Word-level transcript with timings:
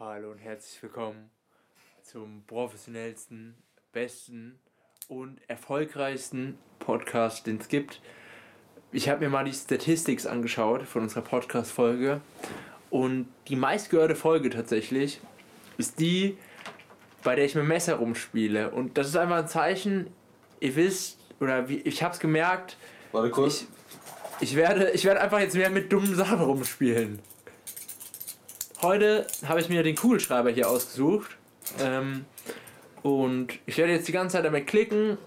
Hallo 0.00 0.30
und 0.30 0.38
herzlich 0.38 0.82
willkommen 0.82 1.30
zum 2.02 2.42
professionellsten, 2.46 3.54
besten 3.92 4.58
und 5.08 5.38
erfolgreichsten 5.46 6.56
Podcast, 6.78 7.46
den 7.46 7.58
es 7.58 7.68
gibt. 7.68 8.00
Ich 8.92 9.10
habe 9.10 9.20
mir 9.20 9.28
mal 9.28 9.44
die 9.44 9.52
Statistics 9.52 10.24
angeschaut 10.24 10.84
von 10.84 11.02
unserer 11.02 11.20
Podcast-Folge 11.20 12.22
und 12.88 13.28
die 13.48 13.56
meistgehörte 13.56 14.16
Folge 14.16 14.48
tatsächlich 14.48 15.20
ist 15.76 16.00
die, 16.00 16.38
bei 17.22 17.34
der 17.34 17.44
ich 17.44 17.54
mit 17.54 17.66
Messer 17.66 17.96
rumspiele. 17.96 18.70
Und 18.70 18.96
das 18.96 19.06
ist 19.06 19.16
einfach 19.16 19.36
ein 19.36 19.48
Zeichen, 19.48 20.06
ihr 20.60 20.76
wisst, 20.76 21.18
oder 21.40 21.68
wie, 21.68 21.80
ich 21.80 22.02
habe 22.02 22.14
es 22.14 22.20
gemerkt. 22.20 22.78
Warte 23.12 23.28
kurz. 23.28 23.66
Ich, 24.40 24.52
ich, 24.52 24.56
werde, 24.56 24.92
ich 24.92 25.04
werde 25.04 25.20
einfach 25.20 25.40
jetzt 25.40 25.56
mehr 25.56 25.68
mit 25.68 25.92
dummen 25.92 26.14
Sachen 26.14 26.40
rumspielen. 26.40 27.18
Heute 28.82 29.26
habe 29.46 29.60
ich 29.60 29.68
mir 29.68 29.82
den 29.82 29.94
Kugelschreiber 29.94 30.50
hier 30.50 30.68
ausgesucht. 30.68 31.36
Ähm, 31.80 32.24
und 33.02 33.52
ich 33.66 33.76
werde 33.76 33.92
jetzt 33.92 34.08
die 34.08 34.12
ganze 34.12 34.36
Zeit 34.36 34.44
damit 34.44 34.66
klicken. 34.66 35.18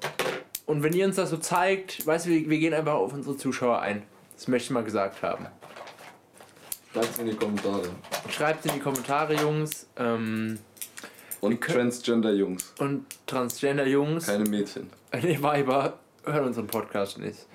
Und 0.65 0.81
wenn 0.81 0.93
ihr 0.93 1.05
uns 1.05 1.17
das 1.17 1.29
so 1.29 1.37
zeigt, 1.37 2.05
weißt 2.05 2.25
du, 2.25 2.29
wir, 2.31 2.49
wir 2.49 2.57
gehen 2.57 2.73
einfach 2.73 2.93
auf 2.93 3.13
unsere 3.13 3.37
Zuschauer 3.37 3.79
ein. 3.79 4.03
Das 4.35 4.47
möchte 4.47 4.65
ich 4.67 4.71
mal 4.71 4.83
gesagt 4.83 5.21
haben. 5.21 5.45
Schreibt 6.93 7.19
in 7.19 7.25
die 7.27 7.35
Kommentare. 7.35 7.89
Schreibt 8.29 8.65
in 8.65 8.73
die 8.73 8.79
Kommentare, 8.79 9.35
Jungs. 9.35 9.87
Ähm, 9.97 10.57
Und 11.41 11.61
Transgender-Jungs. 11.61 12.73
und 12.79 13.05
Transgender-Jungs. 13.27 14.25
Keine 14.25 14.49
Mädchen. 14.49 14.89
Nee, 15.21 15.39
Weiber 15.43 15.99
hören 16.25 16.45
unseren 16.45 16.65
Podcast 16.65 17.19
nicht. 17.19 17.45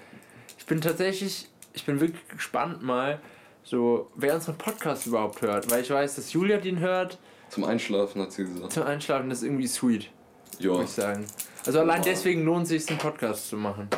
Ich 0.58 0.66
bin 0.66 0.80
tatsächlich, 0.80 1.48
ich 1.72 1.84
bin 1.84 2.00
wirklich 2.00 2.28
gespannt 2.28 2.84
mal, 2.84 3.20
so, 3.68 4.10
wer 4.14 4.34
unseren 4.34 4.56
Podcast 4.56 5.06
überhaupt 5.06 5.42
hört. 5.42 5.70
Weil 5.70 5.82
ich 5.82 5.90
weiß, 5.90 6.16
dass 6.16 6.32
Julia 6.32 6.56
den 6.58 6.78
hört. 6.80 7.18
Zum 7.50 7.64
Einschlafen 7.64 8.22
hat 8.22 8.32
sie 8.32 8.44
gesagt. 8.44 8.72
Zum 8.72 8.82
Einschlafen 8.84 9.30
ist 9.30 9.42
irgendwie 9.42 9.66
sweet, 9.66 10.10
Ja, 10.58 10.72
muss 10.72 10.84
ich 10.84 10.90
sagen. 10.90 11.26
Also 11.66 11.80
allein 11.80 11.98
Ja. 12.02 12.10
deswegen 12.10 12.44
lohnt 12.44 12.62
es 12.64 12.68
sich, 12.70 12.86
den 12.86 12.98
Podcast 12.98 13.48
zu 13.48 13.56
machen. 13.56 13.88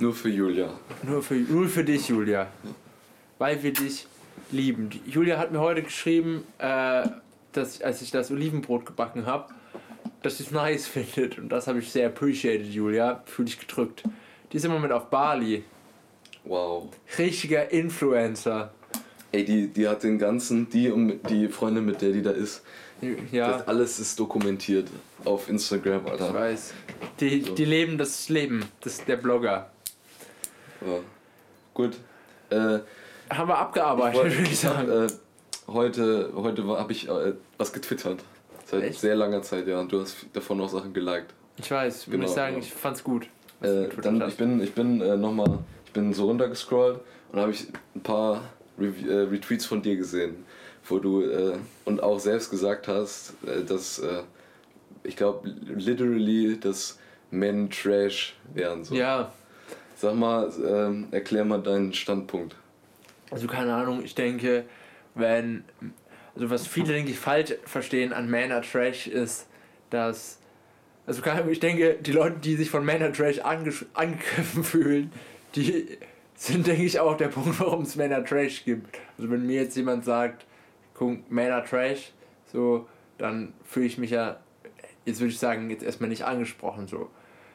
nur 0.00 0.12
für 0.14 0.28
Julia. 0.28 0.68
Nur 1.02 1.22
für, 1.22 1.34
nur 1.34 1.66
für 1.68 1.82
dich, 1.84 2.08
Julia. 2.08 2.48
Weil 3.38 3.62
wir 3.62 3.72
dich 3.72 4.06
lieben. 4.50 4.90
Julia 5.06 5.38
hat 5.38 5.52
mir 5.52 5.60
heute 5.60 5.82
geschrieben, 5.82 6.44
äh, 6.58 7.08
dass 7.52 7.80
als 7.80 8.02
ich 8.02 8.10
das 8.10 8.30
Olivenbrot 8.30 8.84
gebacken 8.84 9.24
habe, 9.26 9.52
dass 10.22 10.36
sie 10.38 10.44
es 10.44 10.50
nice 10.50 10.86
findet. 10.94 11.38
Und 11.38 11.48
das 11.48 11.66
habe 11.66 11.78
ich 11.78 11.90
sehr 11.90 12.08
appreciated, 12.08 12.66
Julia. 12.66 13.22
Fühl 13.24 13.46
dich 13.46 13.58
gedrückt. 13.58 14.02
Die 14.52 14.56
ist 14.58 14.64
im 14.66 14.72
Moment 14.72 14.92
auf 14.92 15.06
Bali. 15.08 15.64
Wow. 16.44 16.88
Richtiger 17.18 17.70
Influencer. 17.70 18.72
Ey, 19.32 19.44
die, 19.44 19.68
die 19.68 19.86
hat 19.88 20.02
den 20.02 20.18
ganzen, 20.18 20.68
die 20.70 20.90
und 20.90 21.20
die 21.28 21.48
Freundin, 21.48 21.84
mit 21.84 22.00
der 22.00 22.12
die 22.12 22.22
da 22.22 22.30
ist, 22.30 22.62
Ja, 23.30 23.52
das 23.58 23.68
alles 23.68 23.98
ist 24.00 24.18
dokumentiert 24.18 24.88
auf 25.24 25.48
Instagram, 25.48 26.06
ich 26.06 26.12
Alter. 26.12 26.34
weiß. 26.34 26.72
Die, 27.20 27.42
So. 27.42 27.54
die 27.54 27.64
leben 27.66 27.98
das 27.98 28.28
Leben. 28.28 28.64
Das 28.80 28.94
ist 28.94 29.06
der 29.08 29.16
Blogger. 29.16 29.70
Ja. 30.80 30.98
Gut. 31.74 31.96
Äh, 32.50 32.78
Haben 33.30 33.48
wir 33.48 33.58
abgearbeitet, 33.58 34.18
wollt- 34.20 34.32
würde 34.32 34.42
ich 34.44 34.52
ich 34.52 34.64
hab, 34.64 34.86
sagen. 34.86 35.06
äh, 35.06 35.08
heute 35.66 36.32
heute 36.34 36.64
habe 36.66 36.92
ich 36.92 37.08
äh, 37.08 37.34
was 37.58 37.72
getwittert. 37.72 38.20
Seit 38.64 38.82
Echt? 38.82 39.00
sehr 39.00 39.14
langer 39.16 39.42
Zeit, 39.42 39.66
ja. 39.66 39.80
Und 39.80 39.92
du 39.92 40.00
hast 40.00 40.26
davon 40.32 40.60
auch 40.60 40.68
Sachen 40.68 40.92
geliked. 40.92 41.32
Ich 41.58 41.70
weiß, 41.70 42.06
würde 42.08 42.18
genau, 42.18 42.28
ich 42.28 42.34
sagen, 42.34 42.54
genau. 42.56 42.66
ich 42.66 42.72
fand's 42.72 43.04
gut. 43.04 43.26
Äh, 43.60 43.88
dann, 44.02 44.26
ich 44.28 44.36
bin, 44.36 44.62
ich 44.62 44.72
bin 44.72 45.00
äh, 45.00 45.16
nochmal, 45.16 45.58
ich 45.86 45.92
bin 45.92 46.12
so 46.14 46.26
runtergescrollt 46.26 47.00
und 47.32 47.40
habe 47.40 47.50
ich 47.50 47.66
ein 47.94 48.02
paar 48.02 48.42
Rev 48.78 48.94
äh, 49.08 49.12
Retweets 49.30 49.66
von 49.66 49.82
dir 49.82 49.96
gesehen, 49.96 50.44
wo 50.84 50.98
du 50.98 51.22
äh, 51.22 51.56
und 51.84 52.02
auch 52.02 52.18
selbst 52.18 52.50
gesagt 52.50 52.88
hast, 52.88 53.34
äh, 53.46 53.64
dass 53.64 53.98
äh, 53.98 54.22
ich 55.04 55.16
glaube 55.16 55.48
literally, 55.48 56.58
dass 56.60 56.98
Men 57.30 57.70
Trash 57.70 58.36
wären. 58.54 58.84
So. 58.84 58.94
Ja, 58.94 59.32
Sag 60.00 60.14
mal, 60.14 60.48
ähm, 60.64 61.08
erklär 61.10 61.44
mal 61.44 61.60
deinen 61.60 61.92
Standpunkt. 61.92 62.54
Also 63.32 63.48
keine 63.48 63.74
Ahnung, 63.74 64.04
ich 64.04 64.14
denke, 64.14 64.64
wenn, 65.16 65.64
also 66.36 66.50
was 66.50 66.68
viele, 66.68 66.92
denke 66.92 67.10
ich, 67.10 67.18
falsch 67.18 67.54
verstehen 67.64 68.12
an 68.12 68.30
Manor 68.30 68.62
Trash 68.62 69.08
ist, 69.08 69.46
dass, 69.90 70.38
also 71.04 71.20
keine 71.20 71.40
Ahnung, 71.40 71.50
ich 71.50 71.58
denke, 71.58 71.96
die 72.00 72.12
Leute, 72.12 72.36
die 72.38 72.54
sich 72.54 72.70
von 72.70 72.84
Manor 72.84 73.12
Trash 73.12 73.40
angesch- 73.40 73.86
angegriffen 73.94 74.62
fühlen, 74.62 75.12
die 75.56 75.98
sind, 76.38 76.66
denke 76.66 76.84
ich, 76.84 77.00
auch 77.00 77.16
der 77.16 77.28
Punkt, 77.28 77.58
warum 77.60 77.82
es 77.82 77.96
Manor 77.96 78.24
Trash 78.24 78.64
gibt. 78.64 78.96
Also 79.16 79.30
wenn 79.30 79.46
mir 79.46 79.62
jetzt 79.62 79.76
jemand 79.76 80.04
sagt, 80.04 80.46
guck, 80.94 81.30
Manor 81.30 81.64
Trash, 81.64 82.12
so, 82.52 82.86
dann 83.18 83.52
fühle 83.64 83.86
ich 83.86 83.98
mich 83.98 84.10
ja, 84.10 84.38
jetzt 85.04 85.20
würde 85.20 85.32
ich 85.32 85.38
sagen, 85.38 85.68
jetzt 85.68 85.82
erstmal 85.82 86.08
nicht 86.08 86.24
angesprochen, 86.24 86.86
so. 86.86 87.10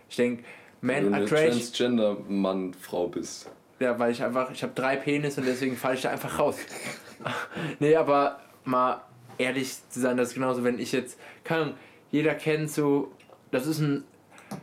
Ich 0.10 0.18
denke, 0.18 0.44
Wenn 0.82 1.06
du 1.06 1.10
Man 1.12 1.20
eine 1.22 1.30
Trash 1.30 1.50
Transgender 1.52 2.18
Mann, 2.28 2.74
Frau 2.74 3.08
bist. 3.08 3.50
ja, 3.80 3.98
weil 3.98 4.12
ich 4.12 4.22
einfach, 4.22 4.52
ich 4.52 4.62
habe 4.64 4.74
drei 4.76 4.98
Penis 4.98 5.38
und 5.38 5.48
deswegen 5.48 5.78
falle 5.78 5.96
ich 5.96 6.02
da 6.02 6.10
einfach 6.10 6.38
raus. 6.38 6.58
nee, 7.80 7.96
aber 7.96 8.42
mal 8.66 9.02
ehrlich 9.38 9.76
zu 9.90 10.02
sein, 10.02 10.18
das 10.18 10.30
ist 10.30 10.34
genauso, 10.36 10.64
wenn 10.64 10.78
ich 10.78 10.92
jetzt, 10.92 11.18
Ahnung, 11.48 11.74
jeder 12.12 12.36
kennt 12.36 12.70
so, 12.70 13.12
das 13.50 13.66
ist 13.66 13.80
ein, 13.80 14.04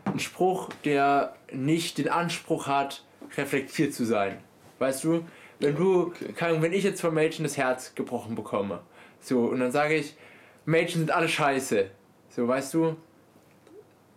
ein 0.04 0.20
Spruch, 0.20 0.68
der 0.84 1.34
nicht 1.52 1.98
den 1.98 2.08
Anspruch 2.08 2.66
hat, 2.66 3.04
reflektiert 3.36 3.94
zu 3.94 4.04
sein. 4.04 4.38
Weißt 4.78 5.04
du? 5.04 5.24
Wenn 5.58 5.76
du, 5.76 6.06
okay. 6.06 6.32
Ahnung, 6.40 6.62
wenn 6.62 6.72
ich 6.72 6.84
jetzt 6.84 7.00
von 7.02 7.12
Mädchen 7.12 7.44
das 7.44 7.56
Herz 7.56 7.94
gebrochen 7.94 8.34
bekomme, 8.34 8.80
so, 9.20 9.40
und 9.44 9.60
dann 9.60 9.70
sage 9.72 9.94
ich, 9.96 10.16
Mädchen 10.64 11.00
sind 11.02 11.10
alle 11.10 11.28
scheiße, 11.28 11.90
so, 12.30 12.48
weißt 12.48 12.72
du? 12.74 12.96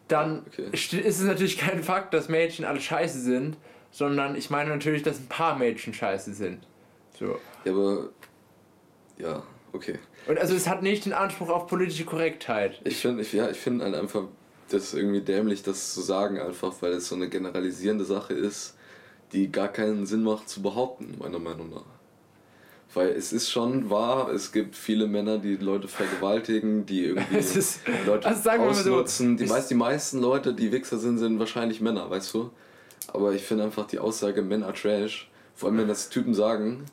Dann 0.08 0.44
Okay. 0.48 0.68
st- 0.74 1.00
ist 1.00 1.20
es 1.20 1.26
natürlich 1.26 1.58
kein 1.58 1.84
Fakt, 1.84 2.14
dass 2.14 2.30
Mädchen 2.30 2.66
alle 2.66 2.80
scheiße 2.80 3.20
sind, 3.20 3.58
sondern 3.92 4.36
ich 4.36 4.50
meine 4.50 4.70
natürlich, 4.70 5.04
dass 5.04 5.20
ein 5.20 5.28
paar 5.28 5.58
Mädchen 5.58 5.94
scheiße 5.94 6.34
sind. 6.34 6.66
So. 7.18 7.40
Ja, 7.66 7.72
aber. 7.72 8.10
Ja, 9.18 9.44
okay. 9.72 10.00
Und 10.28 10.40
also 10.40 10.56
es 10.56 10.68
hat 10.68 10.82
nicht 10.82 11.06
den 11.06 11.14
Anspruch 11.14 11.50
auf 11.50 11.68
politische 11.68 12.06
Korrektheit. 12.06 12.82
Ich 12.84 12.98
finde 12.98 13.22
ich, 13.22 13.32
ja, 13.34 13.50
ich 13.50 13.58
find 13.58 13.82
halt 13.82 13.96
einfach, 13.96 14.24
das 14.70 14.86
ist 14.86 14.94
irgendwie 14.94 15.22
dämlich, 15.22 15.62
das 15.64 15.94
zu 15.94 16.02
sagen, 16.02 16.40
einfach 16.40 16.74
weil 16.82 16.94
es 16.94 17.08
so 17.10 17.16
eine 17.16 17.30
generalisierende 17.30 18.06
Sache 18.06 18.34
ist, 18.34 18.76
die 19.34 19.52
gar 19.52 19.68
keinen 19.68 20.06
Sinn 20.06 20.24
macht 20.24 20.48
zu 20.50 20.62
behaupten, 20.62 21.16
meiner 21.20 21.40
Meinung 21.40 21.70
nach. 21.72 21.84
Weil 22.94 23.10
es 23.10 23.34
ist 23.34 23.50
schon 23.50 23.90
wahr, 23.90 24.30
es 24.32 24.52
gibt 24.52 24.76
viele 24.76 25.08
Männer, 25.08 25.40
die 25.40 25.56
Leute 25.56 25.88
vergewaltigen, 25.88 26.86
die 26.86 27.06
irgendwie 27.06 27.38
ist- 27.58 27.80
Leute 28.06 28.28
also 28.28 28.50
mal 28.50 28.74
so, 28.74 28.94
ausnutzen. 28.94 29.36
die, 29.38 29.46
meist, 29.46 29.72
die 29.72 29.76
meisten 29.76 30.20
Leute, 30.20 30.54
die 30.54 30.72
Wichser 30.72 30.98
sind, 31.00 31.18
sind 31.18 31.40
wahrscheinlich 31.40 31.82
Männer, 31.82 32.10
weißt 32.10 32.34
du? 32.36 32.52
Aber 33.12 33.34
ich 33.34 33.42
finde 33.44 33.64
einfach 33.64 33.88
die 33.88 33.98
Aussage, 34.00 34.44
Männer 34.44 34.74
trash, 34.74 35.30
vor 35.56 35.70
allem 35.70 35.80
wenn 35.80 35.88
das 35.88 36.10
Typen 36.10 36.34
sagen, 36.36 36.86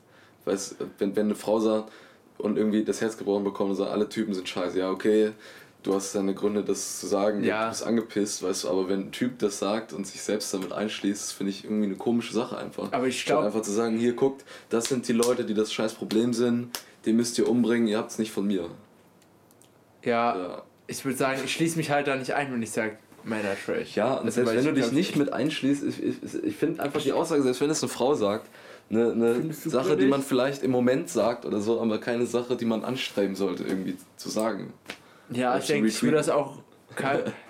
weißt, 0.45 0.77
wenn, 0.97 1.15
wenn 1.15 1.25
eine 1.27 1.35
Frau 1.35 1.59
sagt 1.59 1.91
und 2.39 2.57
irgendwie 2.57 2.83
das 2.83 2.99
Herz 2.99 3.15
gebrochen 3.17 3.43
bekommt 3.43 3.69
und 3.69 3.75
sagt, 3.75 3.91
alle 3.91 4.09
Typen 4.09 4.33
sind 4.33 4.49
scheiße, 4.49 4.79
ja 4.79 4.89
okay, 4.89 5.31
du 5.83 5.93
hast 5.95 6.13
deine 6.13 6.33
Gründe, 6.35 6.63
das 6.63 6.99
zu 6.99 7.07
sagen, 7.07 7.43
Ja. 7.43 7.63
du 7.65 7.69
bist 7.69 7.83
angepisst, 7.83 8.43
weißt 8.43 8.63
du, 8.65 8.69
aber 8.69 8.87
wenn 8.89 9.07
ein 9.07 9.11
Typ 9.11 9.39
das 9.39 9.59
sagt 9.59 9.93
und 9.93 10.05
sich 10.05 10.21
selbst 10.21 10.53
damit 10.53 10.71
einschließt, 10.73 11.33
finde 11.33 11.49
ich 11.51 11.63
irgendwie 11.63 11.85
eine 11.85 11.95
komische 11.95 12.33
Sache 12.33 12.57
einfach. 12.57 12.91
Aber 12.91 13.07
ich 13.07 13.21
Statt 13.21 13.37
glaub- 13.37 13.45
einfach 13.45 13.61
zu 13.63 13.71
sagen, 13.71 13.97
hier 13.97 14.13
guckt, 14.13 14.43
das 14.69 14.85
sind 14.85 15.07
die 15.07 15.13
Leute, 15.13 15.43
die 15.45 15.53
das 15.53 15.73
scheiß 15.73 15.93
Problem 15.93 16.33
sind, 16.33 16.69
die 17.05 17.13
müsst 17.13 17.37
ihr 17.39 17.49
umbringen, 17.49 17.87
ihr 17.87 17.97
habt 17.97 18.11
es 18.11 18.19
nicht 18.19 18.31
von 18.31 18.45
mir. 18.45 18.69
Ja, 20.03 20.35
Ja, 20.37 20.61
ich 20.87 21.03
würde 21.05 21.17
sagen, 21.17 21.39
ich 21.43 21.53
schließe 21.53 21.77
mich 21.77 21.89
halt 21.91 22.07
da 22.07 22.15
nicht 22.15 22.33
ein, 22.33 22.51
wenn 22.51 22.61
ich 22.61 22.71
sage, 22.71 22.97
Männer 23.23 23.55
Trash. 23.65 23.95
ja 23.95 24.13
und 24.15 24.25
Also, 24.25 24.43
selbst 24.43 24.55
wenn 24.55 24.65
du 24.75 24.81
dich 24.81 24.91
nicht 24.91 25.15
mit 25.15 25.31
einschließt, 25.31 25.83
ich, 25.83 26.03
ich, 26.03 26.43
ich 26.43 26.55
finde 26.55 26.81
einfach 26.81 27.01
die 27.01 27.13
Aussage, 27.13 27.43
selbst 27.43 27.61
wenn 27.61 27.69
es 27.69 27.81
eine 27.83 27.89
Frau 27.89 28.15
sagt, 28.15 28.47
eine, 28.89 29.11
eine 29.11 29.53
Sache, 29.53 29.95
die 29.95 30.07
man 30.07 30.21
vielleicht 30.21 30.63
im 30.63 30.71
Moment 30.71 31.07
sagt 31.09 31.45
oder 31.45 31.61
so, 31.61 31.79
aber 31.79 31.99
keine 31.99 32.25
Sache, 32.25 32.55
die 32.57 32.65
man 32.65 32.83
anstreben 32.83 33.35
sollte, 33.35 33.63
irgendwie 33.63 33.95
zu 34.17 34.29
sagen. 34.29 34.73
Ja, 35.31 35.57
ich 35.57 35.67
denke, 35.67 35.87
ich 35.87 36.01
würde 36.03 36.17
das 36.17 36.29
auch. 36.29 36.59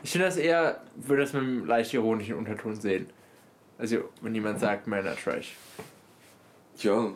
Ich 0.04 0.12
finde 0.12 0.28
das 0.28 0.38
eher, 0.38 0.81
würde 0.95 1.24
das 1.24 1.33
mit 1.33 1.42
einem 1.42 1.66
leicht 1.66 1.94
ironischen 1.95 2.36
Unterton 2.36 2.75
sehen. 2.75 3.10
Also, 3.80 4.10
wenn 4.22 4.36
jemand 4.36 4.60
sagt, 4.60 4.86
Männer 4.86 5.16
Trash. 5.16 5.56
Ja, 6.78 7.12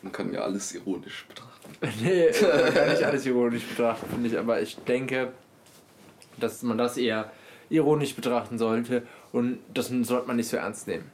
man 0.00 0.12
kann 0.12 0.32
ja 0.32 0.40
alles 0.40 0.74
ironisch 0.74 1.26
betrachten. 1.28 1.70
nee, 2.02 2.30
man 2.30 2.74
kann 2.74 2.88
nicht 2.88 3.02
alles 3.02 3.26
ironisch 3.26 3.64
betrachten, 3.64 4.06
finde 4.08 4.30
ich, 4.30 4.38
aber 4.38 4.62
ich 4.62 4.76
denke, 4.84 5.32
dass 6.38 6.62
man 6.62 6.78
das 6.78 6.96
eher 6.96 7.30
ironisch 7.68 8.14
betrachten 8.14 8.58
sollte 8.58 9.06
und 9.32 9.58
das 9.72 9.88
sollte 9.88 10.26
man 10.26 10.36
nicht 10.36 10.48
so 10.48 10.56
ernst 10.56 10.86
nehmen. 10.88 11.10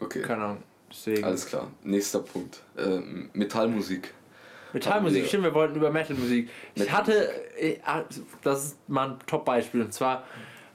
Okay, 0.00 0.22
Keine 0.22 0.44
Ahnung. 0.44 0.62
Deswegen. 0.90 1.24
alles 1.24 1.46
klar. 1.46 1.70
Nächster 1.84 2.20
Punkt. 2.20 2.62
Ähm, 2.76 3.30
Metallmusik. 3.32 4.12
Metallmusik, 4.72 5.26
stimmt, 5.26 5.44
wir 5.44 5.54
wollten 5.54 5.76
über 5.76 5.90
Metalmusik. 5.90 6.48
Ich 6.74 6.82
Metal- 6.82 6.96
hatte, 6.98 7.30
äh, 7.58 7.78
ah, 7.84 8.02
das 8.42 8.64
ist 8.64 8.88
mal 8.88 9.10
ein 9.10 9.16
Top-Beispiel 9.26 9.82
und 9.82 9.92
zwar, 9.92 10.24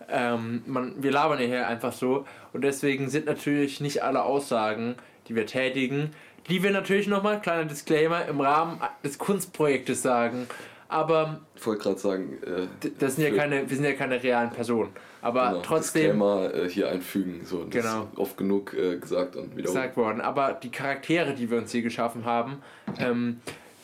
ähm, 0.09 0.63
man, 0.65 0.93
wir 1.01 1.11
labern 1.11 1.39
hier 1.39 1.67
einfach 1.67 1.93
so 1.93 2.25
und 2.53 2.61
deswegen 2.63 3.09
sind 3.09 3.25
natürlich 3.25 3.81
nicht 3.81 4.03
alle 4.03 4.23
Aussagen, 4.23 4.95
die 5.27 5.35
wir 5.35 5.45
tätigen, 5.45 6.11
die 6.49 6.63
wir 6.63 6.71
natürlich 6.71 7.07
nochmal, 7.07 7.41
kleiner 7.41 7.65
Disclaimer, 7.65 8.25
im 8.25 8.39
Rahmen 8.39 8.79
des 9.03 9.17
Kunstprojektes 9.17 10.01
sagen. 10.01 10.47
aber. 10.89 11.41
Ich 11.55 11.65
wollte 11.65 11.83
gerade 11.83 11.99
sagen, 11.99 12.37
äh, 12.43 12.89
das 12.99 13.15
sind 13.15 13.25
ja 13.25 13.35
keine, 13.35 13.69
wir 13.69 13.75
sind 13.75 13.85
ja 13.85 13.93
keine 13.93 14.21
realen 14.21 14.51
Personen. 14.51 14.89
Aber 15.21 15.49
genau, 15.49 15.61
trotzdem. 15.61 16.03
Disclaimer 16.19 16.53
äh, 16.53 16.69
hier 16.69 16.89
einfügen, 16.89 17.41
so. 17.43 17.63
Das 17.65 17.83
genau. 17.83 18.03
ist 18.03 18.17
oft 18.17 18.37
genug 18.37 18.73
äh, 18.73 18.97
gesagt 18.97 19.35
und 19.35 19.57
wiederholt. 19.57 19.65
Gesagt 19.65 19.97
worden. 19.97 20.21
Aber 20.21 20.53
die 20.53 20.69
Charaktere, 20.69 21.33
die 21.33 21.49
wir 21.51 21.57
uns 21.57 21.71
hier 21.71 21.81
geschaffen 21.81 22.23
haben, 22.23 22.61
ähm, 22.99 23.41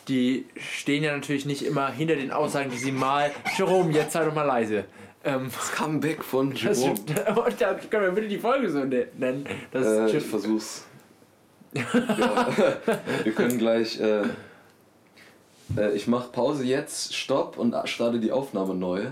die 0.07 0.45
stehen 0.57 1.03
ja 1.03 1.15
natürlich 1.15 1.45
nicht 1.45 1.63
immer 1.63 1.91
hinter 1.91 2.15
den 2.15 2.31
Aussagen, 2.31 2.69
die 2.69 2.77
sie 2.77 2.91
mal. 2.91 3.31
Jerome, 3.57 3.91
jetzt 3.91 4.13
sei 4.13 4.25
doch 4.25 4.33
mal 4.33 4.43
leise. 4.43 4.85
Ähm, 5.23 5.49
das 5.53 5.71
Comeback 5.71 6.23
von 6.23 6.53
Jerome. 6.53 6.95
Das, 7.05 7.57
da 7.57 7.73
können 7.75 8.03
wir 8.03 8.11
bitte 8.11 8.27
die 8.27 8.39
Folge 8.39 8.69
so 8.69 8.83
ne-, 8.83 9.07
nennen. 9.17 9.45
Das 9.71 9.85
äh, 9.85 10.17
ich 10.17 10.23
versuch's. 10.23 10.85
ja, 11.73 12.47
wir 13.23 13.31
können 13.31 13.57
gleich. 13.57 13.99
Äh, 13.99 14.23
äh, 15.77 15.95
ich 15.95 16.07
mach 16.07 16.31
Pause 16.31 16.65
jetzt, 16.65 17.15
Stopp 17.15 17.57
und 17.57 17.75
starte 17.85 18.19
die 18.19 18.31
Aufnahme 18.31 18.75
neu. 18.75 19.07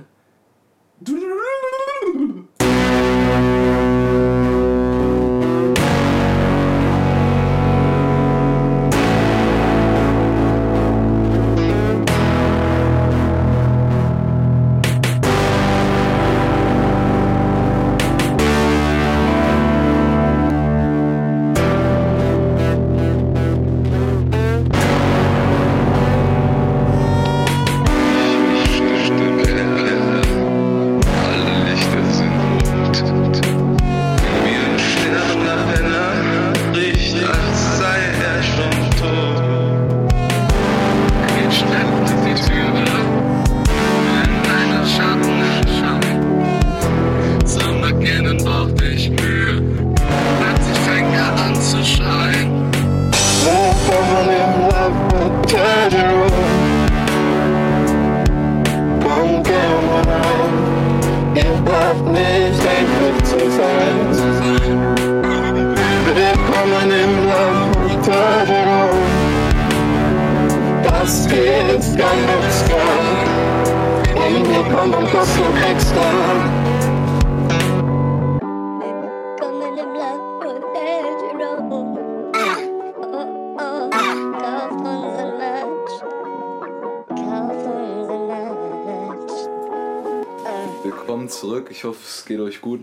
Geht 92.51 92.56
euch 92.56 92.62
gut. 92.62 92.81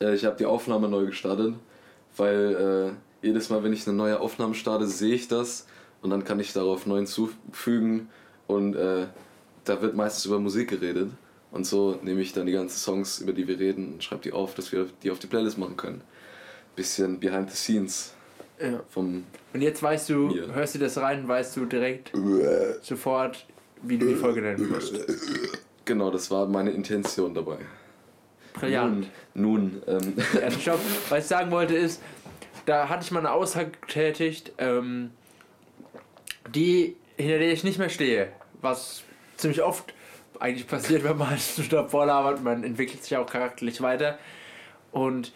Äh, 0.00 0.14
ich 0.14 0.24
habe 0.24 0.36
die 0.36 0.46
Aufnahme 0.46 0.88
neu 0.88 1.06
gestartet, 1.06 1.54
weil 2.16 2.96
äh, 3.22 3.26
jedes 3.26 3.50
Mal, 3.50 3.62
wenn 3.62 3.72
ich 3.72 3.86
eine 3.86 3.96
neue 3.96 4.20
Aufnahme 4.20 4.54
starte, 4.54 4.86
sehe 4.86 5.14
ich 5.14 5.28
das 5.28 5.66
und 6.02 6.10
dann 6.10 6.24
kann 6.24 6.40
ich 6.40 6.52
darauf 6.52 6.86
neu 6.86 6.96
hinzufügen 6.96 8.08
und 8.46 8.74
äh, 8.74 9.06
da 9.64 9.80
wird 9.80 9.94
meistens 9.94 10.26
über 10.26 10.38
Musik 10.38 10.70
geredet. 10.70 11.10
Und 11.50 11.66
so 11.66 11.98
nehme 12.02 12.20
ich 12.20 12.32
dann 12.32 12.46
die 12.46 12.52
ganzen 12.52 12.76
Songs, 12.76 13.20
über 13.20 13.32
die 13.32 13.46
wir 13.46 13.58
reden, 13.58 13.94
und 13.94 14.04
schreibe 14.04 14.22
die 14.22 14.32
auf, 14.32 14.54
dass 14.54 14.72
wir 14.72 14.88
die 15.02 15.10
auf 15.12 15.20
die 15.20 15.28
Playlist 15.28 15.56
machen 15.56 15.76
können. 15.76 16.00
Bisschen 16.74 17.20
behind 17.20 17.48
the 17.50 17.56
scenes. 17.56 18.12
Ja. 18.60 18.82
Vom 18.90 19.24
und 19.52 19.62
jetzt 19.62 19.82
weißt 19.82 20.10
du, 20.10 20.14
mir. 20.28 20.52
hörst 20.52 20.74
du 20.74 20.78
das 20.80 20.98
rein, 20.98 21.26
weißt 21.26 21.56
du 21.56 21.64
direkt 21.66 22.12
sofort, 22.82 23.46
wie 23.82 23.98
du 23.98 24.06
die 24.06 24.14
Folge 24.16 24.42
nennen 24.42 24.68
musst. 24.68 24.94
Genau, 25.84 26.10
das 26.10 26.30
war 26.30 26.46
meine 26.46 26.70
Intention 26.70 27.34
dabei. 27.34 27.58
Brillant. 28.54 29.08
Nun, 29.34 29.82
nun 29.82 29.82
ähm. 29.86 30.14
ja, 30.40 30.50
stopp. 30.50 30.80
Was 31.10 31.24
ich 31.24 31.26
sagen 31.26 31.50
wollte 31.50 31.74
ist, 31.74 32.00
da 32.64 32.88
hatte 32.88 33.04
ich 33.04 33.10
mal 33.10 33.20
eine 33.20 33.32
Aussage 33.32 33.72
getätigt, 33.80 34.52
ähm, 34.58 35.10
die, 36.54 36.96
hinter 37.16 37.38
der 37.38 37.52
ich 37.52 37.64
nicht 37.64 37.78
mehr 37.78 37.90
stehe. 37.90 38.28
Was 38.62 39.02
ziemlich 39.36 39.62
oft 39.62 39.92
eigentlich 40.40 40.66
passiert, 40.66 41.04
wenn 41.04 41.18
man 41.18 41.38
zu 41.38 41.62
stark 41.62 41.90
vorlabert, 41.90 42.42
man 42.42 42.64
entwickelt 42.64 43.04
sich 43.04 43.16
auch 43.16 43.26
charakterlich 43.26 43.82
weiter. 43.82 44.18
Und 44.92 45.32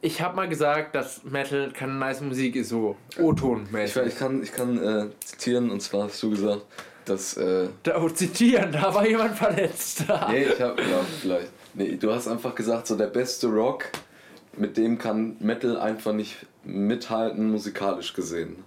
ich 0.00 0.20
habe 0.20 0.36
mal 0.36 0.48
gesagt, 0.48 0.94
dass 0.94 1.24
Metal 1.24 1.72
keine 1.72 1.94
nice 1.94 2.20
Musik 2.20 2.56
ist, 2.56 2.68
so 2.68 2.96
O-Ton-mäßig. 3.18 4.02
Ich, 4.02 4.12
ich, 4.12 4.18
kann, 4.18 4.42
ich 4.42 4.52
kann 4.52 4.82
äh, 4.82 5.10
zitieren, 5.24 5.70
und 5.70 5.80
zwar 5.80 6.04
hast 6.04 6.22
du 6.22 6.30
gesagt, 6.30 6.62
dass. 7.04 7.36
Äh, 7.36 7.68
da, 7.82 8.00
oh, 8.00 8.08
zitieren, 8.08 8.70
da 8.72 8.94
war 8.94 9.06
jemand 9.06 9.36
verletzt. 9.36 10.04
nee, 10.30 10.44
ich 10.44 10.60
hab, 10.60 10.78
ja, 10.78 11.00
vielleicht. 11.20 11.50
Nee, 11.74 11.96
du 11.96 12.12
hast 12.12 12.28
einfach 12.28 12.54
gesagt, 12.54 12.86
so 12.86 12.96
der 12.96 13.06
beste 13.06 13.48
Rock, 13.48 13.86
mit 14.56 14.76
dem 14.76 14.98
kann 14.98 15.36
Metal 15.40 15.76
einfach 15.78 16.12
nicht 16.12 16.46
mithalten, 16.64 17.50
musikalisch 17.50 18.14
gesehen. 18.14 18.64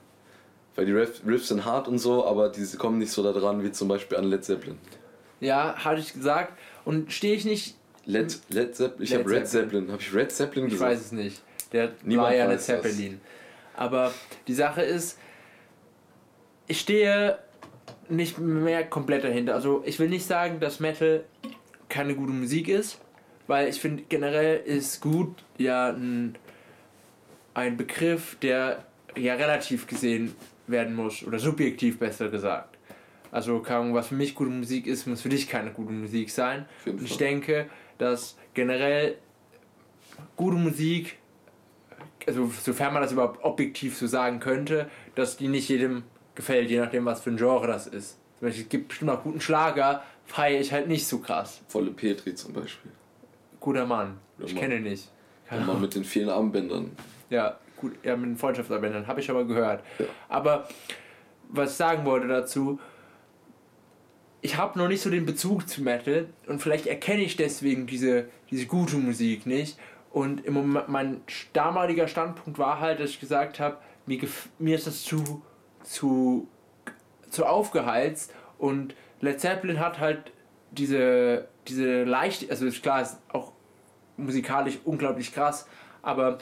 Weil 0.75 0.85
die 0.85 0.93
Riffs 0.93 1.47
sind 1.47 1.65
hart 1.65 1.87
und 1.87 1.99
so, 1.99 2.25
aber 2.25 2.49
die 2.49 2.65
kommen 2.77 2.97
nicht 2.97 3.11
so 3.11 3.23
da 3.23 3.31
dran 3.33 3.63
wie 3.63 3.71
zum 3.71 3.87
Beispiel 3.87 4.17
an 4.17 4.25
Led 4.25 4.45
Zeppelin. 4.45 4.77
Ja, 5.41 5.75
hatte 5.75 5.99
ich 5.99 6.13
gesagt. 6.13 6.57
Und 6.85 7.11
stehe 7.11 7.35
ich 7.35 7.45
nicht. 7.45 7.75
Led, 8.05 8.39
Led 8.49 8.75
Zeppelin? 8.75 9.03
Ich 9.03 9.13
habe 9.13 9.29
Red 9.29 9.47
Zeppelin. 9.47 9.91
Habe 9.91 10.01
ich 10.01 10.13
Red 10.13 10.31
Zeppelin 10.31 10.69
gesagt? 10.69 10.91
Ich 10.91 10.97
weiß 10.97 11.05
es 11.05 11.11
nicht. 11.11 11.41
Der 11.73 11.91
Niemand 12.03 12.29
war 12.29 12.35
ja 12.35 12.45
Led 12.45 12.61
Zeppelin. 12.61 13.19
Das. 13.73 13.81
Aber 13.81 14.13
die 14.47 14.53
Sache 14.53 14.81
ist, 14.81 15.17
ich 16.67 16.79
stehe 16.79 17.37
nicht 18.07 18.37
mehr 18.37 18.85
komplett 18.85 19.23
dahinter. 19.23 19.55
Also 19.55 19.83
ich 19.85 19.99
will 19.99 20.09
nicht 20.09 20.25
sagen, 20.25 20.59
dass 20.59 20.79
Metal 20.79 21.23
keine 21.91 22.15
gute 22.15 22.31
Musik 22.31 22.67
ist, 22.69 22.99
weil 23.47 23.67
ich 23.67 23.79
finde 23.79 24.03
generell 24.09 24.61
ist 24.61 25.01
gut 25.01 25.43
ja 25.57 25.89
ein, 25.89 26.37
ein 27.53 27.77
Begriff, 27.77 28.37
der 28.41 28.85
ja 29.15 29.35
relativ 29.35 29.87
gesehen 29.87 30.33
werden 30.67 30.95
muss 30.95 31.23
oder 31.23 31.37
subjektiv 31.37 31.99
besser 31.99 32.29
gesagt. 32.29 32.77
Also 33.31 33.63
was 33.67 34.07
für 34.07 34.15
mich 34.15 34.35
gute 34.35 34.51
Musik 34.51 34.87
ist, 34.87 35.05
muss 35.05 35.21
für 35.21 35.29
dich 35.29 35.47
keine 35.47 35.71
gute 35.71 35.91
Musik 35.91 36.31
sein. 36.31 36.65
Und 36.85 37.03
ich 37.03 37.17
denke, 37.17 37.69
dass 37.97 38.37
generell 38.53 39.17
gute 40.35 40.57
Musik, 40.57 41.17
also 42.25 42.51
sofern 42.61 42.93
man 42.93 43.01
das 43.01 43.11
überhaupt 43.11 43.43
objektiv 43.43 43.97
so 43.97 44.07
sagen 44.07 44.39
könnte, 44.39 44.89
dass 45.15 45.37
die 45.37 45.47
nicht 45.47 45.69
jedem 45.69 46.03
gefällt, 46.35 46.69
je 46.69 46.79
nachdem 46.79 47.05
was 47.05 47.21
für 47.21 47.31
ein 47.31 47.37
Genre 47.37 47.67
das 47.67 47.87
ist. 47.87 48.17
Zum 48.39 48.47
Beispiel, 48.47 48.63
es 48.63 48.69
gibt 48.69 48.87
bestimmt 48.89 49.11
auch 49.11 49.23
guten 49.23 49.39
Schlager, 49.39 50.03
feiere 50.31 50.61
ich 50.61 50.71
halt 50.71 50.87
nicht 50.87 51.05
so 51.05 51.19
krass. 51.19 51.61
Volle 51.67 51.91
Petri 51.91 52.33
zum 52.33 52.53
Beispiel. 52.53 52.91
Guter 53.59 53.85
Mann. 53.85 54.17
Guter 54.37 54.47
ich 54.47 54.53
Mann. 54.55 54.61
kenne 54.61 54.75
ihn 54.77 54.83
nicht. 54.83 55.11
Der 55.49 55.59
Mann 55.59 55.81
mit 55.81 55.93
den 55.93 56.05
vielen 56.05 56.29
Armbändern. 56.29 56.91
Ja, 57.29 57.57
gut, 57.75 57.93
ja, 58.03 58.15
mit 58.15 58.29
den 58.29 58.37
Freundschaftsarmbändern, 58.37 59.05
habe 59.07 59.19
ich 59.19 59.29
aber 59.29 59.43
gehört. 59.43 59.83
Ja. 59.99 60.05
Aber 60.29 60.69
was 61.49 61.71
ich 61.71 61.77
sagen 61.77 62.05
wollte 62.05 62.29
dazu, 62.29 62.79
ich 64.39 64.55
habe 64.55 64.79
noch 64.79 64.87
nicht 64.87 65.01
so 65.01 65.09
den 65.09 65.25
Bezug 65.25 65.67
zu 65.67 65.83
Metal 65.83 66.27
und 66.47 66.61
vielleicht 66.61 66.87
erkenne 66.87 67.21
ich 67.21 67.35
deswegen 67.35 67.85
diese, 67.85 68.29
diese 68.49 68.65
gute 68.65 68.95
Musik 68.95 69.45
nicht. 69.45 69.77
Und 70.11 70.45
im 70.45 70.53
Moment, 70.53 70.87
mein 70.87 71.21
damaliger 71.51 72.07
Standpunkt 72.07 72.57
war 72.57 72.79
halt, 72.79 73.01
dass 73.01 73.11
ich 73.11 73.19
gesagt 73.19 73.59
habe, 73.59 73.77
mir, 74.05 74.19
mir 74.59 74.75
ist 74.75 74.87
das 74.87 75.03
zu, 75.03 75.41
zu, 75.83 76.47
zu 77.29 77.45
aufgeheizt 77.45 78.33
und 78.57 78.95
Led 79.21 79.39
Zeppelin 79.39 79.79
hat 79.79 79.99
halt 79.99 80.31
diese, 80.71 81.47
diese 81.67 82.03
leicht, 82.03 82.49
also 82.49 82.65
ist 82.65 82.81
klar, 82.81 83.01
ist 83.01 83.17
auch 83.31 83.51
musikalisch 84.17 84.79
unglaublich 84.83 85.33
krass, 85.33 85.67
aber 86.01 86.39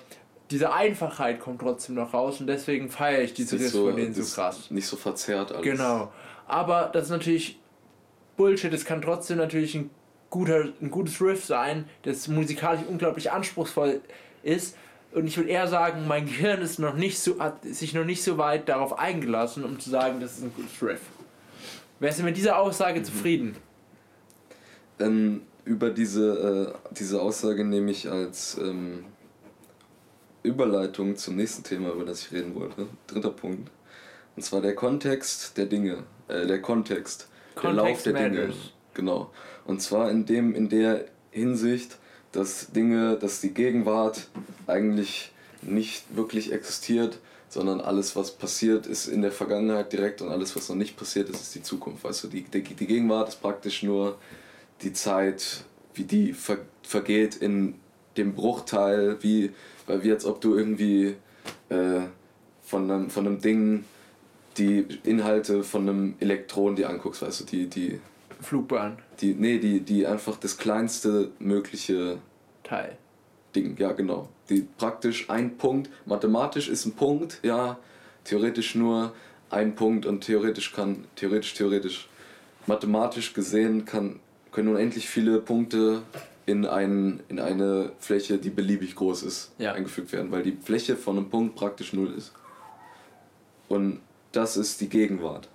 diese 0.49 0.73
Einfachheit 0.73 1.39
kommt 1.39 1.61
trotzdem 1.61 1.95
noch 1.95 2.13
raus 2.13 2.39
und 2.39 2.47
deswegen 2.47 2.89
feiere 2.89 3.21
ich 3.21 3.33
diese 3.33 3.59
Riffs 3.59 3.71
so, 3.71 3.87
von 3.87 3.95
denen 3.95 4.13
so 4.13 4.23
krass. 4.23 4.71
Nicht 4.71 4.87
so 4.87 4.97
verzerrt 4.97 5.51
alles. 5.51 5.63
Genau. 5.63 6.11
Aber 6.47 6.89
das 6.91 7.05
ist 7.05 7.09
natürlich 7.11 7.59
Bullshit, 8.35 8.73
es 8.73 8.85
kann 8.85 9.01
trotzdem 9.01 9.37
natürlich 9.37 9.75
ein, 9.75 9.91
guter, 10.29 10.69
ein 10.81 10.89
gutes 10.89 11.21
Riff 11.21 11.45
sein, 11.45 11.87
das 12.03 12.27
musikalisch 12.27 12.81
unglaublich 12.87 13.31
anspruchsvoll 13.31 14.01
ist. 14.43 14.75
Und 15.11 15.27
ich 15.27 15.37
würde 15.37 15.49
eher 15.49 15.67
sagen, 15.67 16.07
mein 16.07 16.25
Gehirn 16.25 16.61
ist 16.61 16.79
noch 16.79 16.95
nicht 16.95 17.19
so, 17.19 17.39
hat 17.39 17.63
sich 17.63 17.93
noch 17.93 18.05
nicht 18.05 18.23
so 18.23 18.37
weit 18.37 18.69
darauf 18.69 18.97
eingelassen, 18.97 19.63
um 19.63 19.79
zu 19.79 19.89
sagen, 19.89 20.19
das 20.19 20.37
ist 20.37 20.43
ein 20.43 20.53
gutes 20.55 20.81
Riff. 20.81 21.01
Wärst 21.99 22.19
du 22.19 22.23
mit 22.23 22.37
dieser 22.37 22.57
Aussage 22.57 22.99
mhm. 22.99 23.03
zufrieden? 23.03 23.55
Ähm, 24.99 25.41
über 25.65 25.89
diese, 25.89 26.73
äh, 26.91 26.93
diese 26.93 27.21
Aussage 27.21 27.63
nehme 27.63 27.91
ich 27.91 28.09
als 28.09 28.57
ähm, 28.57 29.05
Überleitung 30.43 31.15
zum 31.15 31.35
nächsten 31.35 31.63
Thema, 31.63 31.91
über 31.91 32.05
das 32.05 32.25
ich 32.25 32.31
reden 32.31 32.55
wollte. 32.55 32.87
Dritter 33.07 33.31
Punkt. 33.31 33.69
Und 34.35 34.43
zwar 34.43 34.61
der 34.61 34.75
Kontext 34.75 35.57
der 35.57 35.65
Dinge. 35.65 36.03
Äh, 36.27 36.47
der 36.47 36.61
Kontext. 36.61 37.27
Kontext 37.55 38.05
der 38.05 38.13
Lauf 38.13 38.21
der 38.21 38.29
Dinge. 38.29 38.53
Genau. 38.93 39.31
Und 39.65 39.81
zwar 39.81 40.09
in 40.09 40.25
dem, 40.25 40.55
in 40.55 40.69
der 40.69 41.05
Hinsicht, 41.31 41.97
dass 42.31 42.71
Dinge, 42.71 43.17
dass 43.17 43.41
die 43.41 43.53
Gegenwart 43.53 44.27
eigentlich 44.67 45.31
nicht 45.61 46.15
wirklich 46.15 46.53
existiert, 46.53 47.19
sondern 47.49 47.81
alles, 47.81 48.15
was 48.15 48.31
passiert, 48.31 48.85
ist 48.85 49.07
in 49.07 49.21
der 49.21 49.31
Vergangenheit 49.31 49.91
direkt 49.91 50.21
und 50.21 50.29
alles, 50.29 50.55
was 50.55 50.69
noch 50.69 50.75
nicht 50.75 50.95
passiert 50.95 51.29
ist, 51.29 51.41
ist 51.41 51.55
die 51.55 51.63
Zukunft. 51.63 52.05
Du, 52.05 52.27
die, 52.27 52.43
die, 52.43 52.61
die 52.61 52.87
Gegenwart 52.87 53.29
ist 53.29 53.41
praktisch 53.41 53.83
nur 53.83 54.17
die 54.81 54.93
Zeit, 54.93 55.63
wie 55.95 56.03
die 56.03 56.33
ver, 56.33 56.59
vergeht 56.83 57.35
in 57.35 57.75
dem 58.17 58.33
Bruchteil, 58.33 59.17
wie, 59.21 59.51
weil 59.87 60.03
wie 60.03 60.11
als 60.11 60.25
ob 60.25 60.41
du 60.41 60.55
irgendwie 60.55 61.15
äh, 61.69 62.01
von, 62.63 62.89
einem, 62.89 63.09
von 63.09 63.25
einem 63.25 63.41
Ding 63.41 63.83
die 64.57 64.85
Inhalte 65.03 65.63
von 65.63 65.87
einem 65.87 66.15
Elektron 66.19 66.75
dir 66.75 66.89
anguckst, 66.89 67.21
weißt 67.21 67.41
du, 67.41 67.45
die, 67.45 67.67
die 67.67 67.99
Flugbahn. 68.41 68.97
Die, 69.21 69.33
nee, 69.33 69.57
die, 69.57 69.81
die 69.81 70.05
einfach 70.05 70.37
das 70.37 70.57
kleinste 70.57 71.31
mögliche 71.39 72.17
Teil. 72.63 72.97
Ding, 73.55 73.75
ja 73.77 73.91
genau. 73.93 74.29
Die 74.49 74.67
praktisch 74.77 75.29
ein 75.29 75.57
Punkt, 75.57 75.89
mathematisch 76.05 76.69
ist 76.69 76.85
ein 76.85 76.93
Punkt, 76.93 77.39
ja, 77.43 77.77
theoretisch 78.23 78.75
nur 78.75 79.13
ein 79.49 79.75
Punkt 79.75 80.05
und 80.05 80.21
theoretisch 80.23 80.73
kann, 80.73 81.05
theoretisch, 81.15 81.53
theoretisch, 81.53 82.07
mathematisch 82.65 83.33
gesehen 83.33 83.85
kann, 83.85 84.19
können 84.51 84.69
unendlich 84.69 85.07
viele 85.07 85.39
Punkte 85.39 86.01
in, 86.45 86.65
ein, 86.65 87.19
in 87.29 87.39
eine 87.39 87.91
Fläche, 87.99 88.37
die 88.37 88.49
beliebig 88.49 88.95
groß 88.95 89.23
ist, 89.23 89.51
ja. 89.59 89.73
eingefügt 89.73 90.11
werden, 90.11 90.31
weil 90.31 90.43
die 90.43 90.57
Fläche 90.61 90.95
von 90.95 91.17
einem 91.17 91.29
Punkt 91.29 91.55
praktisch 91.55 91.93
null 91.93 92.13
ist. 92.15 92.33
Und 93.67 93.99
das 94.31 94.57
ist 94.57 94.81
die 94.81 94.89
Gegenwart. 94.89 95.47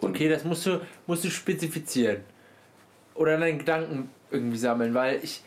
Und 0.00 0.10
okay, 0.10 0.28
das 0.28 0.44
musst 0.44 0.66
du, 0.66 0.80
musst 1.06 1.24
du 1.24 1.30
spezifizieren. 1.30 2.18
Oder 3.14 3.38
deinen 3.38 3.58
Gedanken 3.58 4.10
irgendwie 4.30 4.58
sammeln, 4.58 4.92
weil 4.92 5.20
ich 5.22 5.42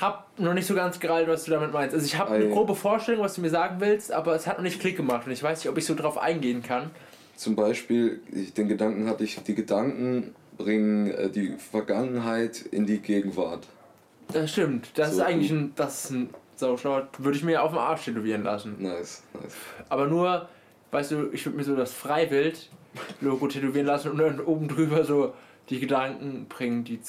habe 0.00 0.24
noch 0.38 0.54
nicht 0.54 0.66
so 0.66 0.74
ganz 0.74 0.98
gereilt, 0.98 1.28
was 1.28 1.44
du 1.44 1.50
damit 1.50 1.72
meinst. 1.72 1.94
Also 1.94 2.06
ich 2.06 2.18
habe 2.18 2.32
eine 2.32 2.48
grobe 2.48 2.74
Vorstellung, 2.74 3.22
was 3.22 3.34
du 3.34 3.40
mir 3.40 3.50
sagen 3.50 3.76
willst, 3.80 4.12
aber 4.12 4.34
es 4.34 4.46
hat 4.46 4.56
noch 4.56 4.64
nicht 4.64 4.80
Klick 4.80 4.96
gemacht 4.96 5.26
und 5.26 5.32
ich 5.32 5.42
weiß 5.42 5.58
nicht, 5.58 5.70
ob 5.70 5.76
ich 5.78 5.84
so 5.84 5.94
drauf 5.94 6.18
eingehen 6.18 6.62
kann. 6.62 6.90
Zum 7.36 7.56
Beispiel, 7.56 8.20
den 8.56 8.68
Gedanken 8.68 9.08
hatte 9.08 9.24
ich, 9.24 9.42
die 9.42 9.54
Gedanken 9.54 10.34
bringen 10.58 11.10
äh, 11.10 11.30
die 11.30 11.54
Vergangenheit 11.56 12.60
in 12.70 12.86
die 12.86 12.98
Gegenwart. 12.98 13.66
Das 14.32 14.52
stimmt. 14.52 14.90
Das 14.94 15.12
so, 15.12 15.20
ist 15.20 15.26
eigentlich 15.26 15.50
ein, 15.50 15.72
das 15.76 16.04
ist 16.04 16.10
ein. 16.10 16.30
Würde 16.60 17.38
ich 17.38 17.42
mir 17.42 17.62
auf 17.62 17.70
dem 17.70 17.78
Arsch 17.78 18.04
tätowieren 18.04 18.42
lassen. 18.42 18.76
Nice, 18.78 19.22
nice. 19.32 19.54
Aber 19.88 20.06
nur, 20.06 20.46
weißt 20.90 21.12
du, 21.12 21.30
ich 21.32 21.46
würde 21.46 21.56
mir 21.56 21.64
so 21.64 21.74
das 21.74 21.90
Freiwild-Logo 21.94 23.46
tätowieren 23.46 23.86
lassen 23.86 24.10
und 24.10 24.18
dann 24.18 24.40
oben 24.40 24.68
drüber 24.68 25.04
so 25.04 25.32
die 25.70 25.80
Gedanken 25.80 26.44
bringen 26.50 26.84
die 26.84 27.00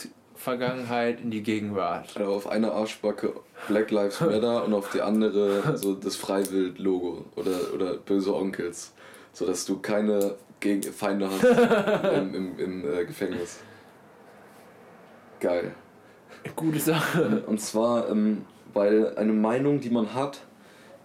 Vergangenheit 0.41 1.21
in 1.21 1.29
die 1.29 1.43
Gegenwart. 1.43 2.17
Also 2.17 2.33
auf 2.33 2.47
eine 2.47 2.71
Arschbacke 2.71 3.33
Black 3.67 3.91
Lives 3.91 4.21
Matter 4.21 4.65
und 4.65 4.73
auf 4.73 4.91
die 4.91 5.01
andere 5.01 5.77
so 5.77 5.93
das 5.93 6.15
Freiwild-Logo 6.15 7.25
oder, 7.35 7.73
oder 7.73 7.97
böse 7.97 8.35
Onkels. 8.35 8.93
Sodass 9.33 9.65
du 9.65 9.79
keine 9.79 10.35
gegen 10.59 10.81
Feinde 10.91 11.29
hast 11.29 11.43
im, 12.17 12.33
im, 12.33 12.59
im 12.59 12.93
äh, 12.93 13.05
Gefängnis. 13.05 13.59
Geil. 15.39 15.75
Gute 16.55 16.79
Sache. 16.79 17.43
Und 17.45 17.61
zwar, 17.61 18.09
ähm, 18.09 18.45
weil 18.73 19.15
eine 19.17 19.33
Meinung, 19.33 19.79
die 19.79 19.89
man 19.89 20.13
hat, 20.13 20.41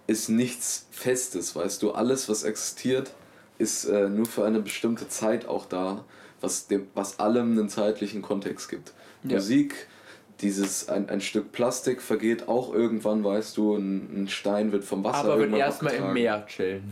ist 0.07 0.29
nichts 0.29 0.87
Festes, 0.91 1.55
weißt 1.55 1.81
du. 1.83 1.91
Alles, 1.91 2.27
was 2.27 2.43
existiert, 2.43 3.11
ist 3.57 3.85
äh, 3.85 4.09
nur 4.09 4.25
für 4.25 4.45
eine 4.45 4.61
bestimmte 4.61 5.07
Zeit 5.09 5.47
auch 5.47 5.65
da, 5.65 6.05
was, 6.41 6.67
dem, 6.67 6.87
was 6.93 7.19
allem 7.19 7.51
einen 7.51 7.69
zeitlichen 7.69 8.21
Kontext 8.21 8.69
gibt. 8.69 8.93
Ja. 9.23 9.35
Musik, 9.35 9.87
dieses 10.41 10.89
ein, 10.89 11.09
ein 11.09 11.21
Stück 11.21 11.51
Plastik 11.51 12.01
vergeht 12.01 12.47
auch 12.47 12.73
irgendwann, 12.73 13.23
weißt 13.23 13.57
du, 13.57 13.75
ein, 13.75 14.23
ein 14.23 14.27
Stein 14.27 14.71
wird 14.71 14.83
vom 14.83 15.03
Wasser 15.03 15.33
Aber 15.33 15.39
wird 15.39 15.53
erstmal 15.53 15.95
im 15.95 16.13
Meer 16.13 16.45
chillen. 16.45 16.91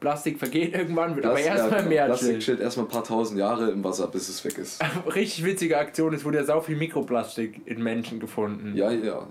Plastik 0.00 0.38
vergeht 0.38 0.74
irgendwann, 0.74 1.16
wird 1.16 1.24
das, 1.24 1.32
aber 1.32 1.40
erstmal 1.40 1.82
ja, 1.82 1.88
mehr 1.88 2.06
Plastik 2.06 2.40
chillt 2.40 2.60
erstmal 2.60 2.86
ein 2.86 2.90
paar 2.90 3.04
tausend 3.04 3.38
Jahre 3.38 3.70
im 3.70 3.82
Wasser, 3.84 4.06
bis 4.08 4.28
es 4.28 4.44
weg 4.44 4.58
ist. 4.58 4.82
Richtig 5.14 5.44
witzige 5.44 5.78
Aktion, 5.78 6.12
es 6.12 6.24
wurde 6.24 6.38
ja 6.38 6.44
sau 6.44 6.60
viel 6.60 6.76
Mikroplastik 6.76 7.60
in 7.66 7.82
Menschen 7.82 8.20
gefunden. 8.20 8.76
Ja, 8.76 8.90
ja, 8.90 9.26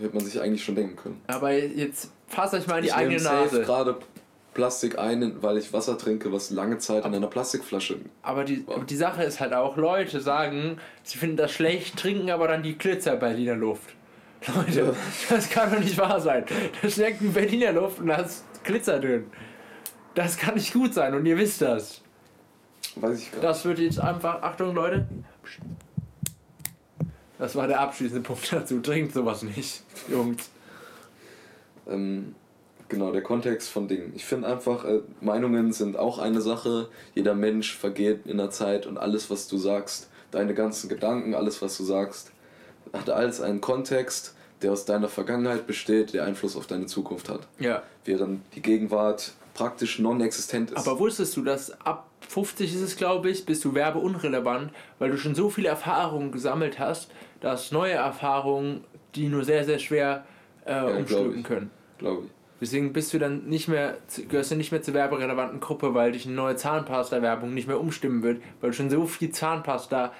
hätte 0.00 0.14
man 0.14 0.24
sich 0.24 0.40
eigentlich 0.40 0.64
schon 0.64 0.74
denken 0.74 0.96
können. 0.96 1.20
Aber 1.26 1.52
jetzt 1.52 2.10
fasst 2.28 2.54
euch 2.54 2.66
mal 2.66 2.76
in 2.76 2.82
die 2.84 2.88
ich 2.88 2.94
eigene 2.94 3.22
Nase. 3.22 3.62
gerade 3.62 3.98
Plastik 4.56 4.98
ein, 4.98 5.42
weil 5.42 5.58
ich 5.58 5.74
Wasser 5.74 5.98
trinke, 5.98 6.32
was 6.32 6.50
lange 6.50 6.78
Zeit 6.78 7.04
in 7.04 7.14
einer 7.14 7.26
Plastikflasche. 7.26 7.98
Aber 8.22 8.42
die, 8.42 8.64
aber 8.66 8.84
die 8.84 8.96
Sache 8.96 9.22
ist 9.22 9.38
halt 9.38 9.52
auch, 9.52 9.76
Leute 9.76 10.22
sagen, 10.22 10.78
sie 11.02 11.18
finden 11.18 11.36
das 11.36 11.52
schlecht, 11.52 11.98
trinken 11.98 12.30
aber 12.30 12.48
dann 12.48 12.62
die 12.62 12.78
Glitzer 12.78 13.16
Berliner 13.16 13.54
Luft. 13.54 13.94
Leute, 14.54 14.80
ja. 14.80 14.94
das 15.28 15.50
kann 15.50 15.70
doch 15.70 15.78
nicht 15.78 15.98
wahr 15.98 16.18
sein. 16.22 16.46
Da 16.80 16.88
schmeckt 16.88 17.20
ein 17.20 17.34
Berliner 17.34 17.72
Luft 17.72 18.00
und 18.00 18.06
da 18.06 18.16
ist 18.16 18.44
Glitzer 18.64 18.98
drin. 18.98 19.26
Das 20.14 20.38
kann 20.38 20.54
nicht 20.54 20.72
gut 20.72 20.94
sein 20.94 21.14
und 21.14 21.26
ihr 21.26 21.36
wisst 21.36 21.60
das. 21.60 22.00
Weiß 22.94 23.18
ich 23.18 23.30
gar 23.30 23.36
nicht. 23.36 23.44
Das 23.44 23.64
wird 23.66 23.78
jetzt 23.78 24.00
einfach. 24.00 24.40
Achtung, 24.40 24.74
Leute. 24.74 25.06
Das 27.38 27.54
war 27.54 27.66
der 27.66 27.80
abschließende 27.80 28.22
Punkt 28.22 28.50
dazu. 28.50 28.80
Trinkt 28.80 29.12
sowas 29.12 29.42
nicht, 29.42 29.82
Jungs. 30.08 30.48
Ähm, 31.86 32.34
genau, 32.88 33.12
der 33.12 33.22
Kontext 33.22 33.68
von 33.68 33.88
Dingen. 33.88 34.12
Ich 34.14 34.24
finde 34.24 34.48
einfach, 34.48 34.84
äh, 34.84 35.00
Meinungen 35.20 35.72
sind 35.72 35.98
auch 35.98 36.18
eine 36.18 36.40
Sache. 36.40 36.88
Jeder 37.14 37.34
Mensch 37.34 37.76
vergeht 37.76 38.26
in 38.26 38.38
der 38.38 38.50
Zeit 38.50 38.86
und 38.86 38.98
alles, 38.98 39.30
was 39.30 39.48
du 39.48 39.58
sagst, 39.58 40.10
deine 40.30 40.54
ganzen 40.54 40.88
Gedanken, 40.88 41.34
alles, 41.34 41.62
was 41.62 41.76
du 41.76 41.84
sagst, 41.84 42.32
hat 42.92 43.10
alles 43.10 43.40
einen 43.40 43.60
Kontext, 43.60 44.34
der 44.62 44.72
aus 44.72 44.84
deiner 44.84 45.08
Vergangenheit 45.08 45.66
besteht, 45.66 46.12
der 46.12 46.24
Einfluss 46.24 46.56
auf 46.56 46.66
deine 46.66 46.86
Zukunft 46.86 47.28
hat. 47.28 47.46
Ja. 47.58 47.82
Während 48.04 48.42
die 48.54 48.62
Gegenwart 48.62 49.32
praktisch 49.54 49.98
non-existent 49.98 50.70
ist. 50.70 50.86
Aber 50.86 50.98
wusstest 50.98 51.36
du, 51.36 51.42
dass 51.42 51.78
ab 51.80 52.08
50 52.28 52.74
ist 52.74 52.80
es, 52.80 52.96
glaube 52.96 53.30
ich, 53.30 53.46
bist 53.46 53.64
du 53.64 53.74
werbeunrelevant, 53.74 54.72
weil 54.98 55.10
du 55.10 55.16
schon 55.16 55.34
so 55.34 55.50
viele 55.50 55.68
Erfahrungen 55.68 56.32
gesammelt 56.32 56.78
hast, 56.78 57.10
dass 57.40 57.72
neue 57.72 57.92
Erfahrungen 57.92 58.84
die 59.16 59.28
nur 59.28 59.44
sehr, 59.44 59.64
sehr 59.64 59.78
schwer 59.78 60.24
äh, 60.64 60.72
ja, 60.72 60.84
umstülpen 60.84 61.42
können. 61.42 61.70
Glaube 61.98 62.26
ich. 62.26 62.30
Deswegen 62.60 62.92
bist 62.92 63.12
du 63.12 63.18
dann 63.18 63.46
nicht 63.46 63.68
mehr, 63.68 63.98
gehörst 64.28 64.50
du 64.50 64.56
nicht 64.56 64.72
mehr 64.72 64.82
zur 64.82 64.94
werberelevanten 64.94 65.60
Gruppe, 65.60 65.94
weil 65.94 66.12
dich 66.12 66.26
eine 66.26 66.34
neue 66.34 66.56
Zahnpasta-Werbung 66.56 67.52
nicht 67.52 67.68
mehr 67.68 67.78
umstimmen 67.78 68.22
wird, 68.22 68.40
weil 68.60 68.70
du 68.70 68.76
schon 68.76 68.88
so 68.88 69.06
viel 69.06 69.30
Zahnpasta 69.30 70.12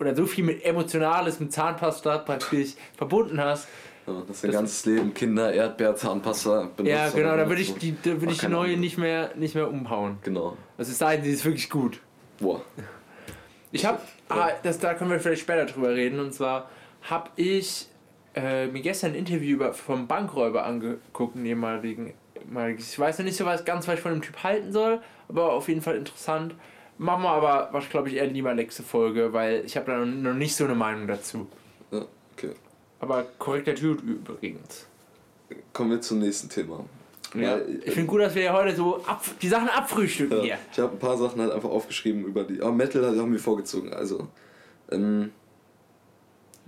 oder 0.00 0.16
so 0.16 0.26
viel 0.26 0.44
mit 0.44 0.64
Emotionales 0.64 1.40
mit 1.40 1.52
Zahnpasta 1.52 2.18
praktisch 2.18 2.74
verbunden 2.96 3.40
hast, 3.40 3.68
ja, 4.06 4.22
das 4.26 4.36
ist 4.36 4.44
dein 4.44 4.50
ganzes 4.50 4.84
Leben 4.84 5.14
Kinder, 5.14 5.52
Erdbeer, 5.52 5.96
Zahnpasta 5.96 6.68
benutzt. 6.76 6.94
Ja, 6.94 7.08
genau, 7.08 7.36
da 7.36 7.48
würde 7.48 7.62
ich 7.62 7.74
die, 7.74 7.96
da 8.02 8.20
würd 8.20 8.32
ich 8.32 8.38
die 8.38 8.48
neue 8.48 8.76
nicht 8.76 8.98
mehr, 8.98 9.30
nicht 9.34 9.54
mehr 9.54 9.70
umhauen. 9.70 10.18
Genau. 10.22 10.56
Das 10.76 10.88
ist 10.88 10.98
sei 10.98 11.16
die 11.16 11.30
ist 11.30 11.44
wirklich 11.44 11.70
gut. 11.70 12.00
Boah. 12.38 12.60
Ich 13.72 13.86
habe, 13.86 14.00
ah, 14.28 14.50
das, 14.62 14.78
da 14.78 14.94
können 14.94 15.10
wir 15.10 15.20
vielleicht 15.20 15.42
später 15.42 15.64
drüber 15.64 15.94
reden, 15.94 16.20
und 16.20 16.34
zwar 16.34 16.68
habe 17.02 17.30
ich 17.36 17.88
äh, 18.34 18.66
mir 18.66 18.80
gestern 18.80 19.12
ein 19.12 19.16
Interview 19.16 19.56
über, 19.56 19.72
vom 19.72 20.06
Bankräuber 20.06 20.64
angeguckt, 20.64 21.36
einen 21.36 21.46
ehemaligen. 21.46 22.14
Ich 22.78 22.98
weiß 22.98 23.18
noch 23.18 23.24
nicht 23.24 23.36
so 23.36 23.44
was 23.44 23.64
ganz, 23.64 23.88
was 23.88 23.94
ich 23.94 24.00
von 24.00 24.12
dem 24.12 24.22
Typ 24.22 24.42
halten 24.42 24.72
soll, 24.72 25.00
aber 25.28 25.52
auf 25.52 25.68
jeden 25.68 25.80
Fall 25.80 25.96
interessant. 25.96 26.54
Machen 26.98 27.22
wir 27.22 27.30
aber, 27.30 27.70
was 27.72 27.88
glaube 27.88 28.08
ich, 28.08 28.16
eher 28.16 28.26
lieber 28.26 28.54
nächste 28.54 28.82
Folge, 28.82 29.32
weil 29.32 29.64
ich 29.64 29.76
habe 29.76 29.90
da 29.90 30.04
noch 30.04 30.34
nicht 30.34 30.54
so 30.54 30.64
eine 30.64 30.74
Meinung 30.74 31.06
dazu. 31.08 31.46
Ja, 31.90 32.04
okay. 32.36 32.50
Aber 33.00 33.24
korrekter 33.38 33.74
Typ 33.74 34.02
übrigens. 34.02 34.86
Kommen 35.72 35.90
wir 35.90 36.00
zum 36.00 36.20
nächsten 36.20 36.48
Thema. 36.48 36.84
Ja, 37.34 37.58
ich 37.84 37.92
finde 37.92 38.06
gut, 38.06 38.20
dass 38.20 38.34
wir 38.34 38.52
heute 38.52 38.76
so 38.76 39.02
ab, 39.04 39.24
die 39.42 39.48
Sachen 39.48 39.68
abfrühstücken 39.68 40.38
ja, 40.38 40.42
hier. 40.42 40.58
Ich 40.70 40.78
habe 40.78 40.92
ein 40.92 40.98
paar 40.98 41.16
Sachen 41.16 41.40
halt 41.40 41.52
einfach 41.52 41.68
aufgeschrieben 41.68 42.24
über 42.24 42.44
die. 42.44 42.60
Aber 42.62 42.72
Metal 42.72 43.04
haben 43.18 43.32
wir 43.32 43.40
vorgezogen. 43.40 43.92
Also, 43.92 44.28
ähm, 44.92 45.32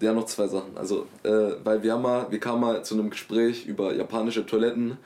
ja, 0.00 0.12
noch 0.12 0.26
zwei 0.26 0.46
Sachen. 0.46 0.76
Also, 0.76 1.06
äh, 1.22 1.54
weil 1.64 1.82
wir 1.82 1.92
haben 1.92 2.02
mal, 2.02 2.26
wir 2.30 2.40
kamen 2.40 2.60
mal 2.60 2.84
zu 2.84 2.94
einem 2.94 3.10
Gespräch 3.10 3.66
über 3.66 3.94
japanische 3.94 4.44
Toiletten 4.44 4.98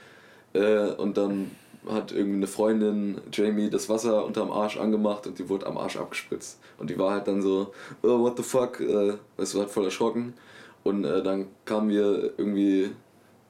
äh, 0.53 0.91
und 0.93 1.17
dann 1.17 1.51
hat 1.89 2.13
irgendwie 2.13 2.37
eine 2.37 2.47
Freundin 2.47 3.21
Jamie 3.33 3.71
das 3.71 3.89
Wasser 3.89 4.25
unterm 4.25 4.51
Arsch 4.51 4.77
angemacht 4.77 5.27
und 5.27 5.39
die 5.39 5.49
wurde 5.49 5.67
am 5.67 5.79
Arsch 5.79 5.97
abgespritzt. 5.97 6.59
Und 6.79 6.91
die 6.91 6.99
war 6.99 7.13
halt 7.13 7.29
dann 7.29 7.41
so, 7.41 7.73
oh, 8.03 8.21
what 8.21 8.37
the 8.37 8.43
fuck, 8.43 8.81
äh, 8.81 9.15
weißt 9.37 9.55
du, 9.55 9.63
hat 9.63 9.71
voll 9.71 9.85
erschrocken. 9.85 10.35
Und 10.83 11.05
äh, 11.05 11.23
dann 11.23 11.47
kam 11.65 11.87
mir 11.87 12.33
irgendwie, 12.37 12.91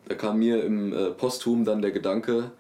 da 0.09 0.15
kam 0.15 0.39
mir 0.39 0.63
im 0.65 0.93
äh, 0.93 1.11
Posthum 1.11 1.65
dann 1.65 1.83
der 1.83 1.91
Gedanke, 1.91 2.51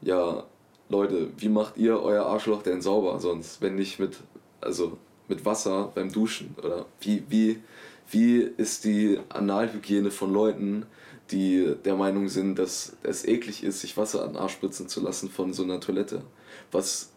ja, 0.00 0.44
Leute, 0.88 1.30
wie 1.36 1.48
macht 1.48 1.76
ihr 1.76 2.00
euer 2.00 2.26
Arschloch 2.26 2.62
denn 2.62 2.80
sauber 2.80 3.18
sonst, 3.18 3.60
wenn 3.60 3.74
nicht 3.74 3.98
mit, 3.98 4.18
also 4.60 4.96
mit 5.28 5.44
Wasser 5.44 5.90
beim 5.94 6.12
Duschen? 6.12 6.54
Oder 6.58 6.86
wie, 7.00 7.24
wie, 7.28 7.62
wie 8.10 8.38
ist 8.38 8.84
die 8.84 9.18
Analhygiene 9.28 10.10
von 10.10 10.32
Leuten, 10.32 10.86
die 11.30 11.74
der 11.84 11.96
Meinung 11.96 12.28
sind, 12.28 12.58
dass 12.58 12.96
es 13.02 13.24
eklig 13.24 13.64
ist, 13.64 13.80
sich 13.80 13.96
Wasser 13.96 14.22
an 14.22 14.30
den 14.30 14.36
Arsch 14.36 14.52
spritzen 14.52 14.88
zu 14.88 15.00
lassen 15.00 15.28
von 15.28 15.52
so 15.52 15.64
einer 15.64 15.80
Toilette? 15.80 16.22
Was 16.70 17.10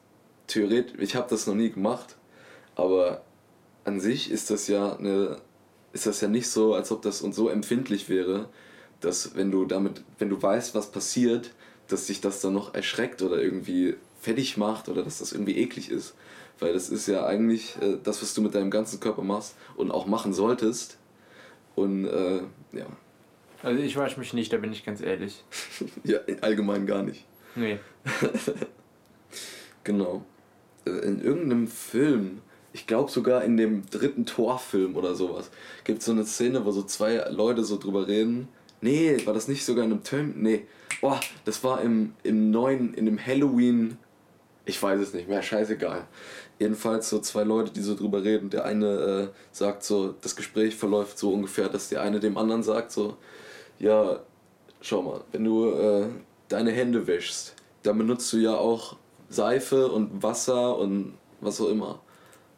theoretisch, 0.48 0.98
ich 1.00 1.16
habe 1.16 1.30
das 1.30 1.48
noch 1.48 1.56
nie 1.56 1.70
gemacht, 1.70 2.16
aber 2.76 3.24
an 3.84 4.00
sich 4.00 4.32
ist 4.32 4.50
das 4.50 4.68
ja 4.68 4.98
eine, 4.98 5.38
ist 5.94 6.06
das 6.06 6.22
ja 6.22 6.28
nicht 6.28 6.50
so, 6.50 6.74
als 6.74 6.92
ob 6.92 7.02
das 7.02 7.22
uns 7.22 7.36
so 7.36 7.50
empfindlich 7.50 8.10
wäre, 8.10 8.50
dass 9.00 9.36
wenn 9.36 9.52
du 9.52 9.66
damit, 9.66 10.04
wenn 10.18 10.30
du 10.30 10.42
weißt, 10.42 10.76
was 10.76 10.92
passiert, 10.92 11.52
dass 11.88 12.08
sich 12.08 12.22
das 12.22 12.42
dann 12.42 12.54
noch 12.54 12.74
erschreckt 12.74 13.22
oder 13.22 13.42
irgendwie 13.42 13.96
fertig 14.22 14.58
macht 14.58 14.90
oder 14.90 15.04
dass 15.04 15.20
das 15.20 15.32
irgendwie 15.32 15.58
eklig 15.58 15.90
ist. 15.90 16.14
Weil 16.60 16.74
das 16.74 16.90
ist 16.90 17.08
ja 17.08 17.26
eigentlich 17.26 17.76
äh, 17.82 17.98
das, 18.04 18.22
was 18.22 18.34
du 18.34 18.42
mit 18.42 18.56
deinem 18.56 18.72
ganzen 18.72 19.00
Körper 19.00 19.24
machst 19.24 19.56
und 19.76 19.92
auch 19.92 20.06
machen 20.06 20.34
solltest. 20.34 20.98
Und 21.76 22.06
äh, 22.06 22.42
ja. 22.74 22.86
Also 23.64 23.82
ich 23.82 23.96
wasche 23.98 24.20
mich 24.20 24.34
nicht, 24.34 24.52
da 24.52 24.58
bin 24.58 24.72
ich 24.72 24.86
ganz 24.86 25.02
ehrlich. 25.02 25.44
ja, 26.04 26.20
allgemein 26.42 26.86
gar 26.86 27.04
nicht. 27.04 27.26
Nee. 27.56 27.80
genau. 29.84 30.24
Äh, 30.86 30.92
in 30.92 31.22
irgendeinem 31.22 31.68
Film, 31.68 32.42
ich 32.74 32.88
glaube 32.88 33.12
sogar 33.12 33.44
in 33.44 33.58
dem 33.58 33.90
dritten 33.90 34.26
Torfilm 34.26 34.96
oder 34.96 35.16
sowas, 35.16 35.52
gibt 35.84 36.00
es 36.00 36.06
so 36.06 36.12
eine 36.12 36.26
Szene, 36.26 36.66
wo 36.66 36.72
so 36.72 36.84
zwei 36.84 37.16
Leute 37.30 37.64
so 37.64 37.78
drüber 37.78 38.08
reden. 38.08 38.48
Nee, 38.82 39.18
war 39.26 39.34
das 39.34 39.48
nicht 39.48 39.66
sogar 39.66 39.84
in 39.84 39.92
einem 39.92 40.04
Film? 40.04 40.34
Nee. 40.38 40.66
Boah, 41.02 41.20
das 41.46 41.64
war 41.64 41.82
im, 41.82 42.14
im 42.24 42.52
neuen, 42.52 42.94
in 42.94 43.06
dem 43.06 43.24
Halloween. 43.26 43.98
Ich 44.70 44.84
weiß 44.84 45.00
es 45.02 45.16
nicht 45.16 45.28
mehr, 45.28 45.42
scheißegal. 45.42 46.06
Jedenfalls 46.60 47.10
so 47.10 47.18
zwei 47.22 47.44
Leute, 47.44 47.72
die 47.72 47.82
so 47.82 47.96
drüber 47.96 48.24
reden. 48.24 48.52
Der 48.52 48.66
eine 48.66 48.86
äh, 48.86 49.28
sagt 49.52 49.82
so, 49.84 50.14
das 50.22 50.36
Gespräch 50.36 50.76
verläuft 50.76 51.18
so 51.18 51.34
ungefähr, 51.34 51.70
dass 51.70 51.90
der 51.90 52.04
eine 52.04 52.20
dem 52.20 52.38
anderen 52.38 52.62
sagt 52.62 52.92
so, 52.92 53.18
ja, 53.80 54.20
schau 54.80 55.02
mal, 55.02 55.22
wenn 55.32 55.44
du 55.44 55.72
äh, 55.72 56.06
deine 56.50 56.70
Hände 56.70 57.08
wäschst, 57.08 57.56
dann 57.82 57.98
benutzt 57.98 58.32
du 58.32 58.38
ja 58.38 58.56
auch 58.58 58.96
Seife 59.28 59.88
und 59.88 60.22
Wasser 60.22 60.78
und 60.78 61.18
was 61.42 61.60
auch 61.62 61.70
immer. 61.70 62.00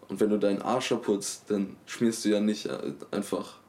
Und 0.10 0.20
wenn 0.20 0.32
du 0.32 0.38
deinen 0.38 0.62
Arsch 0.62 0.94
putzt, 1.02 1.50
dann 1.50 1.78
schmierst 1.86 2.26
du 2.26 2.30
ja 2.30 2.42
nicht 2.42 2.66
äh, 2.66 2.94
einfach. 3.12 3.61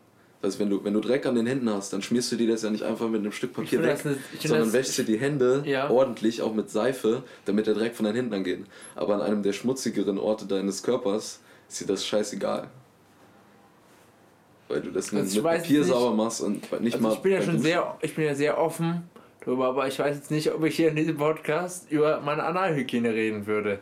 Also 0.42 0.58
wenn 0.58 0.70
du, 0.70 0.82
wenn 0.82 0.92
du 0.92 1.00
Dreck 1.00 1.24
an 1.24 1.36
den 1.36 1.46
Händen 1.46 1.70
hast, 1.70 1.92
dann 1.92 2.02
schmierst 2.02 2.32
du 2.32 2.36
dir 2.36 2.48
das 2.48 2.62
ja 2.62 2.70
nicht 2.70 2.82
einfach 2.82 3.08
mit 3.08 3.20
einem 3.20 3.30
Stück 3.30 3.52
Papier 3.52 3.80
weg, 3.80 4.00
das, 4.02 4.16
sondern 4.44 4.72
wäschst 4.72 4.98
dir 4.98 5.04
die 5.04 5.18
Hände 5.18 5.62
ja. 5.64 5.88
ordentlich, 5.88 6.42
auch 6.42 6.52
mit 6.52 6.68
Seife, 6.68 7.22
damit 7.44 7.68
der 7.68 7.74
Dreck 7.74 7.94
von 7.94 8.04
deinen 8.04 8.16
Händen 8.16 8.34
angeht. 8.34 8.64
Aber 8.96 9.14
an 9.14 9.22
einem 9.22 9.44
der 9.44 9.52
schmutzigeren 9.52 10.18
Orte 10.18 10.46
deines 10.46 10.82
Körpers 10.82 11.40
ist 11.68 11.80
dir 11.80 11.86
das 11.86 12.04
scheißegal. 12.04 12.68
Weil 14.68 14.80
du 14.80 14.90
das 14.90 15.14
also 15.14 15.42
mit 15.42 15.52
Papier 15.52 15.84
sauber 15.84 16.16
machst 16.16 16.40
und 16.40 16.80
nicht 16.80 16.94
also 16.94 17.06
mal. 17.06 17.14
Ich 17.14 17.20
bin 17.20 17.32
ja 17.32 17.42
schon 17.42 17.58
sehr, 17.60 17.98
ich 18.00 18.14
bin 18.14 18.24
ja 18.24 18.34
sehr 18.34 18.58
offen 18.58 19.04
darüber, 19.40 19.68
aber 19.68 19.86
ich 19.86 19.98
weiß 19.98 20.16
jetzt 20.16 20.30
nicht, 20.32 20.52
ob 20.52 20.64
ich 20.64 20.74
hier 20.74 20.88
in 20.88 20.96
diesem 20.96 21.18
Podcast 21.18 21.90
über 21.90 22.20
meine 22.20 22.42
Analhygiene 22.42 23.14
reden 23.14 23.46
würde. 23.46 23.78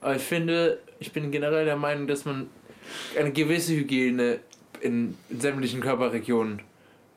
Aber 0.00 0.16
ich 0.16 0.22
finde, 0.22 0.78
ich 1.00 1.12
bin 1.12 1.30
generell 1.30 1.66
der 1.66 1.76
Meinung, 1.76 2.06
dass 2.06 2.24
man 2.24 2.48
eine 3.18 3.32
gewisse 3.32 3.74
Hygiene 3.74 4.40
in, 4.80 5.16
in 5.28 5.40
sämtlichen 5.40 5.80
Körperregionen 5.80 6.62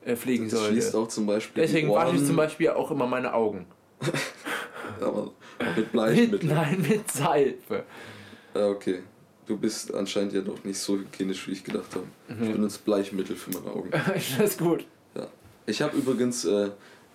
äh, 0.04 0.16
pflegen 0.16 0.48
das 0.48 0.58
sollte. 0.58 0.72
Schließt 0.72 0.96
auch 0.96 1.08
zum 1.08 1.26
Beispiel 1.26 1.62
Deswegen 1.62 1.90
wasche 1.90 2.16
ich 2.16 2.24
zum 2.24 2.36
Beispiel 2.36 2.70
auch 2.70 2.90
immer 2.90 3.06
meine 3.06 3.34
Augen. 3.34 3.66
aber 5.00 5.30
mit 5.76 5.92
Bleichmittel. 5.92 6.38
Mit, 6.38 6.44
nein, 6.44 6.84
mit 6.88 7.10
Seife. 7.10 7.84
Ah, 8.54 8.68
okay. 8.68 9.00
Du 9.46 9.56
bist 9.56 9.92
anscheinend 9.92 10.32
ja 10.32 10.40
doch 10.40 10.62
nicht 10.64 10.78
so 10.78 10.96
hygienisch, 10.96 11.46
wie 11.48 11.52
ich 11.52 11.64
gedacht 11.64 11.94
habe. 11.94 12.06
Mhm. 12.28 12.44
Ich 12.44 12.52
benutze 12.52 12.78
Bleichmittel 12.84 13.36
für 13.36 13.50
meine 13.50 13.74
Augen. 13.74 13.90
das 14.14 14.38
ist 14.38 14.60
gut. 14.60 14.86
Ja. 15.14 15.26
Ich 15.66 15.82
habe 15.82 15.96
übrigens 15.96 16.44
äh, 16.44 16.70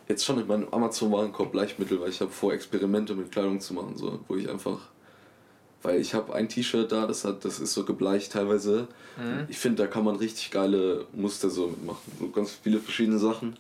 jetzt 0.08 0.26
schon 0.26 0.40
in 0.40 0.48
meinem 0.48 0.68
Amazon-Warenkorb 0.70 1.52
Bleichmittel, 1.52 2.00
weil 2.02 2.10
ich 2.10 2.22
habe 2.22 2.32
vor, 2.32 2.54
Experimente 2.54 3.16
mit 3.16 3.32
Kleidung 3.32 3.60
zu 3.60 3.74
machen, 3.74 3.94
so, 3.96 4.20
wo 4.28 4.36
ich 4.36 4.50
einfach. 4.50 4.80
Weil 5.86 6.02
ich 6.02 6.16
habe 6.16 6.34
ein 6.34 6.50
T-Shirt 6.50 6.92
da, 6.92 7.06
das 7.06 7.26
hat, 7.26 7.46
das 7.46 7.60
ist 7.60 7.74
so 7.74 7.86
gebleicht 7.86 8.32
teilweise. 8.32 8.88
Mhm. 9.18 9.46
Ich 9.50 9.60
finde, 9.60 9.84
da 9.84 9.88
kann 9.88 10.04
man 10.04 10.16
richtig 10.16 10.50
geile 10.50 11.06
Muster 11.14 11.52
so 11.52 11.68
mitmachen. 11.68 12.12
So 12.20 12.30
ganz 12.30 12.58
viele 12.64 12.80
verschiedene 12.80 13.20
Sachen. 13.20 13.56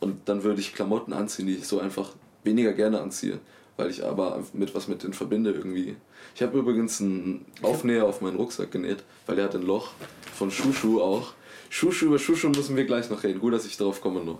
Und 0.00 0.26
dann 0.26 0.42
würde 0.42 0.58
ich 0.58 0.74
Klamotten 0.74 1.12
anziehen, 1.12 1.46
die 1.46 1.56
ich 1.56 1.66
so 1.66 1.78
einfach 1.78 2.12
weniger 2.44 2.72
gerne 2.72 3.02
anziehe. 3.02 3.40
Weil 3.76 3.90
ich 3.90 4.02
aber 4.02 4.42
mit 4.54 4.74
was 4.74 4.88
mit 4.88 5.02
denen 5.02 5.12
verbinde 5.12 5.50
irgendwie. 5.50 5.96
Ich 6.34 6.42
habe 6.42 6.58
übrigens 6.58 7.02
einen 7.02 7.44
Aufnäher 7.60 8.06
auf 8.06 8.22
meinen 8.22 8.36
Rucksack 8.36 8.70
genäht, 8.70 9.04
weil 9.26 9.36
der 9.36 9.44
hat 9.44 9.54
ein 9.54 9.60
Loch. 9.60 9.90
Von 10.34 10.50
Schuschu 10.50 11.02
auch. 11.02 11.34
Schuschu, 11.68 12.06
über 12.06 12.18
Schuschu 12.18 12.48
müssen 12.48 12.74
wir 12.74 12.86
gleich 12.86 13.10
noch 13.10 13.22
reden. 13.22 13.38
Gut, 13.38 13.52
dass 13.52 13.66
ich 13.66 13.76
darauf 13.76 14.00
komme 14.00 14.24
noch. 14.24 14.38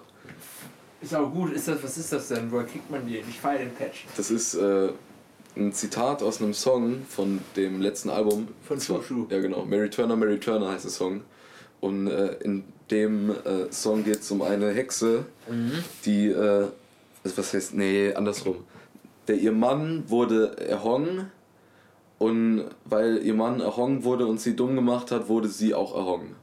Ist 1.03 1.15
auch 1.15 1.31
gut. 1.31 1.53
Ist 1.53 1.69
das, 1.69 1.83
was 1.83 1.99
ist 1.99 2.11
das 2.15 2.29
denn? 2.29 2.51
Woher 2.51 2.65
kriegt 2.65 2.91
man 2.91 3.07
die? 3.07 3.19
Ich 3.19 3.39
feiere 3.39 3.59
den 3.59 3.75
Patch. 3.75 4.07
Das 4.17 4.31
ist 4.31 4.55
äh, 4.55 4.89
ein 5.57 5.73
Zitat 5.73 6.23
aus 6.23 6.41
einem 6.41 6.55
Song 6.55 7.03
von 7.09 7.41
dem 7.57 7.81
letzten 7.81 8.11
Album. 8.11 8.49
Von 8.63 8.81
Schuschu. 8.81 9.27
Ja, 9.31 9.41
genau. 9.41 9.65
Mary 9.65 9.91
Turner, 9.91 10.17
Mary 10.17 10.39
Turner 10.39 10.71
heißt 10.71 10.85
der 10.85 10.93
Song. 10.93 11.23
Und 11.81 12.09
äh, 12.09 12.35
in 12.43 12.65
dem 12.91 13.31
äh, 13.31 13.71
Song 13.71 14.05
geht 14.05 14.21
es 14.21 14.31
um 14.31 14.43
eine 14.43 14.71
Hexe, 14.73 15.27
mhm. 15.49 15.73
die. 16.05 16.29
Äh, 16.29 16.67
was 17.35 17.53
heißt. 17.53 17.75
Nee, 17.75 18.15
andersrum. 18.15 18.65
Der, 19.29 19.37
ihr 19.37 19.53
Mann 19.53 20.05
wurde 20.09 20.57
erhongen 20.59 21.31
und 22.19 22.65
weil 22.85 23.19
ihr 23.25 23.35
Mann 23.35 23.61
erhongen 23.61 24.05
wurde 24.05 24.27
und 24.27 24.41
sie 24.41 24.55
dumm 24.55 24.77
gemacht 24.77 25.11
hat, 25.11 25.29
wurde 25.29 25.49
sie 25.49 25.75
auch 25.75 25.95
erhongen. 25.97 26.37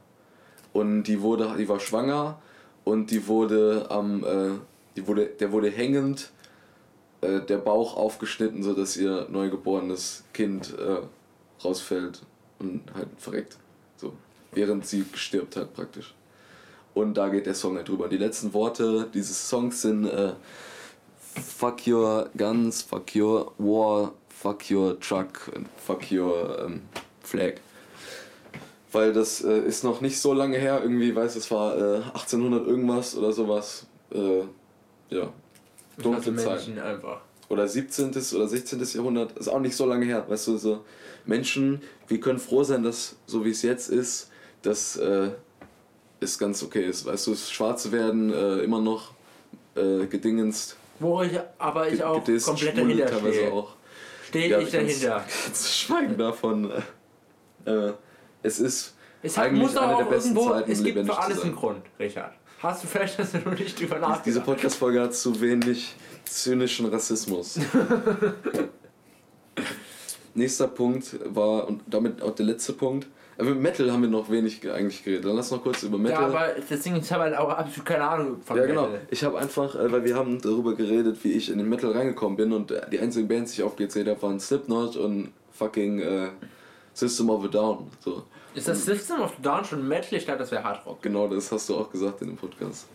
Und 0.72 1.04
die 1.04 1.22
wurde, 1.22 1.54
die 1.58 1.68
war 1.68 1.80
schwanger 1.80 2.38
und 2.84 3.10
die 3.10 3.26
wurde 3.26 3.86
am, 3.88 4.24
äh, 4.24 4.50
die 4.96 5.06
wurde, 5.06 5.26
der 5.26 5.52
wurde 5.52 5.70
hängend 5.70 6.30
äh, 7.24 7.44
der 7.44 7.58
Bauch 7.58 7.96
aufgeschnitten, 7.96 8.62
sodass 8.62 8.96
ihr 8.96 9.26
neugeborenes 9.30 10.24
Kind 10.32 10.74
äh, 10.78 10.98
rausfällt 11.64 12.22
und 12.58 12.82
halt 12.94 13.08
verreckt. 13.18 13.56
So. 13.96 14.12
Während 14.52 14.86
sie 14.86 15.04
gestirbt 15.10 15.56
hat 15.56 15.74
praktisch. 15.74 16.14
Und 16.94 17.14
da 17.14 17.28
geht 17.28 17.46
der 17.46 17.54
Song 17.54 17.76
halt 17.76 17.88
drüber. 17.88 18.08
Die 18.08 18.18
letzten 18.18 18.54
Worte 18.54 19.08
dieses 19.12 19.48
Songs 19.48 19.82
sind 19.82 20.06
äh, 20.06 20.34
Fuck 21.18 21.88
your 21.88 22.30
guns, 22.36 22.82
fuck 22.82 23.16
your 23.16 23.52
war, 23.58 24.12
fuck 24.28 24.70
your 24.70 24.98
truck 25.00 25.50
and 25.56 25.66
fuck 25.76 26.12
your 26.12 26.64
ähm, 26.64 26.82
flag. 27.22 27.54
Weil 28.92 29.12
das 29.12 29.42
äh, 29.42 29.58
ist 29.58 29.82
noch 29.82 30.00
nicht 30.00 30.20
so 30.20 30.32
lange 30.32 30.56
her, 30.56 30.80
irgendwie, 30.80 31.16
weiß 31.16 31.34
es 31.34 31.50
war 31.50 31.76
äh, 31.76 31.96
1800 31.96 32.64
irgendwas 32.64 33.16
oder 33.16 33.32
sowas. 33.32 33.86
Äh, 34.12 34.42
ja, 35.10 35.32
dunkle 36.02 36.36
Zeit. 36.36 36.78
einfach. 36.78 37.20
Oder 37.48 37.68
17. 37.68 38.10
oder 38.10 38.48
16. 38.48 38.82
Jahrhundert, 38.94 39.36
ist 39.38 39.48
auch 39.48 39.60
nicht 39.60 39.76
so 39.76 39.86
lange 39.86 40.06
her, 40.06 40.24
weißt 40.28 40.48
du, 40.48 40.56
so 40.56 40.84
Menschen, 41.26 41.82
wir 42.08 42.20
können 42.20 42.38
froh 42.38 42.64
sein, 42.64 42.82
dass 42.82 43.16
so 43.26 43.44
wie 43.44 43.50
es 43.50 43.62
jetzt 43.62 43.90
ist, 43.90 44.30
dass 44.62 44.96
äh, 44.96 45.30
es 46.20 46.38
ganz 46.38 46.62
okay 46.62 46.86
ist, 46.86 47.04
weißt 47.04 47.26
du, 47.26 47.34
Schwarze 47.34 47.92
werden 47.92 48.32
äh, 48.32 48.58
immer 48.58 48.80
noch 48.80 49.12
äh, 49.74 50.06
gedingenst. 50.06 50.76
Wo 50.98 51.22
ich 51.22 51.38
aber 51.58 51.88
ich 51.88 52.02
auch 52.02 52.24
gedisst, 52.24 52.46
komplett 52.46 52.78
dahinter 52.78 53.08
stehe. 53.18 53.64
Stehe 54.28 54.48
ja, 54.48 54.58
ich 54.60 54.70
dahinter. 54.70 55.24
Ganz 55.44 55.70
schweigen 55.70 56.16
davon. 56.16 56.70
Äh, 57.66 57.92
es 58.42 58.58
ist 58.58 58.94
es 59.24 59.38
hat, 59.38 59.52
muss 59.52 59.74
eine 59.76 59.96
der 59.96 60.04
besten 60.04 60.36
irgendwo, 60.36 60.50
Zeiten, 60.52 60.70
es 60.70 60.84
gibt 60.84 61.06
für 61.06 61.18
alles 61.18 61.42
einen 61.42 61.56
Grund, 61.56 61.82
Richard. 61.98 62.34
Hast 62.64 62.82
du 62.82 62.88
vielleicht 62.88 63.18
das 63.18 63.34
noch 63.34 63.58
nicht 63.58 63.78
drüber 63.78 63.98
nachgedacht? 63.98 64.24
Diese 64.24 64.40
Podcast-Folge 64.40 65.02
hat 65.02 65.14
zu 65.14 65.38
wenig 65.38 65.94
zynischen 66.24 66.86
Rassismus. 66.86 67.60
Nächster 70.34 70.68
Punkt 70.68 71.14
war, 71.26 71.68
und 71.68 71.82
damit 71.86 72.22
auch 72.22 72.34
der 72.34 72.46
letzte 72.46 72.72
Punkt, 72.72 73.06
aber 73.36 73.50
mit 73.50 73.60
Metal 73.60 73.92
haben 73.92 74.00
wir 74.00 74.08
noch 74.08 74.30
wenig 74.30 74.66
eigentlich 74.72 75.04
geredet. 75.04 75.26
Dann 75.26 75.36
lass 75.36 75.50
noch 75.50 75.62
kurz 75.62 75.82
über 75.82 75.98
Metal. 75.98 76.22
Ja, 76.22 76.28
aber 76.28 76.54
deswegen, 76.70 76.96
ich 76.96 77.12
habe 77.12 77.24
halt 77.24 77.36
auch 77.36 77.50
absolut 77.50 77.84
keine 77.84 78.08
Ahnung 78.08 78.40
von 78.42 78.56
Ja, 78.56 78.64
genau. 78.64 78.84
Metal. 78.84 79.00
Ich 79.10 79.22
habe 79.24 79.38
einfach, 79.38 79.74
äh, 79.74 79.92
weil 79.92 80.02
wir 80.02 80.16
haben 80.16 80.40
darüber 80.40 80.74
geredet, 80.74 81.18
wie 81.22 81.32
ich 81.32 81.50
in 81.50 81.58
den 81.58 81.68
Metal 81.68 81.92
reingekommen 81.92 82.38
bin 82.38 82.54
und 82.54 82.72
die 82.90 82.98
einzigen 82.98 83.28
Bands, 83.28 83.52
die 83.52 83.60
ich 83.60 83.66
aufgezählt 83.66 84.08
habe, 84.08 84.22
waren 84.22 84.40
Slipknot 84.40 84.96
und 84.96 85.34
fucking 85.52 85.98
äh, 85.98 86.28
System 86.94 87.28
of 87.28 87.44
a 87.44 87.48
Down. 87.48 87.90
So. 88.00 88.22
Ist 88.54 88.68
das 88.68 88.84
System 88.84 89.20
of 89.20 89.32
Down 89.42 89.64
schon 89.64 89.86
Metal? 89.86 90.16
Ich 90.16 90.26
dachte, 90.26 90.40
das 90.40 90.50
wäre 90.50 90.62
Hardrock. 90.62 91.02
Genau, 91.02 91.26
das 91.28 91.50
hast 91.50 91.68
du 91.68 91.76
auch 91.76 91.90
gesagt 91.90 92.22
in 92.22 92.28
dem 92.28 92.36
Podcast. 92.36 92.86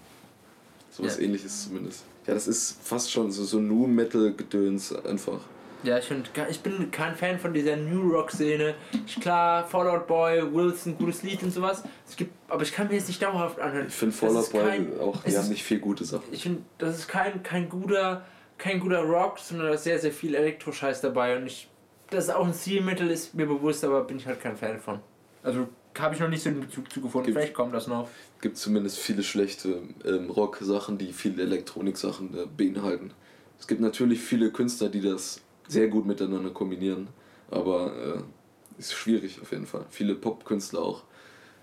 So 0.90 1.04
was 1.04 1.18
ja. 1.18 1.24
ähnliches 1.24 1.66
zumindest. 1.66 2.06
Ja, 2.26 2.34
das 2.34 2.48
ist 2.48 2.78
fast 2.82 3.12
schon 3.12 3.32
so, 3.32 3.44
so 3.44 3.60
Nu-Metal-Gedöns 3.60 4.96
einfach. 5.06 5.40
Ja, 5.84 5.98
ich, 5.98 6.06
find, 6.06 6.30
ich 6.50 6.60
bin 6.60 6.92
kein 6.92 7.16
Fan 7.16 7.40
von 7.40 7.54
dieser 7.54 7.78
New 7.78 8.12
Rock-Szene. 8.12 8.76
Klar, 9.22 9.66
Fallout 9.66 10.08
Boy, 10.08 10.54
Wilson, 10.54 10.98
gutes 10.98 11.24
Lied 11.24 11.42
und 11.42 11.52
sowas. 11.52 11.84
Es 12.08 12.18
gibt, 12.18 12.34
aber 12.50 12.64
ich 12.64 12.74
kann 12.74 12.88
mir 12.88 12.96
jetzt 12.96 13.08
nicht 13.08 13.22
dauerhaft 13.22 13.60
anhören. 13.60 13.88
Ich 13.88 13.94
finde 13.94 14.14
Fallout 14.14 14.52
Boy 14.52 14.62
kein, 14.62 15.00
auch, 15.00 15.24
die 15.24 15.38
haben 15.38 15.48
nicht 15.48 15.64
viel 15.64 15.80
gute 15.80 16.04
Sachen. 16.04 16.26
Ich 16.34 16.44
finde, 16.44 16.64
das 16.78 16.98
ist 16.98 17.08
kein, 17.08 17.44
kein 17.44 17.70
guter, 17.70 18.26
kein 18.58 18.82
guter 18.82 19.04
Rock, 19.04 19.40
sondern 19.40 19.68
da 19.68 19.74
ist 19.74 19.86
sehr, 19.86 20.00
sehr 20.00 20.12
viel 20.12 20.36
Elektroscheiß 20.36 21.02
dabei 21.02 21.38
und 21.38 21.48
ich. 21.48 21.70
Das 22.10 22.26
ist 22.26 22.32
auch 22.32 22.46
ein 22.46 22.54
Zielmittel, 22.54 23.10
ist 23.10 23.36
mir 23.36 23.46
bewusst, 23.46 23.84
aber 23.86 24.04
bin 24.04 24.18
ich 24.18 24.26
halt 24.26 24.42
kein 24.42 24.58
Fan 24.58 24.80
von. 24.80 25.00
Also 25.44 25.68
habe 25.98 26.14
ich 26.16 26.22
noch 26.22 26.30
nicht 26.30 26.44
so 26.44 26.50
einen 26.50 26.62
Bezug 26.62 26.92
zu 26.92 27.02
gefunden. 27.02 27.28
Gibt- 27.28 27.38
Vielleicht 27.38 27.54
kommt 27.54 27.74
das 27.74 27.88
noch. 27.88 28.08
gibt 28.42 28.58
zumindest 28.58 29.00
viele 29.00 29.24
schlechte 29.24 29.82
ähm, 30.06 30.30
Rock-Sachen, 30.30 30.98
die 30.98 31.12
viele 31.14 31.44
Elektronik-Sachen 31.44 32.38
äh, 32.38 32.46
beinhalten. 32.46 33.12
Es 33.60 33.68
gibt 33.68 33.82
natürlich 33.82 34.22
viele 34.22 34.52
Künstler, 34.52 34.90
die 34.90 35.02
das 35.02 35.42
sehr 35.68 35.88
gut 35.88 36.06
miteinander 36.06 36.50
kombinieren, 36.52 37.08
aber 37.52 37.94
äh, 38.18 38.80
ist 38.80 38.94
schwierig 38.94 39.42
auf 39.42 39.52
jeden 39.52 39.66
Fall. 39.66 39.86
Viele 39.90 40.16
Pop-Künstler 40.16 40.82
auch 40.82 41.04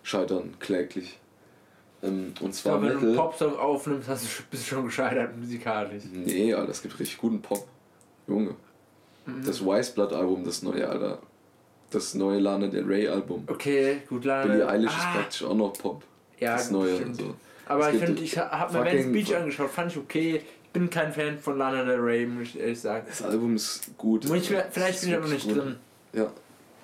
scheitern 0.02 0.54
kläglich. 0.58 1.18
Ähm, 2.02 2.34
und 2.40 2.54
zwar 2.54 2.78
glaube, 2.78 2.86
wenn 2.86 2.92
du 2.92 2.98
einen 3.00 3.10
Metal. 3.12 3.24
Popsong 3.26 3.56
aufnimmst, 3.56 4.08
hast 4.08 4.24
du, 4.24 4.42
bist 4.50 4.64
du 4.64 4.74
schon 4.74 4.84
gescheitert 4.84 5.36
musikalisch. 5.36 6.04
Nee, 6.12 6.52
Alter, 6.52 6.70
es 6.70 6.82
gibt 6.82 6.98
richtig 7.00 7.16
guten 7.18 7.40
Pop. 7.40 7.66
Junge. 8.28 8.54
Mhm. 9.24 9.44
Das 9.44 9.64
Wiseblood-Album, 9.64 10.44
das 10.44 10.62
neue, 10.62 10.86
Alter. 10.88 11.18
Das 11.90 12.14
neue 12.14 12.38
Lana 12.40 12.66
Del 12.66 12.85
Rey-Album. 12.85 13.44
Okay, 13.46 13.99
gut, 14.09 14.25
Lana. 14.25 14.46
Billie 14.53 14.68
Eilish 14.68 14.90
ist 14.90 14.99
ah, 15.05 15.12
praktisch 15.14 15.42
auch 15.44 15.55
noch 15.55 15.72
Pop. 15.75 16.03
ja, 16.40 16.55
das 16.57 16.70
neue. 16.70 16.96
stimmt. 16.96 17.16
So. 17.16 17.35
Aber 17.66 17.88
Es 17.88 17.94
ich 17.94 18.03
finde, 18.05 18.22
ich 18.22 18.38
habe 18.38 18.72
mir 18.79 18.85
fucking- 18.90 19.12
Beach 19.12 19.35
angeschaut, 19.37 19.70
fand 19.70 19.92
ich 19.92 19.99
okay. 19.99 20.37
Ich 20.64 20.70
bin 20.72 20.90
kein 20.90 21.12
Fan 21.12 21.38
von 21.38 21.57
Lana 21.59 21.85
Del 21.85 22.01
Rey, 22.01 22.27
muss 22.27 22.49
ich 22.49 22.59
ehrlich 22.61 22.81
sagen. 22.81 23.07
Das 23.09 23.22
Album 23.22 23.57
ist 23.57 23.96
gut. 23.96 24.27
Muss 24.29 24.38
ich, 24.38 24.49
vielleicht 24.49 25.01
bin 25.01 25.11
ich 25.11 25.14
ist 25.16 25.20
noch 25.20 25.29
nicht 25.29 25.49
gut. 25.49 25.57
drin. 25.57 25.77
Ja. 26.12 26.31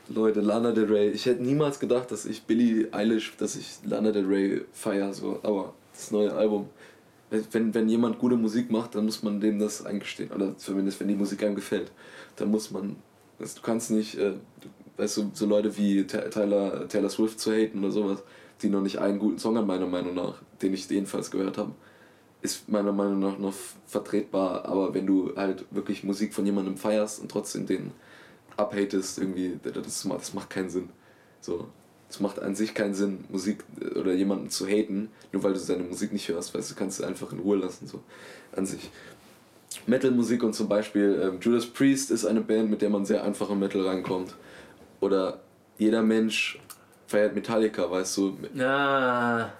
Leute, 0.08 0.40
Lana 0.40 0.72
Del 0.72 0.84
Rey. 0.92 1.10
Ich 1.10 1.26
hätte 1.26 1.42
niemals 1.42 1.78
gedacht, 1.78 2.10
dass 2.10 2.24
ich 2.24 2.42
Billie 2.44 2.88
Eilish, 2.92 3.34
dass 3.36 3.54
ich 3.56 3.78
Lana 3.84 4.10
Del 4.12 4.26
Rey 4.26 4.62
feier, 4.72 5.12
so. 5.12 5.38
Aber 5.42 5.74
das 5.92 6.10
neue 6.10 6.32
Album. 6.32 6.68
Wenn, 7.50 7.72
wenn 7.74 7.88
jemand 7.88 8.18
gute 8.18 8.36
Musik 8.36 8.70
macht, 8.70 8.94
dann 8.94 9.06
muss 9.06 9.22
man 9.22 9.40
dem 9.40 9.58
das 9.58 9.84
eingestehen. 9.86 10.30
Oder 10.32 10.56
zumindest, 10.58 11.00
wenn 11.00 11.08
die 11.08 11.14
Musik 11.14 11.42
einem 11.42 11.54
gefällt. 11.54 11.90
Dann 12.36 12.50
muss 12.50 12.70
man. 12.70 12.96
Also, 13.38 13.56
du 13.56 13.62
kannst 13.62 13.90
nicht, 13.90 14.16
äh, 14.18 14.32
du, 14.60 14.68
weißt 14.96 15.16
du, 15.16 15.30
so 15.34 15.46
Leute 15.46 15.76
wie 15.76 16.06
Ta- 16.06 16.28
Tyler, 16.28 16.88
Taylor 16.88 17.10
Swift 17.10 17.40
zu 17.40 17.52
haten 17.52 17.78
oder 17.78 17.90
sowas, 17.90 18.22
die 18.62 18.68
noch 18.68 18.82
nicht 18.82 18.98
einen 18.98 19.18
guten 19.18 19.38
Song 19.38 19.56
haben, 19.56 19.66
meiner 19.66 19.86
Meinung 19.86 20.14
nach, 20.14 20.34
den 20.60 20.74
ich 20.74 20.88
jedenfalls 20.88 21.30
gehört 21.30 21.58
habe, 21.58 21.72
ist 22.42 22.68
meiner 22.68 22.92
Meinung 22.92 23.20
nach 23.20 23.38
noch 23.38 23.54
vertretbar. 23.86 24.64
Aber 24.66 24.94
wenn 24.94 25.06
du 25.06 25.34
halt 25.36 25.64
wirklich 25.70 26.04
Musik 26.04 26.34
von 26.34 26.46
jemandem 26.46 26.76
feierst 26.76 27.20
und 27.20 27.30
trotzdem 27.30 27.66
den 27.66 27.92
abhatest, 28.56 29.18
irgendwie, 29.18 29.58
das 29.62 30.04
macht, 30.04 30.20
das 30.20 30.34
macht 30.34 30.50
keinen 30.50 30.70
Sinn. 30.70 30.88
So. 31.40 31.68
Es 32.08 32.20
macht 32.20 32.40
an 32.40 32.54
sich 32.54 32.74
keinen 32.74 32.92
Sinn, 32.92 33.24
Musik 33.30 33.64
äh, 33.80 33.98
oder 33.98 34.12
jemanden 34.12 34.50
zu 34.50 34.66
haten, 34.66 35.08
nur 35.32 35.42
weil 35.44 35.54
du 35.54 35.58
seine 35.58 35.82
Musik 35.82 36.12
nicht 36.12 36.28
hörst, 36.28 36.54
weißt 36.54 36.70
du, 36.70 36.74
kannst 36.74 37.00
du 37.00 37.04
einfach 37.04 37.32
in 37.32 37.38
Ruhe 37.38 37.56
lassen, 37.56 37.86
so 37.86 38.00
an 38.54 38.66
sich. 38.66 38.90
Metal-Musik 39.86 40.42
und 40.42 40.54
zum 40.54 40.68
Beispiel 40.68 41.18
ähm, 41.22 41.38
Judas 41.40 41.64
Priest 41.64 42.10
ist 42.10 42.26
eine 42.26 42.42
Band, 42.42 42.68
mit 42.68 42.82
der 42.82 42.90
man 42.90 43.06
sehr 43.06 43.24
einfach 43.24 43.48
in 43.48 43.58
Metal 43.58 43.80
reinkommt. 43.80 44.34
Oder 45.02 45.40
jeder 45.78 46.00
Mensch 46.00 46.60
feiert 47.08 47.34
Metallica, 47.34 47.90
weißt 47.90 48.16
du. 48.18 48.38
Na. 48.54 49.52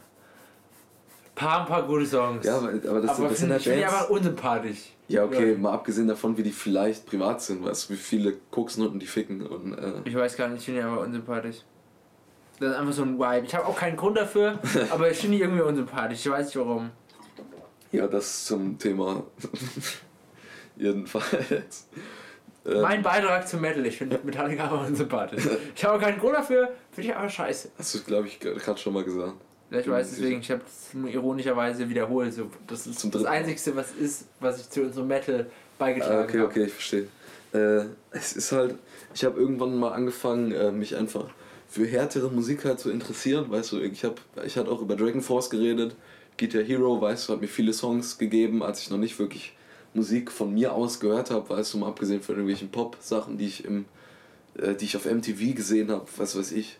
Paar, 1.35 1.63
ein 1.63 1.67
paar 1.67 1.83
gute 1.83 2.07
Songs. 2.07 2.47
Ja, 2.47 2.59
aber, 2.59 2.69
aber 2.69 3.01
das, 3.01 3.19
aber 3.19 3.29
das 3.29 3.39
sind 3.39 3.51
halt 3.51 3.61
ich 3.61 3.65
finde 3.65 3.79
die 3.81 3.85
Bands. 3.85 4.01
aber 4.03 4.11
unsympathisch. 4.13 4.79
Ja, 5.09 5.25
okay, 5.25 5.57
mal 5.57 5.73
abgesehen 5.73 6.07
davon, 6.07 6.37
wie 6.37 6.45
die 6.45 6.53
vielleicht 6.53 7.07
privat 7.07 7.43
sind, 7.43 7.65
weißt 7.65 7.91
du, 7.91 7.95
wie 7.95 7.99
viele 7.99 8.35
koksen 8.53 8.87
und 8.87 9.01
die 9.01 9.07
ficken 9.07 9.45
und 9.45 9.77
äh, 9.77 9.95
Ich 10.05 10.15
weiß 10.15 10.37
gar 10.37 10.47
nicht, 10.49 10.61
ich 10.61 10.65
finde 10.67 10.81
die 10.83 10.87
aber 10.87 11.01
unsympathisch. 11.01 11.57
Das 12.61 12.71
ist 12.71 12.77
einfach 12.77 12.93
so 12.93 13.03
ein 13.03 13.19
Vibe. 13.19 13.45
Ich 13.45 13.55
habe 13.55 13.67
auch 13.67 13.77
keinen 13.77 13.97
Grund 13.97 14.17
dafür, 14.17 14.61
aber 14.91 15.11
ich 15.11 15.19
finde 15.19 15.39
die 15.39 15.43
irgendwie 15.43 15.63
unsympathisch. 15.63 16.21
Ich 16.25 16.31
weiß 16.31 16.47
nicht 16.47 16.57
warum. 16.57 16.91
ja, 17.91 18.07
das 18.07 18.45
zum 18.45 18.79
Thema. 18.79 19.25
Jedenfalls. 20.77 21.89
Äh, 22.65 22.81
Mein 22.81 23.03
Beitrag 23.03 23.49
zum 23.49 23.61
Metal, 23.61 23.85
ich 23.87 23.99
finde 23.99 24.21
Metallica 24.23 24.65
aber 24.71 24.87
unsympathisch. 24.87 25.43
Ich 25.77 25.85
habe 25.85 25.99
keinen 25.99 26.19
Grund 26.19 26.35
dafür, 26.37 26.71
finde 26.93 27.11
ich 27.11 27.17
aber 27.17 27.29
scheiße. 27.29 27.71
hast 27.79 27.95
du, 27.95 28.03
glaube 28.05 28.29
ich, 28.29 28.39
gerade 28.41 28.79
schon 28.79 28.93
mal 28.95 29.05
gesagt. 29.05 29.35
Ja, 29.71 29.81
ich 29.81 29.89
weiß 29.89 30.11
deswegen, 30.11 30.41
ich 30.41 30.51
habe 30.51 30.61
es 30.67 30.93
nur 30.93 31.09
ironischerweise 31.09 31.89
wiederholt. 31.89 32.35
So, 32.35 32.51
das 32.67 32.87
ist 32.87 33.01
Zum 33.01 33.11
das. 33.11 33.25
Einzige, 33.25 33.75
was 33.75 33.93
ist, 33.93 34.27
was 34.39 34.61
ich 34.61 34.69
zu 34.71 34.83
unserem 34.83 35.09
Metal 35.09 35.47
Ah, 35.49 35.85
beigetragen 35.85 36.23
okay, 36.29 36.39
habe. 36.39 36.49
okay, 36.49 36.65
ich 36.65 36.73
verstehe. 36.73 37.09
Äh, 37.55 37.87
es 38.13 38.35
ist 38.35 38.53
halt, 38.53 38.75
ich 39.15 39.25
habe 39.25 39.41
irgendwann 39.41 39.77
mal 39.79 39.93
angefangen, 39.93 40.53
äh, 40.53 40.71
mich 40.71 40.95
einfach 40.95 41.25
für 41.69 41.87
härtere 41.87 42.31
Musik 42.31 42.65
halt 42.67 42.79
zu 42.81 42.91
interessieren, 42.91 43.51
weißt 43.51 43.73
du, 43.73 43.81
ich 43.81 44.05
habe 44.05 44.17
ich 44.45 44.57
hatte 44.59 44.71
auch 44.71 44.83
über 44.83 44.95
Dragon 44.95 45.23
Force 45.23 45.49
geredet, 45.51 45.97
Guitar 46.39 46.63
Hero, 46.63 47.01
weißt 47.01 47.29
du, 47.29 47.33
hat 47.33 47.41
mir 47.41 47.49
viele 47.49 47.73
Songs 47.73 48.19
gegeben, 48.19 48.63
als 48.63 48.81
ich 48.83 48.91
noch 48.91 48.99
nicht 48.99 49.19
wirklich 49.19 49.57
Musik 49.95 50.31
von 50.31 50.53
mir 50.53 50.73
aus 50.73 51.01
gehört 51.01 51.31
habe, 51.31 51.49
weißt 51.51 51.75
du, 51.75 51.79
mal 51.79 51.89
abgesehen 51.89 52.23
von 52.23 52.35
irgendwelchen 52.35 52.71
Pop-Sachen, 52.71 53.37
die 53.39 53.47
ich 53.47 53.65
im, 53.65 53.85
äh, 54.57 54.75
die 54.75 54.87
ich 54.87 54.97
auf 54.97 55.05
MTV 55.05 55.55
gesehen 55.55 55.91
habe, 55.91 56.07
was 56.17 56.37
weiß 56.37 56.53
ich, 56.53 56.79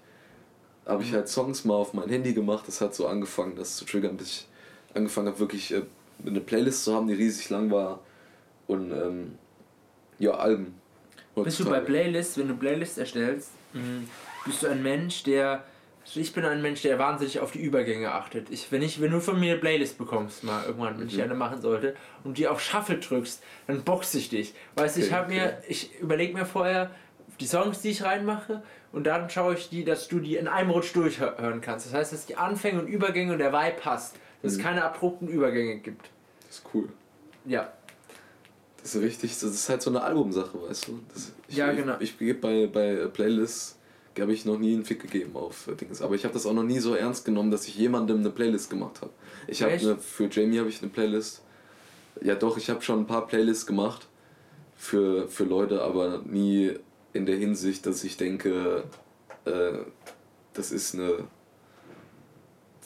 habe 0.87 1.03
ich 1.03 1.13
halt 1.13 1.29
Songs 1.29 1.65
mal 1.65 1.75
auf 1.75 1.95
mein 1.95 2.09
Handy 2.09 2.33
gemacht, 2.33 2.67
das 2.67 2.81
hat 2.81 2.95
so 2.95 3.07
angefangen, 3.07 3.55
das 3.57 3.77
zu 3.77 3.85
triggern, 3.85 4.17
bis 4.17 4.29
ich 4.29 4.47
angefangen 4.95 5.29
habe, 5.29 5.39
wirklich 5.39 5.73
äh, 5.73 5.83
eine 6.27 6.41
Playlist 6.41 6.85
zu 6.85 6.95
haben, 6.95 7.09
die 7.09 7.15
riesig 7.15 7.51
lang 7.51 7.71
war 7.71 8.01
und 8.67 8.93
ähm, 8.93 9.33
ja, 10.19 10.33
Alben. 10.33 10.75
Bist 11.35 11.61
du 11.61 11.65
bei. 11.65 11.81
Playlists, 11.81 12.37
wenn 12.39 12.49
du 12.49 12.55
Playlists 12.55 12.99
erstellst, 12.99 13.51
mh, 13.73 14.05
bist 14.45 14.63
du 14.63 14.69
ein 14.69 14.83
Mensch, 14.83 15.23
der. 15.23 15.65
Also 16.05 16.21
Ich 16.21 16.33
bin 16.33 16.45
ein 16.45 16.61
Mensch, 16.63 16.83
der 16.83 16.99
wahnsinnig 16.99 17.41
auf 17.41 17.53
die 17.53 17.61
Übergänge 17.61 18.13
achtet. 18.13 18.51
Ich, 18.51 18.71
wenn, 18.73 18.83
ich, 18.83 19.01
wenn 19.01 19.11
du 19.13 19.21
von 19.21 19.39
mir 19.39 19.53
eine 19.53 19.61
Playlist 19.61 19.99
bekommst, 19.99 20.45
mal 20.45 20.65
irgendwann, 20.65 20.99
wenn 20.99 21.07
ich 21.07 21.17
Mhm. 21.17 21.23
eine 21.23 21.35
machen 21.35 21.61
sollte, 21.61 21.95
und 22.25 22.39
die 22.39 22.49
auf 22.49 22.61
Shuffle 22.61 22.99
drückst, 22.99 23.43
dann 23.67 23.83
boxe 23.83 24.19
ich 24.19 24.29
dich. 24.29 24.55
Weißt 24.75 24.97
du, 24.97 25.01
ich 25.01 25.07
Okay, 25.07 25.15
habe 25.15 25.33
mir, 25.33 25.59
ich 25.69 25.99
überlege 26.01 26.35
mir 26.35 26.45
vorher 26.47 26.91
die 27.41 27.47
Songs, 27.47 27.81
die 27.81 27.91
ich 27.91 28.03
reinmache, 28.03 28.63
und 28.93 29.05
dann 29.05 29.31
schaue 29.31 29.55
ich 29.55 29.71
die, 29.71 29.85
dass 29.85 30.09
du 30.09 30.19
die 30.21 30.37
in 30.37 30.49
einem 30.49 30.71
Rutsch 30.71 30.95
durchhören 30.95 31.61
kannst. 31.63 31.87
Das 31.87 31.95
heißt, 31.95 32.13
dass 32.13 32.27
die 32.27 32.37
Anfänge 32.37 32.81
und 32.81 32.89
Übergänge 32.89 33.33
und 33.33 33.39
der 33.39 33.53
Vibe 33.53 33.81
passt. 33.81 34.17
Dass 34.43 34.53
es 34.53 34.59
Mhm. 34.59 34.63
keine 34.63 34.85
abrupten 34.85 35.29
Übergänge 35.29 35.77
gibt. 35.79 36.11
Das 36.49 36.57
ist 36.59 36.65
cool. 36.75 36.89
Ja. 37.47 37.73
Das 38.83 38.97
ist 38.97 39.01
richtig, 39.03 39.31
das 39.33 39.45
ist 39.45 39.69
halt 39.69 39.81
so 39.81 39.91
eine 39.91 40.03
Albumsache, 40.03 40.61
weißt 40.69 40.89
du. 40.89 41.01
Das, 41.15 41.33
ich, 41.47 41.57
Ja, 41.57 41.71
ich, 41.71 41.77
genau. 41.79 41.95
Ich, 42.01 42.19
gebe 42.19 42.39
bei, 42.41 42.67
bei 42.67 43.07
Playlists, 43.07 43.79
habe 44.21 44.33
ich 44.33 44.45
noch 44.45 44.59
nie 44.59 44.75
einen 44.75 44.85
Fick 44.85 45.01
gegeben 45.01 45.37
auf 45.37 45.69
äh, 45.69 45.75
Dings. 45.75 46.03
Aber 46.03 46.15
ich 46.15 46.25
habe 46.25 46.35
das 46.35 46.47
auch 46.47 46.53
noch 46.53 46.63
nie 46.65 46.79
so 46.81 46.95
ernst 46.95 47.25
genommen, 47.25 47.51
dass 47.51 47.67
ich 47.67 47.77
jemandem 47.77 48.19
eine 48.19 48.31
Playlist 48.31 48.71
gemacht 48.71 49.01
habe. 49.01 49.13
Ich 49.47 49.63
habe 49.63 49.73
eine, 49.73 49.97
für 49.97 50.29
Jamie 50.31 50.59
habe 50.59 50.69
ich 50.69 50.83
eine 50.83 50.91
Playlist. 50.91 51.43
Ja 52.21 52.35
doch, 52.35 52.57
ich 52.57 52.69
habe 52.69 52.83
schon 52.83 53.01
ein 53.01 53.07
paar 53.07 53.27
Playlists 53.27 53.67
gemacht 53.67 54.07
für, 54.77 55.29
für 55.29 55.45
Leute, 55.45 55.83
aber 55.83 56.23
nie 56.25 56.73
in 57.13 57.27
der 57.27 57.37
Hinsicht, 57.37 57.87
dass 57.87 58.05
ich 58.05 58.17
denke, 58.17 58.85
äh, 59.45 59.73
das 60.53 60.71
ist 60.73 60.95
eine 60.95 61.25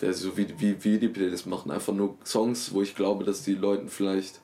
ja, 0.01 0.13
so 0.13 0.37
wie, 0.37 0.47
wie 0.59 0.85
wir 0.85 0.99
die 1.01 1.09
Playlist 1.09 1.47
machen, 1.47 1.71
einfach 1.71 1.93
nur 1.93 2.17
Songs, 2.25 2.73
wo 2.75 2.83
ich 2.83 2.95
glaube, 2.95 3.25
dass 3.25 3.43
die 3.43 3.55
Leuten 3.55 3.89
vielleicht 3.89 4.41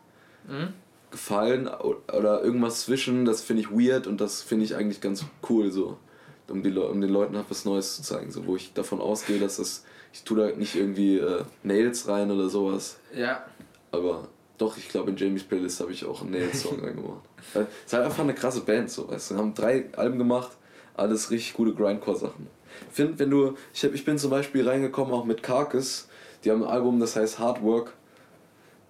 Mhm. 0.49 0.73
gefallen 1.13 1.69
oder 1.69 2.43
irgendwas 2.43 2.81
zwischen, 2.81 3.25
das 3.25 3.43
finde 3.43 3.63
ich 3.63 3.71
weird 3.71 4.09
und 4.09 4.21
das 4.21 4.43
finde 4.43 4.65
ich 4.65 4.75
eigentlich 4.75 5.01
ganz 5.01 5.25
cool 5.49 5.71
so. 5.71 5.99
Um, 6.49 6.63
die, 6.63 6.77
um 6.77 7.01
den 7.01 7.11
Leuten 7.11 7.37
halt 7.37 7.47
was 7.49 7.65
Neues 7.65 7.97
zu 7.97 8.03
zeigen, 8.03 8.31
so, 8.31 8.45
wo 8.47 8.57
ich 8.57 8.73
davon 8.75 9.01
ausgehe, 9.01 9.39
dass 9.39 9.57
das, 9.57 9.85
ich 10.13 10.23
tue 10.25 10.37
da 10.39 10.57
nicht 10.57 10.75
irgendwie 10.75 11.17
äh, 11.19 11.45
Nails 11.63 12.09
rein 12.09 12.31
oder 12.31 12.49
sowas, 12.49 12.99
Ja. 13.15 13.47
aber 13.93 14.29
doch, 14.59 14.77
ich 14.77 14.89
glaube 14.89 15.11
in 15.11 15.17
Jamies 15.17 15.45
Playlist 15.45 15.81
habe 15.81 15.93
ich 15.93 16.05
auch 16.05 16.21
einen 16.21 16.33
Nails-Song 16.33 16.81
reingemacht. 16.85 17.23
Es 17.55 17.67
ist 17.87 17.93
halt 17.93 18.05
einfach 18.05 18.23
eine 18.25 18.35
krasse 18.35 18.61
Band, 18.61 18.91
so, 18.91 19.09
weißt 19.09 19.31
du, 19.31 19.37
haben 19.37 19.55
drei 19.55 19.87
Alben 19.97 20.19
gemacht, 20.19 20.51
alles 20.95 21.31
richtig 21.31 21.55
gute 21.55 21.75
Grindcore-Sachen. 21.75 22.47
Ich 22.91 22.95
finde, 22.97 23.19
wenn 23.19 23.31
du, 23.31 23.55
ich, 23.73 23.85
hab, 23.85 23.95
ich 23.95 24.05
bin 24.05 24.19
zum 24.19 24.31
Beispiel 24.31 24.69
reingekommen 24.69 25.13
auch 25.15 25.25
mit 25.25 25.43
Carcass, 25.43 26.09
die 26.45 26.51
haben 26.51 26.65
ein 26.65 26.69
Album, 26.71 26.99
das 27.01 27.17
heißt 27.17 27.39
Hard 27.39 27.63
Work, 27.63 27.93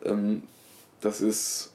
ähm, 0.04 0.42
das 1.00 1.20
ist 1.20 1.71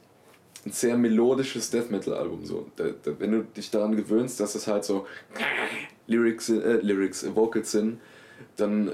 ein 0.68 0.72
sehr 0.72 0.98
melodisches 0.98 1.70
Death 1.70 1.90
Metal 1.90 2.14
Album 2.14 2.46
so. 2.46 2.68
Da, 2.76 2.86
da, 3.04 3.12
wenn 3.20 3.32
du 3.32 3.44
dich 3.44 3.72
daran 3.72 3.96
gewöhnst, 3.96 4.40
dass 4.40 4.56
es 4.56 4.68
halt 4.68 4.84
so 4.84 5.08
Lyrics, 6.08 6.50
äh, 6.50 6.80
Lyrics, 6.82 7.26
Vocals 7.36 7.72
sind, 7.72 8.00
dann, 8.58 8.92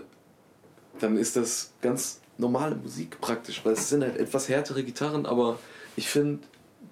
dann 0.99 1.17
ist 1.17 1.35
das 1.35 1.71
ganz 1.81 2.21
normale 2.37 2.75
Musik 2.75 3.19
praktisch, 3.19 3.63
weil 3.63 3.73
es 3.73 3.89
sind 3.89 4.03
halt 4.03 4.17
etwas 4.17 4.49
härtere 4.49 4.83
Gitarren, 4.83 5.25
aber 5.25 5.59
ich 5.95 6.09
finde 6.09 6.39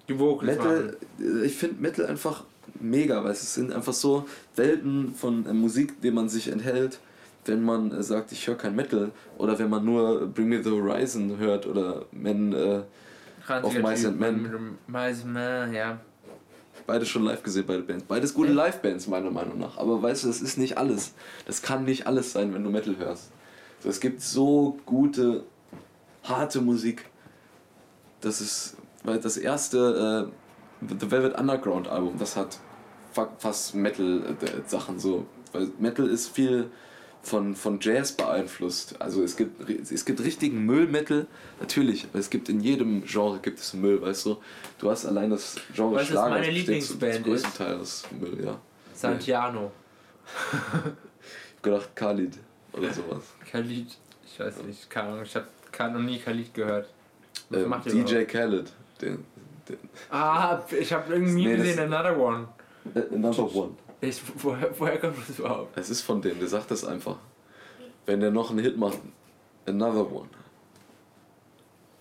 Die 0.08 0.14
Metal, 0.14 0.96
äh, 1.20 1.46
ich 1.46 1.56
finde 1.56 1.80
Metal 1.80 2.06
einfach 2.06 2.44
mega, 2.80 3.22
weil 3.24 3.32
es 3.32 3.54
sind 3.54 3.72
einfach 3.72 3.92
so 3.92 4.26
Welten 4.56 5.14
von 5.14 5.46
äh, 5.46 5.52
Musik, 5.52 6.00
denen 6.00 6.16
man 6.16 6.28
sich 6.28 6.48
enthält, 6.48 6.98
wenn 7.44 7.62
man 7.62 7.92
äh, 7.92 8.02
sagt, 8.02 8.32
ich 8.32 8.46
höre 8.46 8.56
kein 8.56 8.74
Metal 8.74 9.10
oder 9.38 9.58
wenn 9.58 9.70
man 9.70 9.84
nur 9.84 10.26
Bring 10.26 10.48
Me 10.48 10.62
the 10.62 10.70
Horizon 10.70 11.38
hört 11.38 11.66
oder 11.66 12.06
Men, 12.12 12.52
äh, 12.52 12.82
Auf 13.48 13.74
Mice 13.74 14.06
and 14.06 14.20
Men. 14.20 14.78
Mice 14.86 15.22
and 15.24 15.32
Men, 15.32 15.72
ja. 15.74 16.00
beide 16.86 17.06
schon 17.06 17.22
live 17.24 17.42
gesehen, 17.42 17.66
beide 17.66 17.82
Bands. 17.82 18.04
Beides 18.04 18.34
gute? 18.34 18.52
Live-Bands, 18.52 19.06
meiner 19.06 19.30
Meinung 19.30 19.58
nach. 19.58 19.78
Aber 19.78 20.02
weißt 20.02 20.24
du, 20.24 20.28
das 20.28 20.40
ist 20.40 20.58
nicht 20.58 20.78
alles. 20.78 21.14
Das 21.46 21.62
kann 21.62 21.84
nicht 21.84 22.06
alles 22.06 22.32
sein, 22.32 22.52
wenn 22.54 22.64
du 22.64 22.70
Metal 22.70 22.96
hörst. 22.98 23.30
So, 23.80 23.88
es 23.88 24.00
gibt 24.00 24.20
so 24.20 24.78
gute, 24.86 25.44
harte 26.24 26.60
Musik. 26.60 27.06
Das 28.20 28.40
ist, 28.40 28.76
weil 29.02 29.18
das 29.18 29.36
erste 29.36 30.30
äh, 30.80 30.86
The 30.98 31.10
Velvet 31.10 31.38
Underground 31.38 31.88
Album, 31.88 32.18
das 32.18 32.36
hat 32.36 32.58
fast 33.38 33.74
Metal-Sachen 33.74 34.98
so. 34.98 35.26
Weil 35.52 35.68
Metal 35.78 36.08
ist 36.08 36.28
viel 36.28 36.70
von, 37.22 37.54
von 37.54 37.78
Jazz 37.80 38.12
beeinflusst. 38.12 39.00
Also 39.00 39.22
es 39.22 39.36
gibt, 39.36 39.68
es 39.68 40.04
gibt 40.04 40.20
richtigen 40.20 40.66
Müll-Metal, 40.66 41.26
natürlich, 41.60 42.04
aber 42.10 42.18
es 42.18 42.28
gibt 42.30 42.48
in 42.48 42.60
jedem 42.60 43.04
Genre 43.04 43.38
gibt 43.38 43.60
es 43.60 43.72
Müll, 43.74 44.02
weißt 44.02 44.26
du. 44.26 44.36
Du 44.78 44.90
hast 44.90 45.06
allein 45.06 45.30
das 45.30 45.56
Genre 45.74 45.96
weißt, 45.96 46.10
Schlager, 46.10 46.30
meine 46.30 46.50
Lieblingsband 46.50 47.26
ist 47.28 47.56
Teil 47.56 47.78
Müll, 48.20 48.44
ja. 48.44 48.58
Santiano. 48.92 49.70
ich 50.52 50.58
hab 50.72 51.62
gedacht 51.62 51.96
Khalid 51.96 52.38
oder 52.72 52.92
sowas. 52.92 53.22
Khalid, 53.50 53.96
ich 54.26 54.40
weiß 54.40 54.62
nicht, 54.64 54.90
keine 54.90 55.08
Ahnung, 55.08 55.24
ich 55.24 55.36
habe 55.36 55.92
noch 55.92 56.00
nie 56.00 56.18
Khalid 56.18 56.52
gehört. 56.52 56.88
Was 57.50 57.62
ähm, 57.62 57.68
macht 57.68 57.86
DJ 57.86 57.98
überhaupt? 58.00 58.28
Khaled. 58.28 58.72
Den, 59.00 59.24
den 59.68 59.78
ah, 60.10 60.60
ich 60.70 60.92
habe 60.92 61.14
irgendwie 61.14 61.46
nee, 61.46 61.56
gesehen, 61.56 61.78
Another 61.78 62.18
One. 62.18 62.48
Äh, 62.94 63.14
another 63.14 63.54
One. 63.54 63.74
Ich, 64.02 64.20
woher, 64.42 64.70
woher 64.78 64.98
kommt 64.98 65.16
das 65.28 65.38
überhaupt? 65.38 65.78
Es 65.78 65.88
ist 65.88 66.02
von 66.02 66.20
denen, 66.20 66.40
der 66.40 66.48
sagt 66.48 66.70
das 66.72 66.84
einfach. 66.84 67.16
Wenn 68.04 68.20
der 68.20 68.32
noch 68.32 68.50
einen 68.50 68.58
Hit 68.58 68.76
macht, 68.76 68.98
Another 69.64 70.10
One. 70.10 70.28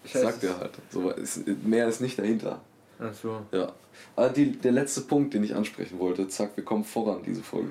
Scheiße. 0.04 0.26
Sagt 0.26 0.44
er 0.44 0.58
halt. 0.58 0.72
So, 0.90 1.12
ist, 1.12 1.48
mehr 1.64 1.88
ist 1.88 2.02
nicht 2.02 2.18
dahinter. 2.18 2.60
Ach 3.00 3.14
so. 3.14 3.46
Ja. 3.52 3.72
Aber 4.16 4.30
die, 4.30 4.52
der 4.52 4.72
letzte 4.72 5.02
Punkt, 5.02 5.36
den 5.36 5.44
ich 5.44 5.54
ansprechen 5.54 6.00
wollte, 6.00 6.28
zack, 6.28 6.58
wir 6.58 6.66
kommen 6.66 6.84
voran, 6.84 7.22
diese 7.24 7.44
Folge. 7.44 7.70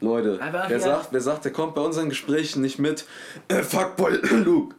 Leute, 0.00 0.38
wer, 0.40 0.70
ja. 0.70 0.78
sagt, 0.78 1.08
wer 1.12 1.20
sagt, 1.20 1.44
der 1.44 1.52
kommt 1.52 1.74
bei 1.74 1.80
unseren 1.80 2.08
Gesprächen 2.08 2.62
nicht 2.62 2.78
mit, 2.78 3.04
äh, 3.48 3.62
Fuckboy 3.62 4.14
Luke. 4.44 4.76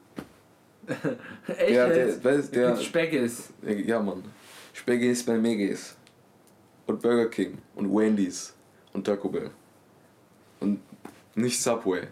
Echt? 1.47 1.69
Der, 1.69 1.89
der, 1.89 2.15
der, 2.17 2.41
der, 2.41 2.77
Speckis. 2.77 3.49
Ja, 3.85 4.01
Mann. 4.01 4.23
Speckis 4.71 5.25
bei 5.25 5.37
Megis. 5.37 5.95
Und 6.87 7.01
Burger 7.01 7.29
King. 7.29 7.57
Und 7.75 7.93
Wendy's. 7.93 8.53
Und 8.93 9.05
Taco 9.05 9.29
Bell. 9.29 9.51
Und 10.59 10.79
nicht 11.35 11.61
Subway. 11.61 12.07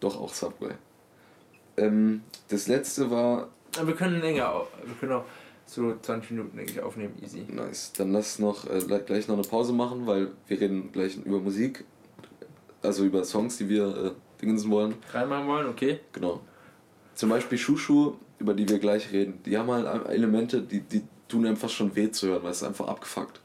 Doch 0.00 0.20
auch 0.20 0.32
Subway. 0.32 0.74
Ähm, 1.76 2.22
das 2.48 2.68
letzte 2.68 3.10
war. 3.10 3.48
Aber 3.76 3.88
wir 3.88 3.94
können 3.94 4.20
länger, 4.20 4.66
wir 4.84 4.94
können 5.00 5.12
auch 5.12 5.24
so 5.66 5.94
20 6.00 6.30
Minuten, 6.30 6.56
denke 6.56 6.72
ich, 6.72 6.80
aufnehmen, 6.80 7.14
easy. 7.22 7.44
Nice. 7.48 7.92
Dann 7.92 8.12
lass 8.12 8.38
noch 8.38 8.68
äh, 8.68 8.80
gleich 8.80 9.28
noch 9.28 9.36
eine 9.36 9.46
Pause 9.46 9.72
machen, 9.72 10.06
weil 10.06 10.32
wir 10.46 10.60
reden 10.60 10.90
gleich 10.92 11.16
über 11.16 11.40
Musik. 11.40 11.84
Also 12.82 13.04
über 13.04 13.24
Songs, 13.24 13.58
die 13.58 13.68
wir 13.68 13.86
äh, 13.96 14.10
dingsen 14.40 14.70
wollen. 14.70 14.94
Reinmachen 15.12 15.46
wollen, 15.46 15.68
okay. 15.68 16.00
Genau. 16.12 16.40
Zum 17.14 17.28
Beispiel 17.28 17.58
Shushu, 17.58 18.14
über 18.38 18.54
die 18.54 18.68
wir 18.68 18.78
gleich 18.78 19.12
reden. 19.12 19.40
Die 19.44 19.58
haben 19.58 19.70
halt 19.70 20.06
Elemente, 20.08 20.62
die, 20.62 20.80
die 20.80 21.02
tun 21.26 21.46
einfach 21.46 21.68
schon 21.68 21.94
weh 21.96 22.10
zu 22.10 22.28
hören, 22.28 22.42
weil 22.44 22.52
es 22.52 22.58
ist 22.58 22.68
einfach 22.68 22.86
abgefuckt. 22.86 23.40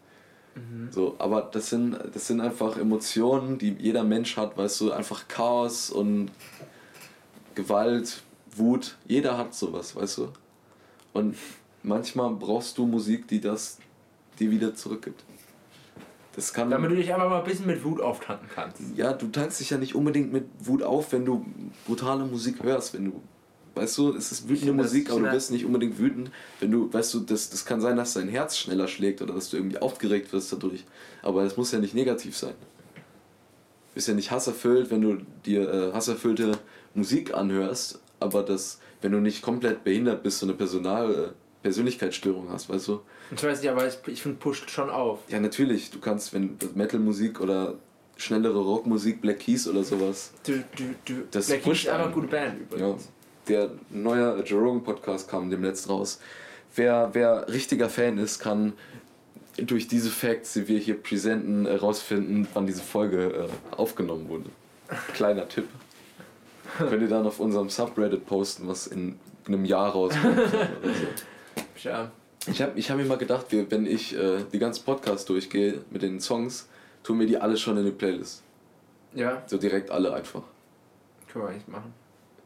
Mhm. 0.56 0.90
So, 0.92 1.16
aber 1.20 1.50
das 1.52 1.70
sind, 1.70 1.98
das 2.14 2.28
sind 2.28 2.42
einfach 2.42 2.78
Emotionen, 2.78 3.58
die 3.58 3.76
jeder 3.80 4.04
Mensch 4.04 4.38
hat, 4.38 4.58
weißt 4.58 4.82
du, 4.82 4.92
einfach 4.92 5.28
Chaos 5.28 5.90
und 5.90 6.32
Gewalt, 7.56 8.24
Wut, 8.56 8.98
jeder 9.06 9.38
hat 9.38 9.54
sowas, 9.54 9.96
weißt 9.96 10.20
du? 10.20 10.30
Und 11.14 11.36
manchmal 11.82 12.32
brauchst 12.32 12.78
du 12.78 12.86
Musik, 12.86 13.28
die 13.28 13.42
das 13.42 13.78
dir 14.40 14.52
wieder 14.52 14.76
zurückgibt. 14.76 15.24
Das 16.36 16.52
kann, 16.52 16.72
Damit 16.72 16.90
du 16.90 16.96
dich 16.96 17.14
einfach 17.14 17.30
mal 17.30 17.40
ein 17.40 17.44
bisschen 17.44 17.68
mit 17.68 17.84
Wut 17.84 18.02
auftanken 18.02 18.50
kannst. 18.54 18.82
Ja, 18.96 19.14
du 19.14 19.28
tankst 19.28 19.60
dich 19.60 19.70
ja 19.70 19.78
nicht 19.78 19.94
unbedingt 19.94 20.34
mit 20.34 20.46
Wut 20.60 20.82
auf, 20.82 21.12
wenn 21.12 21.26
du 21.26 21.46
brutale 21.86 22.26
Musik 22.26 22.64
hörst, 22.64 22.96
wenn 22.96 23.06
du 23.06 23.22
Weißt 23.76 23.98
du, 23.98 24.16
es 24.16 24.32
ist 24.32 24.48
wütende 24.48 24.74
Musik, 24.74 25.10
aber 25.10 25.22
du 25.22 25.32
bist 25.32 25.50
nicht 25.50 25.66
unbedingt 25.66 25.98
wütend. 25.98 26.30
Wenn 26.60 26.70
du, 26.70 26.94
weißt 26.94 27.14
du, 27.16 27.20
das, 27.22 27.50
das 27.50 27.66
kann 27.66 27.82
sein, 27.82 27.98
dass 27.98 28.14
dein 28.14 28.28
Herz 28.28 28.58
schneller 28.58 28.88
schlägt 28.88 29.22
oder 29.22 29.34
dass 29.34 29.50
du 29.50 29.58
irgendwie 29.58 29.80
aufgeregt 29.80 30.32
wirst 30.32 30.54
dadurch. 30.54 30.84
Aber 31.24 31.44
es 31.44 31.58
muss 31.58 31.72
ja 31.72 31.80
nicht 31.80 31.96
negativ 31.96 32.38
sein. 32.38 32.54
Du 32.96 33.96
bist 33.96 34.08
ja 34.08 34.14
nicht 34.14 34.30
hasserfüllt, 34.30 34.92
wenn 34.92 35.02
du 35.02 35.18
dir 35.46 35.72
äh, 35.72 35.92
hasserfüllte 35.94 36.60
Musik 36.94 37.34
anhörst, 37.34 38.00
aber 38.20 38.44
das, 38.44 38.80
wenn 39.02 39.12
du 39.12 39.20
nicht 39.20 39.42
komplett 39.42 39.84
behindert 39.84 40.22
bist, 40.22 40.40
so 40.40 40.46
eine 40.46 40.54
Personal, 40.54 41.12
äh, 41.12 41.28
Persönlichkeitsstörung 41.64 42.50
hast, 42.52 42.70
weißt 42.70 42.90
du? 42.90 43.02
Ich 43.36 43.44
weiß 43.44 43.62
nicht, 43.62 43.72
aber 43.72 43.88
ich, 43.88 43.98
ich 44.06 44.22
finde, 44.22 44.38
pusht 44.38 44.70
schon 44.70 44.90
auf. 44.90 45.20
Ja, 45.30 45.40
natürlich. 45.40 45.90
Du 45.90 46.00
kannst, 46.00 46.34
wenn 46.34 46.58
Metal-Musik 46.76 47.40
oder 47.40 47.76
schnellere 48.18 48.60
Rockmusik, 48.60 49.22
Black 49.22 49.40
Keys 49.40 49.68
oder 49.68 49.84
sowas. 49.84 50.34
Du, 50.46 50.64
du, 50.76 50.96
du. 51.06 51.14
Das 51.32 51.48
Black 51.48 51.64
Keys 51.64 51.80
ist 51.80 51.88
einfach 51.88 52.06
eine 52.06 52.14
gute 52.14 52.28
Band 52.28 52.60
übrigens. 52.60 53.06
Ja 53.06 53.10
der 53.48 53.72
neue 53.90 54.42
Joe 54.44 54.62
Rogan 54.62 54.84
Podcast 54.84 55.30
kam 55.30 55.50
demnächst 55.50 55.90
raus. 55.90 56.20
Wer, 56.76 57.10
wer 57.14 57.48
richtiger 57.50 57.90
Fan 57.90 58.18
ist, 58.18 58.40
kann 58.40 58.74
durch 59.58 59.88
diese 59.88 60.10
Facts, 60.10 60.54
die 60.54 60.68
wir 60.68 60.80
hier 60.80 61.02
präsenten, 61.02 61.66
herausfinden, 61.66 62.48
wann 62.54 62.66
diese 62.66 62.82
Folge 62.82 63.50
äh, 63.72 63.76
aufgenommen 63.76 64.28
wurde. 64.30 64.50
Kleiner 65.14 65.48
Tipp. 65.48 65.68
Könnt 66.78 67.02
ihr 67.02 67.08
dann 67.08 67.28
auf 67.28 67.40
unserem 67.40 67.70
Subreddit 67.70 68.26
posten, 68.26 68.68
was 68.68 68.88
in 68.88 69.20
einem 69.48 69.66
Jahr 69.66 69.92
rauskommt. 69.92 70.38
oder 70.38 70.94
so. 70.94 71.88
Ja. 71.88 72.12
Ich 72.48 72.62
habe 72.62 72.78
ich 72.78 72.90
hab 72.90 72.98
mir 72.98 73.06
mal 73.06 73.18
gedacht, 73.18 73.46
wenn 73.52 73.86
ich 73.86 74.18
äh, 74.18 74.44
die 74.52 74.60
ganzen 74.60 74.84
Podcasts 74.84 75.26
durchgehe 75.26 75.82
mit 75.92 76.02
den 76.02 76.20
Songs, 76.20 76.68
tun 77.04 77.20
wir 77.20 77.28
die 77.28 77.38
alle 77.38 77.56
schon 77.58 77.78
in 77.78 77.86
die 77.86 77.92
Playlist. 77.92 78.44
Ja. 79.14 79.44
So 79.46 79.58
direkt 79.58 79.92
alle 79.92 80.14
einfach. 80.14 80.44
Können 81.32 81.46
wir 81.46 81.50
eigentlich 81.50 81.68
machen. 81.68 81.94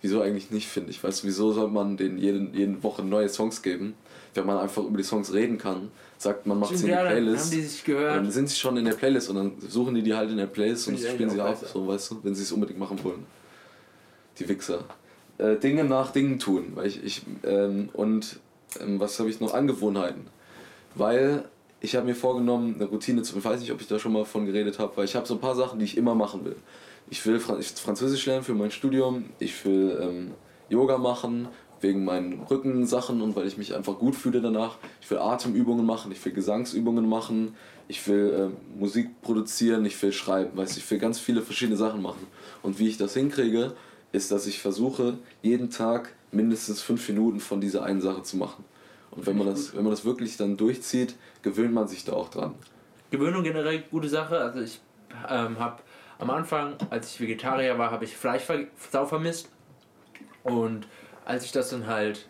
Wieso 0.02 0.22
eigentlich 0.22 0.52
nicht, 0.52 0.68
finde 0.68 0.92
ich. 0.92 1.04
Weißt 1.04 1.24
du, 1.24 1.28
wieso 1.28 1.54
soll 1.54 1.70
man 1.70 1.98
denen 1.98 2.20
jeden, 2.20 2.54
jede 2.54 2.84
Woche 2.84 3.04
neue 3.04 3.30
Songs 3.30 3.62
geben, 3.62 3.96
wenn 4.36 4.46
man 4.46 4.58
einfach 4.60 4.84
über 4.84 4.98
die 4.98 5.04
Songs 5.04 5.34
reden 5.34 5.58
kann, 5.58 5.90
sagt, 6.18 6.46
man 6.46 6.60
macht 6.60 6.78
sie 6.78 6.88
in 6.88 6.92
die 6.92 7.04
Playlist. 7.04 7.46
Haben 7.46 7.52
die 7.52 7.62
sich 7.64 7.84
gehört. 7.84 8.16
Dann 8.16 8.32
sind 8.32 8.50
sie 8.50 8.56
schon 8.56 8.78
in 8.78 8.86
der 8.86 8.94
Playlist 8.94 9.30
und 9.30 9.36
dann 9.38 9.54
suchen 9.68 9.96
die 9.96 10.04
die 10.04 10.14
halt 10.14 10.30
in 10.30 10.38
der 10.38 10.46
Playlist 10.46 10.88
und 10.88 11.00
spielen 11.00 11.30
sie 11.30 11.42
ab, 11.42 11.58
so, 11.74 11.88
weißt 11.88 12.12
du, 12.12 12.20
wenn 12.24 12.36
sie 12.36 12.44
es 12.44 12.52
unbedingt 12.52 12.80
machen 12.80 13.04
wollen. 13.04 13.26
Die 14.40 14.48
Wichser. 14.48 14.86
Äh, 15.40 15.56
Dinge 15.56 15.84
nach 15.84 16.12
Dingen 16.12 16.38
tun. 16.38 16.74
Weil 16.76 16.88
ich, 16.88 17.04
ich, 17.04 17.22
ähm, 17.44 17.90
und 17.94 18.40
ähm, 18.80 19.00
was 19.00 19.20
habe 19.20 19.30
ich 19.30 19.40
noch? 19.40 19.54
Angewohnheiten. 19.54 20.28
Weil 20.94 21.46
ich 21.80 21.96
habe 21.96 22.06
mir 22.06 22.16
vorgenommen, 22.16 22.76
eine 22.76 22.86
Routine 22.86 23.22
zu. 23.22 23.38
Ich 23.38 23.46
weiß 23.46 23.60
nicht, 23.60 23.72
ob 23.72 23.82
ich 23.82 23.88
da 23.88 24.00
schon 24.00 24.14
mal 24.14 24.26
von 24.26 24.46
geredet 24.46 24.80
habe, 24.80 24.98
weil 24.98 25.06
ich 25.06 25.16
habe 25.16 25.28
so 25.28 25.36
ein 25.36 25.40
paar 25.40 25.56
Sachen, 25.56 25.80
die 25.80 25.86
ich 25.86 25.98
immer 25.98 26.16
machen 26.16 26.44
will 26.46 26.56
ich 27.10 27.26
will 27.26 27.40
Französisch 27.40 28.26
lernen 28.26 28.44
für 28.44 28.54
mein 28.54 28.72
Studium, 28.72 29.26
ich 29.40 29.64
will 29.66 29.98
ähm, 30.02 30.32
Yoga 30.70 30.98
machen 30.98 31.48
wegen 31.80 32.04
meinen 32.06 32.42
Rückensachen 32.42 33.22
und 33.22 33.36
weil 33.36 33.48
ich 33.48 33.58
mich 33.58 33.76
einfach 33.76 34.00
gut 34.00 34.16
fühle 34.16 34.42
danach. 34.42 34.78
Ich 35.00 35.10
will 35.12 35.20
Atemübungen 35.20 35.86
machen, 35.86 36.12
ich 36.12 36.24
will 36.26 36.34
Gesangsübungen 36.34 37.08
machen, 37.08 37.56
ich 37.88 38.06
will 38.08 38.52
äh, 38.52 38.80
Musik 38.80 39.22
produzieren, 39.22 39.86
ich 39.86 40.02
will 40.02 40.12
schreiben, 40.12 40.58
weiß 40.58 40.76
ich 40.76 40.90
will 40.90 40.98
ganz 40.98 41.20
viele 41.20 41.42
verschiedene 41.44 41.78
Sachen 41.78 42.02
machen. 42.02 42.26
Und 42.64 42.80
wie 42.80 42.88
ich 42.88 42.98
das 42.98 43.14
hinkriege, 43.14 43.74
ist, 44.12 44.32
dass 44.32 44.48
ich 44.48 44.60
versuche, 44.60 45.20
jeden 45.44 45.70
Tag 45.70 46.14
mindestens 46.32 46.82
fünf 46.82 47.08
Minuten 47.10 47.40
von 47.40 47.62
dieser 47.62 47.84
einen 47.84 48.02
Sache 48.02 48.24
zu 48.24 48.38
machen. 48.38 48.66
Und 49.18 49.26
wenn 49.26 49.38
man 49.38 49.48
das, 49.48 49.76
wenn 49.76 49.84
man 49.84 49.92
das 49.92 50.06
wirklich 50.06 50.38
dann 50.38 50.58
durchzieht, 50.58 51.16
gewöhnt 51.42 51.74
man 51.74 51.88
sich 51.88 52.06
da 52.06 52.14
auch 52.14 52.30
dran. 52.30 52.54
Gewöhnung 53.10 53.44
generell 53.44 53.84
gute 53.90 54.08
Sache. 54.08 54.40
Also 54.40 54.60
ich 54.62 54.80
ähm, 55.28 55.60
habe 55.60 55.82
am 56.20 56.30
Anfang, 56.30 56.76
als 56.92 57.12
ich 57.12 57.20
Vegetarier 57.20 57.80
war, 57.80 57.90
habe 57.90 58.06
ich 58.06 58.16
Fleisch 58.16 58.44
sau 58.92 59.06
vermisst. 59.06 59.50
Und 60.44 60.88
als 61.26 61.46
ich 61.46 61.52
das 61.52 61.72
dann 61.72 61.88
halt 61.88 62.28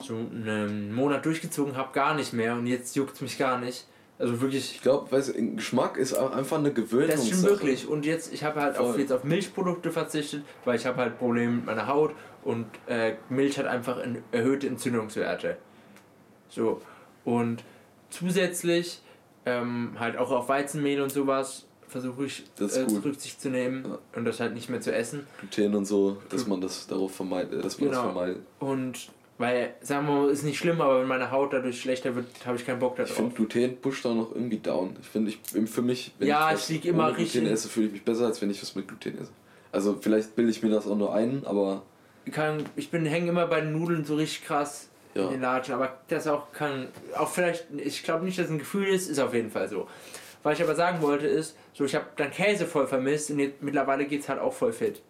so 0.00 0.14
einen 0.14 0.92
Monat 0.92 1.24
durchgezogen 1.24 1.76
habe, 1.76 1.92
gar 1.92 2.14
nicht 2.14 2.32
mehr. 2.32 2.54
Und 2.54 2.66
jetzt 2.66 2.96
juckt 2.96 3.14
es 3.14 3.20
mich 3.20 3.38
gar 3.38 3.60
nicht. 3.60 3.86
Also 4.18 4.40
wirklich. 4.40 4.74
Ich 4.74 4.82
glaube, 4.82 5.08
Geschmack 5.54 5.98
ist 5.98 6.14
auch 6.14 6.32
einfach 6.32 6.58
eine 6.58 6.72
Gewöhnung. 6.72 7.10
Das 7.10 7.26
stimmt 7.26 7.44
wirklich. 7.44 7.86
Und 7.86 8.04
jetzt, 8.04 8.32
ich 8.32 8.42
habe 8.42 8.60
halt 8.60 8.76
auf, 8.76 8.98
jetzt 8.98 9.12
auf 9.12 9.22
Milchprodukte 9.22 9.92
verzichtet, 9.92 10.42
weil 10.64 10.76
ich 10.76 10.86
habe 10.86 10.96
halt 10.96 11.18
Probleme 11.18 11.52
mit 11.52 11.66
meiner 11.66 11.86
Haut 11.86 12.12
und 12.42 12.66
äh, 12.86 13.14
Milch 13.28 13.58
hat 13.58 13.66
einfach 13.66 13.98
erhöhte 14.32 14.66
Entzündungswerte. 14.66 15.58
So. 16.56 16.80
Und 17.24 17.62
zusätzlich 18.08 19.00
ähm, 19.44 19.92
halt 19.98 20.16
auch 20.16 20.30
auf 20.30 20.48
Weizenmehl 20.48 21.00
und 21.02 21.12
sowas 21.12 21.66
versuche 21.86 22.24
ich 22.24 22.44
das 22.56 22.76
äh, 22.76 22.86
Rücksicht 23.04 23.40
zu 23.40 23.50
nehmen 23.50 23.84
ja. 23.86 23.98
und 24.16 24.24
das 24.24 24.40
halt 24.40 24.54
nicht 24.54 24.68
mehr 24.70 24.80
zu 24.80 24.92
essen. 24.92 25.26
Gluten 25.38 25.74
und 25.74 25.84
so, 25.84 26.16
dass 26.30 26.46
man 26.46 26.60
das 26.60 26.86
darauf 26.86 27.14
vermeidet, 27.14 27.64
dass 27.64 27.78
man 27.78 27.90
genau. 27.90 28.02
das 28.02 28.12
vermeidet. 28.12 28.42
Und 28.58 29.08
weil, 29.38 29.74
sagen 29.82 30.06
wir 30.06 30.14
mal, 30.14 30.30
ist 30.30 30.44
nicht 30.44 30.58
schlimm, 30.58 30.80
aber 30.80 31.00
wenn 31.00 31.08
meine 31.08 31.30
Haut 31.30 31.52
dadurch 31.52 31.78
schlechter 31.78 32.16
wird, 32.16 32.26
habe 32.46 32.56
ich 32.56 32.64
keinen 32.64 32.78
Bock 32.78 32.96
darauf. 32.96 33.10
Ich 33.10 33.16
finde 33.16 33.34
Gluten 33.34 33.76
pusht 33.76 34.04
da 34.04 34.14
noch 34.14 34.34
irgendwie 34.34 34.58
down. 34.58 34.96
Ich 35.00 35.06
finde, 35.06 35.30
ich, 35.30 35.70
für 35.70 35.82
mich, 35.82 36.14
wenn 36.18 36.28
ja, 36.28 36.52
ich, 36.52 36.60
ich 36.60 36.68
liege 36.70 36.88
immer 36.88 37.08
richtig. 37.10 37.32
Gluten 37.32 37.48
esse, 37.48 37.68
fühle 37.68 37.86
ich 37.88 37.92
mich 37.92 38.04
besser, 38.04 38.24
als 38.26 38.40
wenn 38.40 38.50
ich 38.50 38.62
was 38.62 38.74
mit 38.74 38.88
Gluten 38.88 39.18
esse. 39.18 39.30
Also 39.72 39.98
vielleicht 40.00 40.34
bilde 40.34 40.50
ich 40.50 40.62
mir 40.62 40.70
das 40.70 40.86
auch 40.86 40.96
nur 40.96 41.14
ein, 41.14 41.42
aber... 41.44 41.82
Ich, 42.24 42.32
kann, 42.32 42.64
ich 42.76 42.90
bin 42.90 43.04
hänge 43.04 43.28
immer 43.28 43.46
bei 43.46 43.60
den 43.60 43.72
Nudeln 43.72 44.04
so 44.06 44.16
richtig 44.16 44.44
krass 44.46 44.88
ja. 45.16 45.24
in 45.24 45.30
den 45.32 45.40
Latschen, 45.40 45.74
aber 45.74 45.98
das 46.08 46.26
auch 46.26 46.52
kann, 46.52 46.88
auch 47.16 47.28
vielleicht, 47.28 47.66
ich 47.76 48.02
glaube 48.02 48.24
nicht, 48.24 48.38
dass 48.38 48.46
es 48.46 48.52
ein 48.52 48.58
Gefühl 48.58 48.86
ist, 48.86 49.08
ist 49.08 49.18
auf 49.18 49.34
jeden 49.34 49.50
Fall 49.50 49.68
so. 49.68 49.86
Was 50.42 50.58
ich 50.58 50.64
aber 50.64 50.74
sagen 50.74 51.02
wollte 51.02 51.26
ist, 51.26 51.56
so 51.72 51.84
ich 51.84 51.94
habe 51.94 52.06
dann 52.16 52.30
Käse 52.30 52.66
voll 52.66 52.86
vermisst 52.86 53.30
und 53.30 53.38
jetzt, 53.38 53.62
mittlerweile 53.62 54.04
geht 54.04 54.22
es 54.22 54.28
halt 54.28 54.40
auch 54.40 54.52
voll 54.52 54.72
fit. 54.72 55.02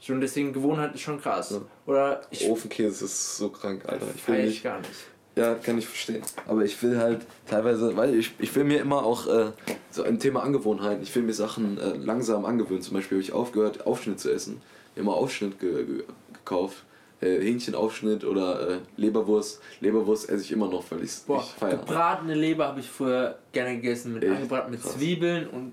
Schon 0.00 0.20
deswegen 0.20 0.52
Gewohnheit 0.52 0.94
ist 0.94 1.00
schon 1.02 1.20
krass. 1.20 1.50
Ja. 1.50 1.60
Oder 1.86 2.22
ich, 2.30 2.48
Ofenkäse 2.48 3.04
ist 3.04 3.36
so 3.36 3.50
krank, 3.50 3.82
Alter. 3.86 4.06
Ich 4.14 4.26
will 4.26 4.46
nicht, 4.46 4.62
gar 4.62 4.78
nicht. 4.78 4.90
Ja, 5.36 5.54
kann 5.54 5.78
ich 5.78 5.86
verstehen. 5.86 6.22
Aber 6.46 6.64
ich 6.64 6.82
will 6.82 6.98
halt 6.98 7.24
teilweise, 7.46 7.96
weil 7.96 8.14
ich, 8.14 8.32
ich 8.38 8.54
will 8.54 8.64
mir 8.64 8.80
immer 8.80 9.04
auch 9.04 9.26
äh, 9.26 9.52
so 9.90 10.02
ein 10.02 10.18
Thema 10.18 10.42
Angewohnheiten, 10.42 11.02
ich 11.02 11.14
will 11.14 11.22
mir 11.22 11.32
Sachen 11.32 11.78
äh, 11.78 11.96
langsam 11.96 12.44
angewöhnen. 12.44 12.82
Zum 12.82 12.94
Beispiel 12.94 13.18
habe 13.18 13.22
ich 13.22 13.32
aufgehört, 13.32 13.86
Aufschnitt 13.86 14.20
zu 14.20 14.30
essen. 14.30 14.60
Immer 14.94 15.14
Aufschnitt 15.14 15.58
ge 15.58 15.84
ge 15.84 16.04
gekauft. 16.32 16.84
Äh, 17.22 17.40
Hähnchenaufschnitt 17.40 18.24
oder 18.24 18.68
äh, 18.68 18.78
Leberwurst. 18.96 19.62
Leberwurst 19.80 20.28
esse 20.28 20.42
ich 20.42 20.52
immer 20.52 20.68
noch, 20.68 20.84
weil 20.90 21.02
ich's, 21.04 21.20
Boah, 21.20 21.40
ich 21.40 21.50
feiere. 21.52 21.76
gebratene 21.78 22.34
Leber 22.34 22.66
habe 22.66 22.80
ich 22.80 22.88
früher 22.90 23.38
gerne 23.52 23.76
gegessen 23.76 24.14
mit 24.14 24.24
Echt? 24.24 24.32
angebraten 24.34 24.70
mit 24.72 24.82
Krass. 24.82 24.94
Zwiebeln 24.94 25.46
und 25.48 25.72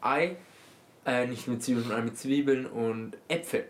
Ei. 0.00 0.36
Äh, 1.06 1.26
nicht 1.26 1.46
mit 1.48 1.62
Zwiebeln, 1.62 1.86
sondern 1.86 2.04
mit 2.06 2.18
Zwiebeln 2.18 2.66
und 2.66 3.12
Äpfel. 3.28 3.64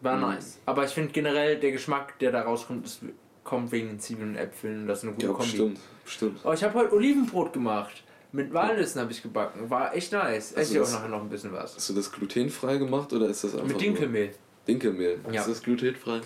War 0.00 0.16
Mhm. 0.16 0.22
nice. 0.22 0.58
Aber 0.66 0.84
ich 0.84 0.90
finde 0.92 1.12
generell 1.12 1.58
der 1.58 1.72
Geschmack, 1.72 2.18
der 2.20 2.32
da 2.32 2.42
rauskommt, 2.42 2.86
ist, 2.86 3.00
kommt 3.44 3.70
wegen 3.72 3.88
den 3.88 4.00
Zwiebeln 4.00 4.30
und 4.30 4.36
Äpfeln. 4.36 4.86
Das 4.86 4.98
ist 4.98 5.04
eine 5.04 5.12
gute 5.14 5.26
Ja, 5.26 5.32
Kombi. 5.32 5.46
bestimmt, 5.50 5.78
bestimmt. 6.04 6.40
Oh, 6.44 6.52
ich 6.52 6.62
habe 6.64 6.74
heute 6.74 6.94
Olivenbrot 6.94 7.52
gemacht. 7.52 8.02
Mit 8.32 8.52
Walnüssen 8.54 9.00
habe 9.00 9.10
ich 9.10 9.22
gebacken. 9.22 9.68
War 9.70 9.94
echt 9.94 10.12
nice. 10.12 10.52
Esse 10.52 10.74
ich 10.74 10.80
auch 10.80 10.90
nachher 10.92 11.08
noch 11.08 11.20
ein 11.20 11.28
bisschen 11.28 11.52
was. 11.52 11.74
Hast 11.74 11.88
du 11.90 11.94
das 11.94 12.12
glutenfrei 12.12 12.76
gemacht 12.76 13.12
oder 13.12 13.26
ist 13.28 13.42
das 13.42 13.54
einfach 13.54 13.64
Mit 13.66 13.72
nur- 13.72 13.80
Dinkelmehl. 13.82 14.30
Dinkelmehl. 14.68 15.18
Ja. 15.32 15.40
Ist 15.40 15.48
das 15.50 15.62
glutenfrei? 15.62 16.20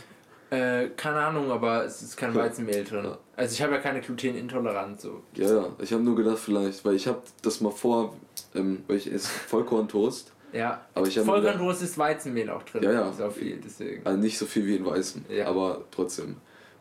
Äh, 0.50 0.88
keine 0.96 1.16
Ahnung, 1.20 1.50
aber 1.50 1.84
es 1.84 2.02
ist 2.02 2.16
kein. 2.16 2.34
Weizenmehl 2.34 2.84
drin. 2.84 3.04
Ja. 3.04 3.18
Also 3.36 3.54
ich 3.54 3.62
habe 3.62 3.72
ja 3.74 3.80
keine 3.80 4.00
Glutenintoleranz. 4.00 5.02
So. 5.02 5.22
Ja, 5.34 5.48
ja. 5.52 5.66
Ich 5.80 5.92
habe 5.92 6.02
nur 6.02 6.14
gedacht 6.16 6.38
vielleicht, 6.38 6.84
weil 6.84 6.94
ich 6.94 7.06
habe 7.06 7.22
das 7.42 7.60
mal 7.60 7.70
vor, 7.72 8.14
ähm, 8.54 8.84
weil 8.86 8.96
ich 8.98 9.12
esse 9.12 9.28
Vollkorntoast. 9.28 10.30
Ja. 10.52 10.82
Aber 10.94 11.08
ich 11.08 11.18
Vollkorntoast 11.18 11.82
ist 11.82 11.98
Weizenmehl 11.98 12.48
auch 12.48 12.62
drin. 12.62 12.84
Ja, 12.84 12.92
ja. 12.92 13.08
Auch 13.08 13.32
viel, 13.32 13.60
deswegen. 13.60 14.06
Also 14.06 14.20
nicht 14.20 14.38
so 14.38 14.46
viel 14.46 14.64
wie 14.66 14.76
in 14.76 14.86
Weißen, 14.86 15.24
Ja. 15.28 15.48
aber 15.48 15.82
trotzdem. 15.90 16.36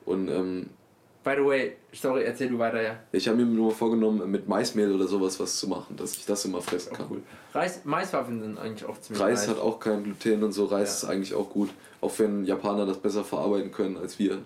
Und 0.06 0.28
ähm, 0.28 0.70
By 1.24 1.36
the 1.38 1.46
way, 1.46 1.78
sorry, 1.94 2.24
erzähl 2.26 2.50
du 2.50 2.60
weiter, 2.60 2.82
ja. 2.82 3.00
ich 3.14 3.28
habe 3.30 3.38
mir 3.38 3.46
nur 3.46 3.72
vorgenommen, 3.72 4.30
mit 4.30 4.48
Maismehl 4.48 4.94
oder 4.94 5.08
sowas 5.08 5.40
was 5.40 5.58
zu 5.58 5.68
machen, 5.70 5.96
dass 5.96 6.16
ich 6.18 6.26
das 6.26 6.44
immer 6.44 6.62
fressen 6.62 6.92
Auch 6.94 6.98
kann. 6.98 7.08
cool. 7.12 7.22
Reis, 7.54 7.86
Maiswaffeln 7.86 8.42
sind 8.42 8.58
eigentlich 8.60 8.84
auch 8.88 9.00
ziemlich 9.00 9.24
Reis 9.24 9.48
nice. 9.48 9.56
hat 9.56 9.64
auch 9.64 9.80
kein 9.80 10.04
Gluten 10.04 10.44
und 10.44 10.52
so, 10.52 10.66
Reis 10.66 11.02
Ja. 11.02 11.08
ist 11.08 11.14
eigentlich 11.16 11.34
auch 11.34 11.50
gut. 11.50 11.70
Auch 12.02 12.12
wenn 12.20 12.44
Japaner 12.44 12.86
das 12.86 12.98
besser 12.98 13.24
verarbeiten 13.24 13.72
können 13.72 13.96
als 13.98 14.20
wir. 14.20 14.40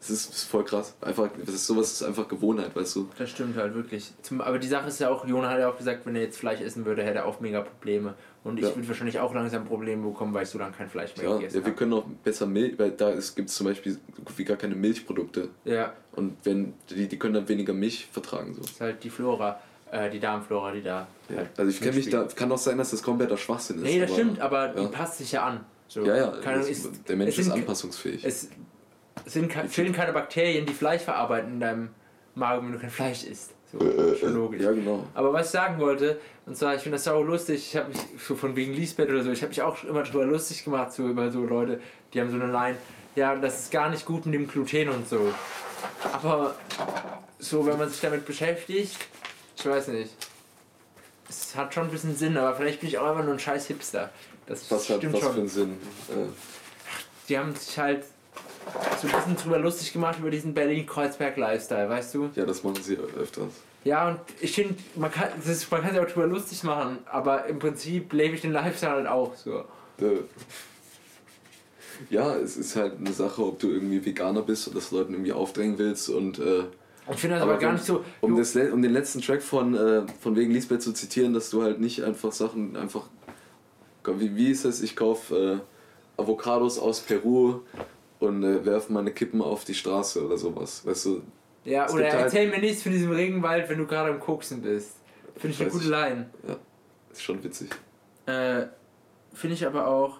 Das 0.00 0.10
ist, 0.10 0.30
ist 0.30 0.44
voll 0.44 0.64
krass. 0.64 0.94
Einfach, 1.02 1.28
das 1.44 1.54
ist 1.54 1.66
sowas 1.66 1.92
ist 1.92 2.02
einfach 2.02 2.26
Gewohnheit, 2.28 2.74
weißt 2.74 2.96
du. 2.96 3.08
Das 3.18 3.28
stimmt 3.30 3.56
halt 3.56 3.74
wirklich. 3.74 4.12
Zum, 4.22 4.40
aber 4.40 4.58
die 4.58 4.68
Sache 4.68 4.88
ist 4.88 4.98
ja 5.00 5.10
auch, 5.10 5.26
Jona 5.26 5.50
hat 5.50 5.58
ja 5.58 5.68
auch 5.70 5.76
gesagt, 5.76 6.06
wenn 6.06 6.16
er 6.16 6.22
jetzt 6.22 6.38
Fleisch 6.38 6.60
essen 6.60 6.84
würde, 6.86 7.02
hätte 7.02 7.18
er 7.18 7.26
auch 7.26 7.40
mega 7.40 7.60
Probleme. 7.60 8.14
Und 8.42 8.58
ich 8.58 8.64
Ja. 8.64 8.74
würde 8.74 8.88
wahrscheinlich 8.88 9.18
auch 9.18 9.34
langsam 9.34 9.66
Probleme 9.66 10.06
bekommen, 10.08 10.32
weil 10.32 10.44
ich 10.44 10.48
so 10.48 10.58
lange 10.58 10.72
kein 10.72 10.88
Fleisch 10.88 11.14
mehr 11.16 11.26
Ja, 11.28 11.36
gegessen 11.36 11.58
ja 11.60 11.66
wir 11.66 11.72
können 11.74 11.92
auch 11.92 12.04
besser 12.24 12.46
Milch, 12.46 12.78
weil 12.78 12.92
da 12.92 13.10
gibt 13.10 13.50
es 13.50 13.54
zum 13.54 13.66
Beispiel 13.66 13.98
wie 14.36 14.44
gar 14.44 14.56
keine 14.56 14.74
Milchprodukte. 14.74 15.50
Ja, 15.64 15.92
Und 16.12 16.36
wenn 16.44 16.72
die, 16.88 17.06
die 17.06 17.18
können 17.18 17.34
dann 17.34 17.48
weniger 17.48 17.74
Milch 17.74 18.06
vertragen. 18.10 18.54
So. 18.54 18.62
ist 18.62 18.80
halt 18.80 19.04
die 19.04 19.10
Flora, 19.10 19.60
äh, 19.90 20.08
die 20.08 20.18
Darmflora, 20.20 20.72
die 20.72 20.82
da. 20.82 21.06
Ja. 21.28 21.36
halt 21.36 21.50
Also 21.58 21.70
ich 21.70 21.80
kenne 21.80 21.96
mich 21.96 22.08
da, 22.08 22.24
kann 22.34 22.50
auch 22.50 22.56
sein, 22.58 22.78
dass 22.78 22.90
das 22.92 23.02
kompletter 23.02 23.36
Schwachsinn 23.36 23.76
ist. 23.76 23.82
Nee, 23.82 24.00
das 24.00 24.10
aber- 24.10 24.18
stimmt, 24.20 24.40
aber 24.40 24.68
die 24.68 24.86
passt 24.86 25.18
sich 25.18 25.32
ja 25.32 25.44
an. 25.44 25.60
So, 25.86 26.04
Ja, 26.04 26.16
ja, 26.16 26.28
keine 26.42 26.58
das, 26.60 26.68
ist, 26.70 27.08
der 27.08 27.16
Mensch 27.16 27.36
es 27.38 27.46
ist 27.46 27.50
anpassungsfähig. 27.52 28.24
Es 28.24 28.48
sind, 29.26 29.48
ke- 29.50 29.68
chillen 29.68 29.92
keine 29.92 30.12
Bakterien, 30.12 30.64
die 30.64 30.72
Fleisch 30.72 31.02
verarbeiten 31.02 31.54
in 31.54 31.60
deinem 31.60 31.88
Magen, 32.34 32.66
wenn 32.66 32.72
du 32.72 32.78
kein 32.78 32.90
Fleisch 32.90 33.24
isst. 33.24 33.52
So, 33.72 34.14
schon 34.16 34.34
logisch. 34.34 34.62
Ja, 34.62 34.72
genau. 34.72 35.06
Aber 35.14 35.32
was 35.32 35.46
ich 35.46 35.52
sagen 35.52 35.78
wollte, 35.78 36.18
und 36.46 36.56
zwar, 36.56 36.74
ich 36.74 36.82
finde 36.82 36.96
das 36.96 37.04
sau 37.04 37.22
lustig, 37.22 37.56
ich 37.68 37.76
habe 37.76 37.88
mich 37.90 37.98
so 38.26 38.34
von 38.34 38.56
wegen 38.56 38.74
Lisbeth 38.74 39.08
oder 39.08 39.22
so, 39.22 39.30
ich 39.30 39.42
habe 39.42 39.50
mich 39.50 39.62
auch 39.62 39.84
immer 39.84 40.02
drüber 40.02 40.24
lustig 40.24 40.64
gemacht, 40.64 40.92
so 40.92 41.06
über 41.08 41.30
so 41.30 41.44
Leute, 41.44 41.80
die 42.12 42.20
haben 42.20 42.30
so 42.30 42.36
eine 42.36 42.50
Line, 42.50 42.76
ja, 43.14 43.34
das 43.36 43.60
ist 43.60 43.70
gar 43.70 43.88
nicht 43.90 44.04
gut 44.04 44.26
mit 44.26 44.34
dem 44.34 44.48
Gluten 44.48 44.88
und 44.88 45.08
so. 45.08 45.32
Aber 46.12 46.54
so, 47.38 47.64
wenn 47.66 47.78
man 47.78 47.88
sich 47.88 48.00
damit 48.00 48.24
beschäftigt, 48.26 48.96
ich 49.56 49.66
weiß 49.66 49.88
nicht. 49.88 50.10
Es 51.28 51.54
hat 51.54 51.72
schon 51.72 51.84
ein 51.84 51.90
bisschen 51.90 52.16
Sinn, 52.16 52.36
aber 52.36 52.56
vielleicht 52.56 52.80
bin 52.80 52.88
ich 52.88 52.98
auch 52.98 53.06
einfach 53.06 53.22
nur 53.24 53.34
ein 53.34 53.38
scheiß 53.38 53.66
Hipster. 53.68 54.10
Das 54.46 54.68
Was 54.70 54.88
hat 54.88 54.96
stimmt 54.98 55.12
was 55.14 55.20
schon. 55.20 55.32
für 55.32 55.38
einen 55.40 55.48
Sinn? 55.48 55.70
Äh, 56.08 56.26
Die 57.28 57.38
haben 57.38 57.54
sich 57.54 57.78
halt 57.78 58.04
so 59.00 59.08
ein 59.08 59.12
bisschen 59.14 59.36
drüber 59.36 59.58
lustig 59.58 59.92
gemacht 59.92 60.18
über 60.18 60.30
diesen 60.30 60.54
Berlin-Kreuzberg-Lifestyle, 60.54 61.88
weißt 61.88 62.14
du? 62.14 62.30
ja, 62.34 62.44
das 62.44 62.62
machen 62.62 62.82
sie 62.82 62.96
öfters. 62.96 63.48
Ja, 63.84 64.08
und 64.10 64.20
ich 64.40 64.52
finde, 64.52 64.74
man 64.96 65.10
kann, 65.10 65.28
das 65.38 65.46
ist, 65.46 65.70
man 65.70 65.80
kann 65.80 65.92
sich 65.92 66.00
auch 66.00 66.06
drüber 66.06 66.26
lustig 66.26 66.62
machen, 66.64 66.98
aber 67.10 67.46
im 67.46 67.58
Prinzip 67.58 68.12
lebe 68.12 68.34
ich 68.34 68.42
den 68.42 68.52
Lifestyle 68.52 68.92
halt 68.92 69.06
auch 69.06 69.34
so. 69.36 69.64
Ja, 72.08 72.34
es 72.36 72.56
ist 72.56 72.76
halt 72.76 72.94
eine 72.98 73.12
Sache, 73.12 73.44
ob 73.44 73.58
du 73.58 73.68
irgendwie 73.70 74.04
Veganer 74.04 74.42
bist 74.42 74.66
und 74.68 74.76
das 74.76 74.90
Leuten 74.90 75.12
irgendwie 75.12 75.32
aufdrängen 75.32 75.78
willst 75.78 76.08
und 76.08 76.38
äh, 76.38 76.64
Ich 77.10 77.18
finde 77.20 77.36
das 77.36 77.42
aber, 77.42 77.58
gar 77.58 77.68
wenn- 77.70 77.74
nicht 77.74 77.84
so. 77.86 78.04
Um, 78.20 78.36
das, 78.36 78.56
um 78.56 78.80
den 78.82 78.92
letzten 78.92 79.20
Track 79.20 79.42
von, 79.42 79.74
äh, 79.74 80.02
von 80.20 80.34
wegen 80.36 80.50
Lisbeth 80.52 80.82
zu 80.82 80.92
zitieren, 80.92 81.34
dass 81.34 81.50
du 81.50 81.62
halt 81.62 81.78
nicht 81.80 82.02
einfach 82.02 82.32
Sachen 82.32 82.76
einfach. 82.76 83.04
Wie, 84.06 84.34
wie 84.34 84.50
ist 84.50 84.64
es? 84.64 84.80
Ich 84.82 84.96
kaufe 84.96 85.60
äh, 86.18 86.20
Avocados 86.20 86.78
aus 86.78 87.00
Peru 87.00 87.60
und 88.20 88.42
äh, 88.44 88.64
werfe 88.64 88.92
meine 88.92 89.10
Kippen 89.12 89.42
auf 89.42 89.64
die 89.64 89.74
Straße 89.74 90.24
oder 90.24 90.36
sowas. 90.38 90.86
Weißt 90.86 91.06
du? 91.06 91.22
ja, 91.64 91.86
es 91.86 91.92
oder 91.92 92.04
halt- 92.04 92.14
erzähl 92.14 92.48
mir 92.48 92.58
nichts 92.58 92.82
von 92.84 92.92
diesem 92.92 93.10
Regenwald, 93.10 93.68
wenn 93.68 93.78
du 93.78 93.86
gerade 93.86 94.10
am 94.12 94.20
Koksen 94.20 94.62
bist. 94.62 94.92
Finde 95.36 95.54
ich 95.54 95.60
eine 95.62 95.70
gute 95.70 95.84
ich. 95.84 95.90
Line. 95.90 96.30
Ist 97.12 97.22
schon 97.22 97.42
witzig. 97.42 97.70
Äh, 98.26 98.66
finde 99.34 99.54
ich 99.54 99.66
aber 99.66 99.86
auch. 99.86 100.18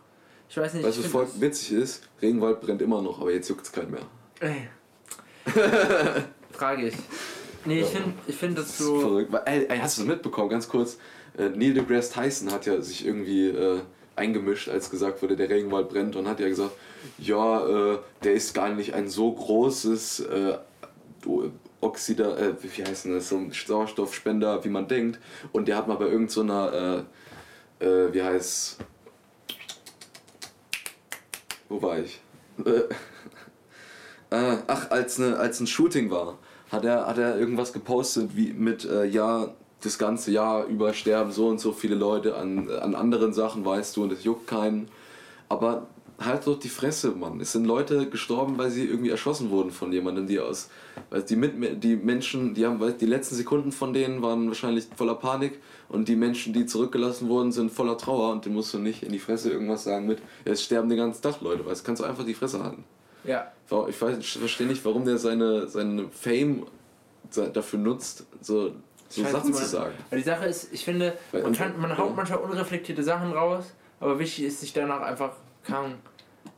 Ich 0.49 0.57
weiß 0.57 0.75
nicht. 0.75 0.85
Weißt 0.87 0.99
du, 0.99 1.05
was 1.05 1.11
voll 1.11 1.27
witzig 1.39 1.73
ist? 1.73 2.09
Regenwald 2.21 2.61
brennt 2.61 2.83
immer 2.83 3.01
noch, 3.03 3.21
aber 3.21 3.33
jetzt 3.33 3.49
juckt 3.49 3.65
es 3.65 3.71
keinen 3.73 3.93
mehr. 3.93 4.01
das- 4.41 4.51
Ey. 4.51 4.69
Frage 6.53 6.89
ich. 6.89 6.95
Nee, 7.65 7.81
ich 7.81 7.87
finde 7.89 8.13
ich 8.27 8.37
find 8.37 8.57
das 8.59 8.67
Das 8.67 8.81
ist 8.81 8.87
so. 8.87 9.01
verrückt. 9.01 9.33
Ey, 9.45 9.67
ey, 9.69 9.79
hast 9.79 9.99
du 9.99 10.03
das 10.03 10.09
mitbekommen? 10.09 10.49
Ganz 10.49 10.69
kurz. 10.69 10.99
Äh, 11.39 11.51
Neil 11.51 11.75
deGrasse 11.75 12.13
Tyson 12.13 12.51
hat 12.53 12.67
ja 12.67 12.81
sich 12.81 13.05
irgendwie 13.07 13.49
äh, 13.49 13.81
eingemischt, 14.21 14.69
als 14.69 14.91
gesagt 14.91 15.23
wurde, 15.23 15.35
der 15.35 15.49
Regenwald 15.49 15.89
brennt 15.89 16.15
und 16.15 16.29
hat 16.29 16.39
ja 16.39 16.49
gesagt, 16.49 16.73
ja, 17.19 17.95
äh, 17.95 17.99
der 18.23 18.35
ist 18.35 18.55
gar 18.55 18.69
nicht 18.69 18.95
ein 18.95 19.09
so 19.09 19.33
großes 19.33 20.21
äh, 20.21 20.59
Oxider, 21.81 22.39
äh, 22.39 22.55
wie 22.63 22.85
heißt 22.85 23.07
denn 23.07 23.15
das, 23.15 23.29
so 23.29 23.37
ein 23.37 23.51
Sauerstoffspender, 23.53 24.63
wie 24.65 24.69
man 24.69 24.87
denkt. 24.87 25.19
Und 25.53 25.67
der 25.67 25.77
hat 25.77 25.89
mal 25.89 25.97
bei 25.97 26.07
irgendeiner, 26.07 27.07
äh, 27.81 27.85
äh, 27.85 28.13
wie 28.13 28.23
heißt, 28.23 28.79
wo 31.69 31.81
war 31.81 31.99
ich? 31.99 32.21
Äh, 32.65 32.71
äh, 34.37 34.59
ach, 34.67 34.91
als, 34.91 35.19
ne, 35.19 35.37
als 35.39 35.61
ein 35.61 35.67
Shooting 35.67 36.11
war, 36.11 36.39
hat 36.71 36.85
er, 36.85 37.07
hat 37.07 37.19
er 37.19 37.39
irgendwas 37.39 37.73
gepostet, 37.73 38.37
wie 38.37 38.53
mit, 38.53 38.85
äh, 38.85 39.07
ja, 39.07 39.55
das 39.81 39.99
ganze 39.99 40.31
Jahr 40.31 40.67
über 40.67 40.93
sterben 40.93 41.33
so 41.33 41.49
und 41.49 41.61
so 41.61 41.73
viele 41.73 41.95
Leute 41.95 42.37
an, 42.37 42.71
an 42.71 42.95
anderen 42.95 43.33
Sachen, 43.33 43.65
weißt 43.65 43.97
du, 43.97 44.03
und 44.05 44.13
es 44.13 44.25
juckt 44.25 44.47
keinen. 44.47 44.89
Aber 45.49 45.87
halt 46.21 46.47
doch 46.47 46.59
die 46.59 46.69
Fresse, 46.69 47.13
Mann. 47.13 47.41
Es 47.41 47.53
sind 47.53 47.65
Leute 47.65 48.09
gestorben, 48.09 48.59
weil 48.59 48.71
sie 48.71 48.85
irgendwie 48.85 49.11
erschossen 49.11 49.51
wurden 49.51 49.71
von 49.71 49.93
jemandem, 49.93 50.27
die 50.27 50.39
aus. 50.39 50.69
Weil 51.09 51.23
die, 51.23 51.37
mit, 51.37 51.83
die 51.83 51.97
Menschen, 51.97 52.55
die 52.55 52.67
haben, 52.67 52.79
weil 52.79 52.93
die 52.93 53.07
letzten 53.07 53.35
Sekunden 53.35 53.73
von 53.73 53.93
denen 53.93 54.23
waren 54.23 54.49
wahrscheinlich 54.49 54.87
voller 54.95 55.15
Panik 55.15 55.61
und 55.89 56.09
die 56.09 56.17
Menschen, 56.17 56.53
die 56.53 56.67
zurückgelassen 56.67 57.29
wurden, 57.29 57.53
sind 57.53 57.73
voller 57.73 57.97
Trauer 57.97 58.33
und 58.33 58.45
den 58.45 58.53
musst 58.53 58.75
du 58.75 58.79
nicht 58.79 59.03
in 59.03 59.13
die 59.13 59.19
Fresse 59.19 59.51
irgendwas 59.51 59.85
sagen 59.85 60.07
mit, 60.07 60.19
es 60.45 60.63
sterben 60.63 60.89
den 60.89 60.99
ganzen 60.99 61.23
Tag 61.23 61.41
Leute, 61.41 61.65
weißt 61.65 61.81
du, 61.81 61.87
kannst 61.87 62.03
du 62.03 62.07
einfach 62.07 62.25
die 62.25 62.35
Fresse 62.35 62.63
halten. 62.63 62.85
Ja. 63.25 63.51
Ich, 63.89 64.01
weiß, 64.01 64.19
ich 64.19 64.39
verstehe 64.39 64.67
nicht, 64.67 64.85
warum 64.85 65.05
der 65.05 65.19
seine, 65.19 65.69
seine 65.69 66.09
Fame 66.11 66.67
dafür 67.53 67.79
nutzt, 67.79 68.27
so, 68.41 68.73
so 69.11 69.23
Scheiße 69.23 69.33
Sachen 69.37 69.53
zu 69.55 69.65
sagen. 69.67 69.95
Aber 70.09 70.17
die 70.17 70.23
Sache 70.23 70.45
ist, 70.47 70.73
ich 70.73 70.85
finde, 70.85 71.17
Weil- 71.33 71.43
man, 71.43 71.53
kann, 71.53 71.79
man 71.81 71.99
haut 71.99 72.17
manchmal 72.17 72.39
unreflektierte 72.39 73.03
Sachen 73.03 73.33
raus, 73.33 73.65
aber 74.01 74.19
wichtig 74.19 74.45
ist, 74.47 74.61
sich 74.61 74.73
danach 74.73 75.03
einfach 75.03 75.33
kann. 75.65 75.97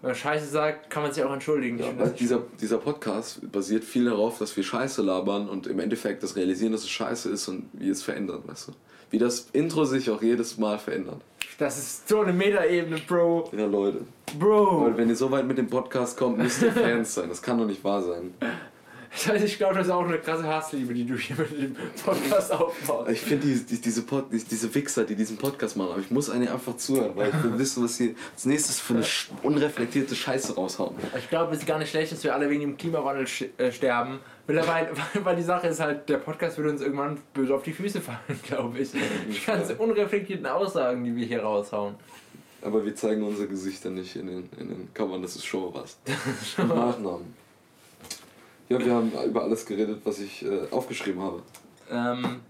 Wenn 0.01 0.11
man 0.11 0.15
Scheiße 0.17 0.47
sagt, 0.47 0.91
kann 0.91 1.03
man 1.03 1.13
sich 1.13 1.25
auch 1.25 1.33
entschuldigen. 1.33 1.79
Ja, 1.79 1.87
weil 1.97 2.09
das 2.11 2.15
dieser, 2.15 2.43
dieser 2.61 2.79
Podcast 2.79 3.51
basiert 3.51 3.83
viel 3.85 4.05
darauf, 4.05 4.39
dass 4.39 4.57
wir 4.57 4.63
Scheiße 4.63 5.03
labern 5.03 5.49
und 5.49 5.67
im 5.67 5.79
Endeffekt 5.81 6.23
das 6.23 6.37
realisieren, 6.37 6.73
dass 6.73 6.83
es 6.83 6.91
Scheiße 6.91 7.31
ist 7.31 7.49
und 7.49 7.69
wie 7.73 7.89
es 7.89 8.03
verändert, 8.03 8.47
weißt 8.47 8.69
du? 8.69 8.73
Wie 9.11 9.19
das 9.19 9.49
Intro 9.53 9.85
sich 9.85 10.09
auch 10.11 10.23
jedes 10.23 10.57
Mal 10.59 10.79
verändert. 10.79 11.21
das 11.59 11.79
ist 11.79 12.09
so 12.09 12.21
eine 12.21 12.33
Metaebene, 12.33 12.99
Bro. 13.07 13.51
Ja, 13.57 13.67
Leute. 13.67 14.03
Bro. 14.39 14.85
Weil 14.87 14.97
wenn 14.97 15.09
ihr 15.09 15.17
so 15.17 15.31
weit 15.31 15.47
mit 15.47 15.59
dem 15.59 15.69
Podcast 15.69 16.17
kommt, 16.17 16.39
müsst 16.39 16.63
ihr 16.63 16.73
Fans 16.73 17.15
sein. 17.15 17.29
Das 17.29 17.43
kann 17.43 17.59
doch 17.59 17.67
nicht 17.67 17.85
wahr 17.85 18.03
sein. 18.03 18.33
Heißt, 19.15 19.45
ich 19.45 19.59
glaube, 19.59 19.75
das 19.75 19.87
ist 19.87 19.93
auch 19.93 20.05
eine 20.05 20.19
krasse 20.19 20.47
Hassliebe, 20.47 20.95
die 20.95 21.05
du 21.05 21.17
hier 21.17 21.37
mit 21.37 21.53
dem 21.53 21.77
Podcast 22.03 22.51
aufbaust. 22.51 23.11
Ich 23.11 23.21
finde 23.21 23.47
die, 23.47 23.61
die, 23.63 23.81
diese, 23.81 24.03
Pod, 24.03 24.33
die, 24.33 24.43
diese 24.43 24.75
Wichser, 24.75 25.05
die 25.05 25.15
diesen 25.15 25.37
Podcast 25.37 25.77
machen, 25.77 25.93
aber 25.93 26.01
ich 26.01 26.11
muss 26.11 26.31
eine 26.31 26.51
einfach 26.51 26.77
zuhören, 26.77 27.15
weil 27.15 27.33
will 27.45 27.59
wissen, 27.59 27.85
was 27.85 27.97
sie 27.99 28.17
als 28.33 28.47
nächstes 28.47 28.81
für 28.81 28.95
eine 28.95 29.05
unreflektierte 29.43 30.17
Scheiße 30.17 30.55
raushauen. 30.55 30.97
Ich 31.17 31.29
glaube, 31.29 31.53
es 31.53 31.61
ist 31.61 31.67
gar 31.67 31.79
nicht 31.79 31.91
schlecht, 31.91 32.13
dass 32.13 32.25
wir 32.25 32.35
alle 32.35 32.49
wegen 32.49 32.63
dem 32.63 32.77
Klimawandel 32.77 33.27
äh, 33.59 33.71
sterben. 33.71 34.19
Mittlerweile, 34.47 34.91
weil, 35.23 35.37
die 35.37 35.43
Sache 35.43 35.69
ist 35.69 35.81
halt, 35.81 36.09
der 36.09 36.19
Podcast 36.19 36.57
würde 36.57 36.71
uns 36.71 36.81
irgendwann 36.81 37.19
böse 37.35 37.55
auf 37.55 37.63
die 37.63 37.73
Füße 37.73 38.01
fallen, 38.01 38.19
glaube 38.45 38.79
ich. 38.79 38.93
Die 38.93 39.47
ganzen 39.47 39.77
unreflektierten 39.77 40.47
Aussagen, 40.47 41.05
die 41.05 41.15
wir 41.15 41.27
hier 41.27 41.43
raushauen. 41.43 41.95
Aber 42.63 42.85
wir 42.85 42.95
zeigen 42.95 43.23
unsere 43.25 43.49
Gesichter 43.49 43.91
nicht 43.91 44.17
in 44.17 44.27
den, 44.27 44.49
in 44.59 44.69
den 44.69 44.95
Covern, 44.95 45.21
das 45.21 45.37
ist 45.37 45.45
schon 45.45 45.75
was. 45.75 45.99
Nachnamen. 46.57 47.42
Ja, 48.73 48.85
wir 48.85 48.95
haben 48.95 49.13
über 49.27 49.43
alles 49.43 49.67
geredet, 49.67 50.01
was 50.05 50.19
ich 50.19 50.45
äh, 50.45 50.61
aufgeschrieben 50.71 51.23
habe. 51.23 51.43
Ähm, 51.91 52.41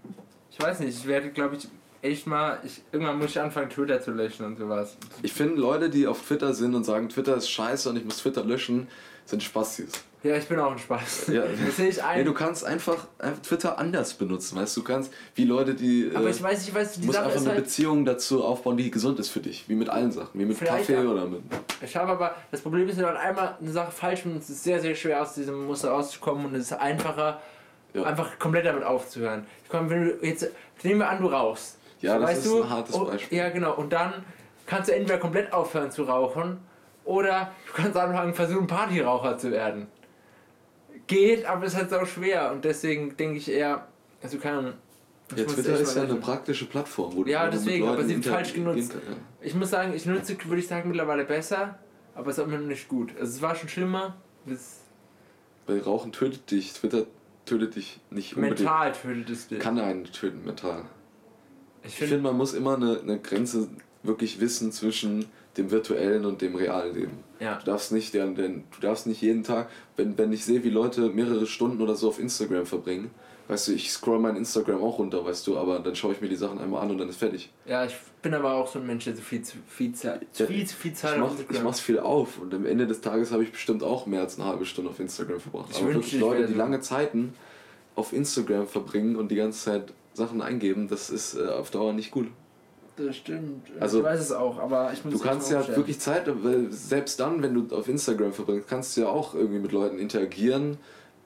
ich 0.51 0.59
weiß 0.59 0.79
nicht, 0.79 0.97
ich 0.97 1.07
werde, 1.07 1.29
glaube 1.29 1.55
ich, 1.55 1.67
echt 2.01 2.27
mal, 2.27 2.59
ich, 2.63 2.81
irgendwann 2.91 3.17
muss 3.17 3.31
ich 3.31 3.39
anfangen, 3.39 3.69
Twitter 3.69 4.01
zu 4.01 4.11
löschen 4.11 4.45
und 4.45 4.57
sowas. 4.57 4.97
Ich 5.21 5.33
finde, 5.33 5.55
Leute, 5.55 5.89
die 5.89 6.05
auf 6.05 6.21
Twitter 6.21 6.53
sind 6.53 6.75
und 6.75 6.83
sagen, 6.83 7.09
Twitter 7.09 7.35
ist 7.35 7.49
scheiße 7.49 7.89
und 7.89 7.97
ich 7.97 8.05
muss 8.05 8.17
Twitter 8.17 8.43
löschen, 8.43 8.87
sind 9.25 9.41
Spastis. 9.43 9.91
Ja, 10.23 10.37
ich 10.37 10.47
bin 10.47 10.57
auch 10.57 10.71
ein 10.71 10.79
Spaß. 10.79 11.27
Ja. 11.27 11.43
Das 11.65 11.75
sehe 11.75 11.89
ich 11.89 12.01
ein. 12.01 12.19
Nee, 12.19 12.23
du 12.23 12.33
kannst 12.33 12.63
einfach, 12.63 13.07
Twitter 13.45 13.77
anders 13.77 14.13
benutzen, 14.13 14.57
weißt 14.57 14.77
du, 14.77 14.81
du 14.81 14.87
kannst, 14.87 15.11
wie 15.35 15.43
Leute, 15.43 15.73
die... 15.75 16.11
aber 16.15 16.27
äh, 16.27 16.31
ich 16.31 16.41
weiß, 16.41 16.65
ich 16.65 16.73
weiß, 16.73 16.93
die 16.93 17.01
Du 17.01 17.07
musst 17.07 17.17
Sache 17.17 17.27
einfach 17.27 17.41
eine 17.41 17.49
halt, 17.51 17.63
Beziehung 17.65 18.05
dazu 18.05 18.41
aufbauen, 18.43 18.77
die 18.77 18.89
gesund 18.89 19.19
ist 19.19 19.29
für 19.29 19.41
dich. 19.41 19.67
Wie 19.67 19.75
mit 19.75 19.89
allen 19.89 20.13
Sachen. 20.13 20.39
Wie 20.39 20.45
mit 20.45 20.57
Kaffee 20.59 20.97
auch- 20.97 21.11
oder 21.11 21.25
mit. 21.25 21.41
ich 21.81 21.95
habe 21.97 22.13
aber, 22.13 22.35
das 22.51 22.61
Problem 22.61 22.87
ist, 22.87 22.95
wenn 22.97 23.03
man 23.03 23.17
einmal 23.17 23.57
eine 23.59 23.71
Sache 23.71 23.91
falsch 23.91 24.23
macht, 24.23 24.37
es 24.39 24.49
ist 24.49 24.63
sehr, 24.63 24.79
sehr 24.79 24.95
schwer 24.95 25.21
aus 25.21 25.33
diesem 25.33 25.65
Muster 25.65 25.89
rauszukommen 25.89 26.45
und 26.45 26.55
es 26.55 26.63
ist 26.71 26.73
einfacher, 26.73 27.41
Ja. 27.93 28.03
einfach 28.03 28.39
komplett 28.39 28.65
damit 28.65 28.83
aufzuhören. 28.85 29.45
Ich 29.65 29.69
komme, 29.69 29.89
wenn 29.89 30.05
du 30.05 30.25
jetzt, 30.25 30.47
nehmen 30.83 30.99
wir 31.01 31.09
an, 31.09 31.19
du 31.21 31.27
rauchst. 31.27 31.77
Ja, 31.99 32.17
das 32.17 32.29
weißt 32.29 32.45
ist 32.45 32.51
du? 32.53 32.63
ein 32.63 32.69
hartes 32.69 32.95
Oh, 32.95 33.05
Beispiel. 33.05 33.37
Ja, 33.37 33.49
genau. 33.49 33.75
Und 33.75 33.91
dann 33.91 34.13
kannst 34.67 34.87
du 34.89 34.95
entweder 34.95 35.17
komplett 35.19 35.51
aufhören 35.51 35.91
zu 35.91 36.03
rauchen 36.03 36.59
oder 37.05 37.51
du 37.67 37.73
kannst 37.73 37.97
anfangen, 37.97 38.33
versuchen, 38.33 38.67
Partyraucher 38.67 39.37
zu 39.37 39.51
werden. 39.51 39.87
Geht, 41.07 41.45
aber 41.45 41.65
ist 41.65 41.75
halt 41.75 41.89
so 41.89 42.05
schwer 42.05 42.51
und 42.51 42.63
deswegen 42.63 43.15
denke 43.17 43.37
ich 43.37 43.49
eher, 43.51 43.87
also 44.21 44.37
ich 44.37 44.43
Ja, 44.43 44.73
Twitter 45.45 45.79
ist 45.79 45.95
ja 45.95 46.03
eine 46.03 46.15
praktische 46.15 46.65
Plattform, 46.65 47.15
wo 47.15 47.23
du- 47.23 47.29
Ja, 47.29 47.49
deswegen, 47.49 47.87
aber 47.87 48.03
sie 48.03 48.15
wird 48.15 48.25
falsch 48.25 48.53
genutzt. 48.53 48.91
kannst, 48.91 49.07
ja. 49.07 49.15
Ich 49.41 49.55
muss 49.55 49.69
sagen, 49.69 49.93
ich 49.93 50.05
nutze, 50.05 50.37
würde 50.45 50.59
ich 50.61 50.67
sagen, 50.67 50.89
mittlerweile 50.89 51.25
besser, 51.25 51.79
aber 52.15 52.29
es 52.29 52.37
ist 52.37 52.43
immer 52.45 52.57
noch 52.57 52.67
nicht 52.67 52.87
gut. 52.87 53.11
Also 53.19 53.33
es 53.35 53.41
war 53.41 53.55
schon 53.55 53.67
schlimmer, 53.69 54.15
Weil 55.65 55.79
Rauchen 55.79 56.11
tötet 56.11 56.51
dich, 56.51 56.73
Twitter 56.73 57.05
tötet 57.45 57.75
dich 57.75 57.99
nicht 58.09 58.35
unbedingt. 58.35 58.59
mental 58.59 58.91
tötet 58.91 59.29
es 59.29 59.47
dich. 59.47 59.59
Kann 59.59 59.79
einen 59.79 60.03
töten, 60.05 60.43
mental. 60.45 60.83
ich 61.83 61.95
finde, 61.95 62.15
finde, 62.15 62.29
man 62.29 62.37
muss 62.37 62.53
immer 62.53 62.75
eine, 62.75 62.99
eine 63.01 63.19
Grenze 63.19 63.69
wirklich 64.03 64.39
wissen 64.39 64.71
zwischen 64.71 65.25
dem 65.57 65.69
virtuellen 65.71 66.25
und 66.25 66.41
dem 66.41 66.55
realen 66.55 66.95
Leben. 66.95 67.11
ja. 67.39 67.55
Du 67.59 67.65
darfst 67.65 67.91
nicht, 67.91 68.13
denn, 68.13 68.35
denn 68.35 68.63
du 68.73 68.81
darfst 68.81 69.05
nicht 69.07 69.21
jeden 69.21 69.43
Tag, 69.43 69.69
wenn, 69.97 70.17
wenn 70.17 70.31
ich 70.33 70.43
sehe, 70.45 70.63
wie 70.63 70.69
Leute 70.69 71.09
mehrere 71.09 71.45
Stunden 71.45 71.81
oder 71.81 71.95
so 71.95 72.07
auf 72.09 72.19
Instagram 72.19 72.65
verbringen, 72.65 73.11
weißt 73.49 73.67
du, 73.67 73.73
ich 73.73 73.91
scroll 73.91 74.19
mein 74.19 74.35
Instagram 74.37 74.81
auch 74.81 74.97
runter, 74.99 75.23
weißt 75.25 75.45
du, 75.45 75.57
aber 75.57 75.79
dann 75.79 75.95
schaue 75.95 76.13
ich 76.13 76.21
mir 76.21 76.29
die 76.29 76.35
Sachen 76.37 76.57
einmal 76.59 76.81
an 76.81 76.91
und 76.91 76.97
dann 76.97 77.09
ist 77.09 77.17
fertig. 77.17 77.51
ja, 77.65 77.85
ich 77.85 77.93
bin 78.21 78.33
aber 78.33 78.53
auch 78.53 78.67
so 78.71 78.79
ein 78.79 78.87
Mensch, 78.87 79.03
der 79.03 79.15
so 79.15 79.21
viel 79.21 79.41
zu 79.41 79.57
viel 79.67 79.93
Zeit, 79.93 80.25
Ja, 80.37 80.45
viel 80.45 80.65
zu 80.65 80.75
viel 80.75 80.93
Zeit 80.93 81.17
Ich, 81.17 81.21
auf 81.21 81.29
mach, 81.31 81.37
Instagram- 81.39 81.55
ich 81.57 81.63
mach's 81.63 81.79
viel 81.81 81.99
auf 81.99 82.39
und 82.39 82.53
am 82.53 82.65
Ende 82.65 82.87
des 82.87 83.01
Tages 83.01 83.31
habe 83.31 83.43
ich 83.43 83.51
bestimmt 83.51 83.83
auch 83.83 84.05
mehr 84.07 84.21
als 84.21 84.39
eine 84.39 84.47
halbe 84.47 84.65
Stunde 84.65 84.89
auf 84.89 84.99
Instagram 84.99 85.39
verbracht. 85.39 85.67
Ich 85.71 85.77
aber 85.81 85.93
wirklich 85.93 86.13
ich 86.15 86.19
Leute, 86.21 86.47
die 86.47 86.53
lange 86.53 86.79
Zeiten 86.79 87.33
auf 87.95 88.11
Instagram 88.13 88.65
verbringen 88.65 89.17
und 89.17 89.29
die 89.29 89.35
ganze 89.35 89.65
Zeit 89.65 89.93
Sachen 90.13 90.41
eingeben, 90.41 90.87
das 90.87 91.09
ist 91.09 91.35
äh, 91.35 91.45
auf 91.47 91.69
Dauer 91.69 91.91
nicht 91.93 92.09
gut. 92.11 92.27
Das 92.95 93.15
stimmt. 93.17 93.71
Also, 93.79 93.99
ich 93.99 94.03
weiß 94.03 94.19
es 94.19 94.31
auch, 94.31 94.59
aber 94.59 94.91
ich 94.93 95.03
muss 95.03 95.15
Du 95.15 95.19
kannst 95.19 95.49
ja 95.49 95.57
umstellen. 95.57 95.77
wirklich 95.77 95.99
Zeit, 95.99 96.23
weil 96.43 96.71
selbst 96.71 97.19
dann, 97.19 97.41
wenn 97.41 97.53
du 97.55 97.75
auf 97.75 97.87
Instagram 97.87 98.33
verbringst, 98.33 98.67
kannst 98.67 98.95
du 98.95 99.01
ja 99.01 99.07
auch 99.09 99.33
irgendwie 99.33 99.59
mit 99.59 99.71
Leuten 99.71 99.97
interagieren, 99.97 100.77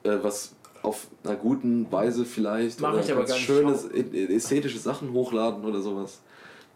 äh, 0.02 0.16
was 0.22 0.54
auf 0.82 1.08
einer 1.24 1.36
guten 1.36 1.90
Weise 1.92 2.24
vielleicht 2.24 2.80
Mach 2.80 2.92
oder 2.92 3.00
ich 3.02 3.12
aber 3.12 3.24
ganz 3.24 3.36
schöne 3.40 3.72
ästhetische 3.72 4.78
Sachen 4.78 5.12
hochladen 5.12 5.64
oder 5.64 5.80
sowas. 5.82 6.20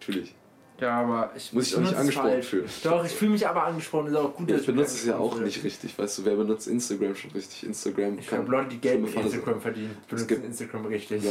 Natürlich. 0.01 0.34
Ja, 0.80 1.01
aber 1.01 1.30
ich 1.36 1.53
Muss 1.53 1.68
ich 1.68 1.76
auch 1.76 1.80
nicht 1.80 1.95
angesprochen 1.95 2.30
falsch. 2.30 2.47
fühlen. 2.47 2.64
Doch, 2.82 3.05
ich 3.05 3.12
fühle 3.12 3.30
mich 3.30 3.47
aber 3.47 3.62
angesprochen. 3.64 4.09
Ist 4.09 4.16
auch 4.16 4.34
gut, 4.34 4.51
Ja, 4.51 4.57
ich 4.57 4.66
benutze 4.66 4.93
mich 4.95 5.03
es 5.03 5.07
ja 5.07 5.16
auch 5.16 5.38
nicht 5.38 5.62
richtig. 5.62 5.97
Weißt 5.97 6.18
du, 6.18 6.24
wer 6.24 6.34
benutzt 6.34 6.66
Instagram 6.66 7.14
schon 7.14 7.30
richtig? 7.30 7.64
Instagram 7.64 8.18
Ich 8.18 8.26
kann 8.26 8.45
glaube, 8.45 8.62
Leute, 8.62 8.70
die 8.70 8.78
Geld 8.78 9.01
mit. 9.01 9.14
Instagram 9.14 9.61
verdienen, 9.61 9.97
benutzen 10.09 10.45
Instagram 10.45 10.86
richtig. 10.86 11.22
Ja, 11.22 11.30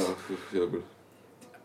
ja 0.58 0.66
gut. 0.66 0.84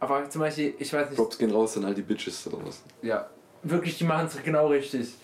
Aber 0.00 0.28
zum 0.28 0.40
Beispiel, 0.40 0.74
ich 0.78 0.92
weiß 0.92 1.10
nicht, 1.10 1.16
Props 1.16 1.38
gehen 1.38 1.50
raus 1.50 1.76
an 1.76 1.84
all 1.84 1.94
die 1.94 2.02
Bitches 2.02 2.44
da 2.44 2.50
draußen. 2.50 2.84
ja, 3.02 3.28
wirklich, 3.62 3.98
die 3.98 4.04
machen 4.04 4.26
es 4.26 4.42
genau 4.42 4.68
richtig. 4.68 5.14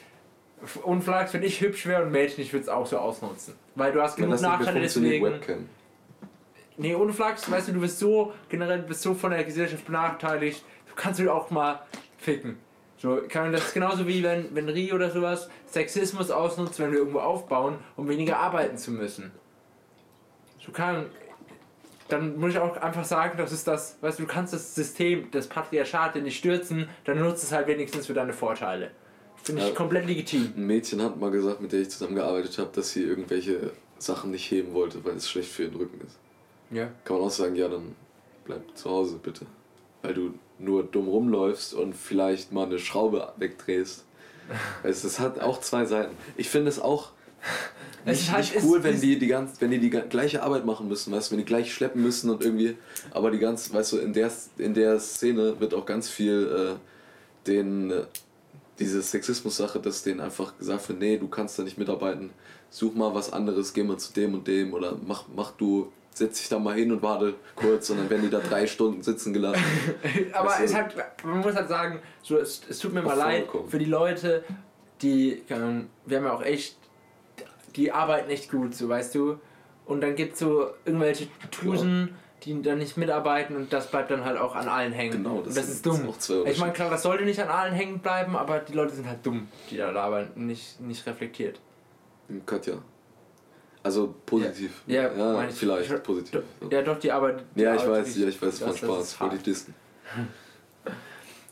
Und 0.85 1.03
Flags, 1.03 1.35
wenn 1.35 1.43
ich 1.43 1.61
hübsch 1.61 1.87
wäre 1.87 2.05
und 2.05 2.13
Mädchen, 2.13 2.43
ich 2.43 2.53
würde 2.53 2.63
es 2.63 2.69
auch 2.69 2.87
so 2.87 2.99
ausnutzen. 2.99 3.55
Weil 3.75 3.93
du 3.93 4.01
hast 4.01 4.17
genug 4.17 4.41
Nachteile 4.41 4.81
deswegen. 4.81 5.25
Webcam. 5.25 5.69
Nee, 6.77 6.95
ohne 6.95 7.13
Flags, 7.13 7.51
weißt 7.51 7.69
du, 7.69 7.73
du 7.73 7.81
bist 7.81 7.99
so, 7.99 8.33
generell 8.49 8.79
bist 8.79 9.03
so 9.03 9.15
von 9.15 9.33
der 9.33 9.45
Gesellschaft 9.45 9.85
benachteiligt, 9.85 10.65
du 10.89 10.95
kannst 10.95 11.21
du 11.21 11.31
auch 11.31 11.51
mal 11.51 11.83
ficken. 12.17 12.57
So, 12.97 13.21
kann 13.29 13.43
man 13.43 13.53
das 13.53 13.67
ist 13.67 13.75
genauso 13.75 14.07
wie 14.07 14.23
wenn, 14.23 14.55
wenn 14.55 14.69
Ri 14.69 14.93
oder 14.93 15.11
sowas 15.11 15.51
Sexismus 15.67 16.31
ausnutzt, 16.31 16.79
wenn 16.79 16.93
wir 16.93 17.01
irgendwo 17.01 17.19
aufbauen, 17.19 17.79
um 17.97 18.09
weniger 18.09 18.39
arbeiten 18.39 18.79
zu 18.79 18.93
müssen. 18.93 19.33
So 20.65 20.71
kann 20.71 21.07
dann 22.13 22.39
muss 22.39 22.51
ich 22.51 22.59
auch 22.59 22.77
einfach 22.77 23.05
sagen, 23.05 23.37
das 23.39 23.53
ist 23.53 23.67
das, 23.67 23.97
weißt 24.01 24.19
du, 24.19 24.25
du 24.25 24.29
kannst 24.29 24.53
das 24.53 24.75
System, 24.75 25.31
das 25.31 25.47
Patriarchat 25.47 26.17
nicht 26.17 26.37
stürzen, 26.39 26.89
dann 27.05 27.19
nutzt 27.21 27.43
es 27.45 27.53
halt 27.53 27.67
wenigstens 27.67 28.07
für 28.07 28.15
deine 28.15 28.33
Vorteile. 28.33 28.91
Finde 29.43 29.63
ich 29.63 29.69
Ja. 29.69 29.75
komplett 29.75 30.07
legitim. 30.07 30.53
Ein 30.57 30.67
Mädchen 30.67 31.03
hat 31.03 31.19
mal 31.19 31.31
gesagt, 31.31 31.61
mit 31.61 31.73
der 31.73 31.81
ich 31.81 31.91
zusammengearbeitet 31.91 32.59
habe, 32.59 32.71
dass 32.75 32.91
sie 32.91 33.03
irgendwelche 33.03 33.73
Sachen 33.99 34.31
nicht 34.31 34.49
heben 34.51 34.73
wollte, 34.75 35.05
weil 35.05 35.17
es 35.17 35.29
schlecht 35.29 35.51
für 35.51 35.65
ihren 35.65 35.77
Rücken 35.77 36.01
ist. 36.07 36.19
Ja. 36.71 36.89
Kann 37.05 37.17
man 37.17 37.27
auch 37.27 37.31
sagen, 37.31 37.57
ja, 37.57 37.69
dann 37.69 37.95
bleib 38.45 38.63
zu 38.77 38.89
Hause 38.91 39.19
bitte. 39.23 39.47
Weil 40.03 40.15
du 40.15 40.35
nur 40.59 40.85
dumm 40.85 41.09
rumläufst 41.09 41.75
und 41.75 41.95
vielleicht 41.95 42.53
mal 42.53 42.67
eine 42.67 42.79
Schraube 42.79 43.33
wegdrehst. 43.37 44.05
Es, 44.83 45.05
es 45.05 45.19
hat 45.21 45.41
auch 45.41 45.61
zwei 45.61 45.85
Seiten. 45.85 46.17
Ich 46.37 46.49
finde 46.51 46.69
es 46.69 46.81
auch 46.81 47.11
Es 48.05 48.19
nicht, 48.19 48.21
ist 48.29 48.33
halt- 48.33 48.55
nicht 48.55 48.65
cool, 48.65 48.83
wenn 48.83 48.95
ist- 48.95 49.03
die, 49.03 49.19
die, 49.19 49.27
ganz, 49.27 49.61
wenn 49.61 49.71
die 49.71 49.79
die 49.79 49.91
gleiche 49.91 50.43
Arbeit 50.43 50.65
machen 50.67 50.89
müssen, 50.89 51.13
weißt 51.13 51.29
du, 51.29 51.33
wenn 51.33 51.39
die 51.39 51.45
gleich 51.45 51.73
schleppen 51.73 52.03
müssen 52.03 52.31
und 52.31 52.43
irgendwie, 52.45 52.77
aber 53.13 53.31
die 53.31 53.39
ganz, 53.39 53.73
weißt 53.73 53.93
du, 53.93 53.99
in 53.99 54.13
der, 54.13 54.31
in 54.59 54.75
der 54.75 54.99
Szene 55.01 55.59
wird 55.61 55.75
auch 55.75 55.87
ganz 55.87 56.09
viel 56.09 56.77
äh, 56.77 57.49
den, 57.49 57.91
äh, 57.91 58.03
diese 58.79 59.03
Sexismus-Sache, 59.03 59.79
dass 59.81 60.03
denen 60.03 60.21
einfach 60.21 60.57
gesagt 60.59 60.89
wird, 60.89 60.99
nee, 60.99 61.17
du 61.17 61.29
kannst 61.29 61.59
da 61.59 61.63
nicht 61.63 61.79
mitarbeiten, 61.79 62.31
such 62.71 62.95
mal 62.95 63.15
was 63.15 63.33
anderes, 63.33 63.73
geh 63.75 63.83
mal 63.83 63.99
zu 63.99 64.13
dem 64.13 64.35
und 64.35 64.47
dem 64.49 64.73
oder 64.73 64.97
mach, 65.07 65.25
mach 65.35 65.53
du, 65.53 65.93
setz 66.15 66.39
dich 66.39 66.49
da 66.49 66.59
mal 66.59 66.75
hin 66.75 66.91
und 66.93 67.03
warte 67.03 67.35
kurz 67.55 67.89
und 67.91 67.99
dann 67.99 68.11
werden 68.11 68.23
die 68.23 68.31
da 68.31 68.41
drei 68.41 68.67
Stunden 68.67 69.03
sitzen 69.03 69.33
gelassen. 69.33 69.63
Aber 70.33 70.49
Weißt 70.49 70.61
du, 70.61 70.65
es 70.65 70.75
hat, 70.75 70.95
man 71.25 71.41
muss 71.41 71.55
halt 71.55 71.69
sagen, 71.69 72.01
so, 72.23 72.37
es, 72.39 72.63
es 72.69 72.79
tut 72.79 72.93
mir 72.93 73.03
mal 73.03 73.17
leid 73.17 73.47
für 73.69 73.79
die 73.79 73.85
Leute, 73.87 74.43
die, 75.03 75.43
wir 75.49 75.57
haben 75.57 75.89
ja 76.11 76.33
auch 76.33 76.43
echt, 76.43 76.77
die 77.77 77.93
arbeiten 77.93 78.31
echt 78.31 78.51
gut, 78.51 78.75
so 78.75 78.89
weißt 78.89 79.15
du. 79.15 79.39
Und 79.87 80.01
dann 80.01 80.15
gibt 80.15 80.35
es 80.35 80.39
so 80.39 80.71
irgendwelche 80.85 81.27
Tusen, 81.51 82.15
die 82.45 82.61
dann 82.63 82.79
nicht 82.79 82.97
mitarbeiten 82.97 83.57
und 83.57 83.73
das 83.73 83.91
bleibt 83.91 84.11
dann 84.11 84.25
halt 84.25 84.39
auch 84.39 84.55
an 84.55 84.69
allen 84.69 84.93
hängen. 84.93 85.13
Genau, 85.23 85.37
und 85.39 85.47
das 85.47 85.55
das 85.55 85.65
sind- 85.67 85.75
ist 85.77 85.87
das 85.87 85.97
dumm. 85.99 86.09
auch 86.09 86.19
zwei 86.19 86.51
ich 86.51 86.59
meine, 86.59 86.73
klar, 86.73 86.91
das 86.91 87.03
sollte 87.03 87.25
nicht 87.25 87.41
an 87.41 87.49
allen 87.49 87.73
hängen 87.75 87.99
bleiben, 88.01 88.37
aber 88.37 88.61
die 88.61 88.73
Leute 88.73 88.95
sind 88.95 89.07
halt 89.09 89.25
dumm, 89.25 89.49
die 89.71 89.77
da 89.77 89.93
arbeiten, 89.93 90.47
nicht, 90.47 90.81
nicht 90.81 91.07
reflektiert. 91.07 91.61
Katja. 92.47 92.75
Also 93.85 94.15
positiv. 94.27 94.83
Ja, 94.87 95.13
ja, 95.13 95.45
ich- 95.49 95.55
vielleicht 95.57 95.91
ich- 95.93 96.03
positiv. 96.05 96.41
Ja, 96.71 96.83
doch, 96.83 96.99
die 96.99 97.11
arbeiten. 97.11 97.43
die 97.57 97.63
Ja, 97.63 97.75
ich 97.75 97.81
arbeiten 97.83 98.07
weiß, 98.07 98.17
ja, 98.17 98.29
ich 98.29 98.41
weiß, 98.43 98.51
das- 98.51 98.59
von 98.61 98.69
das 98.69 98.79
Spaß, 98.79 99.03
ist 99.03 99.21
wollte. 99.21 99.75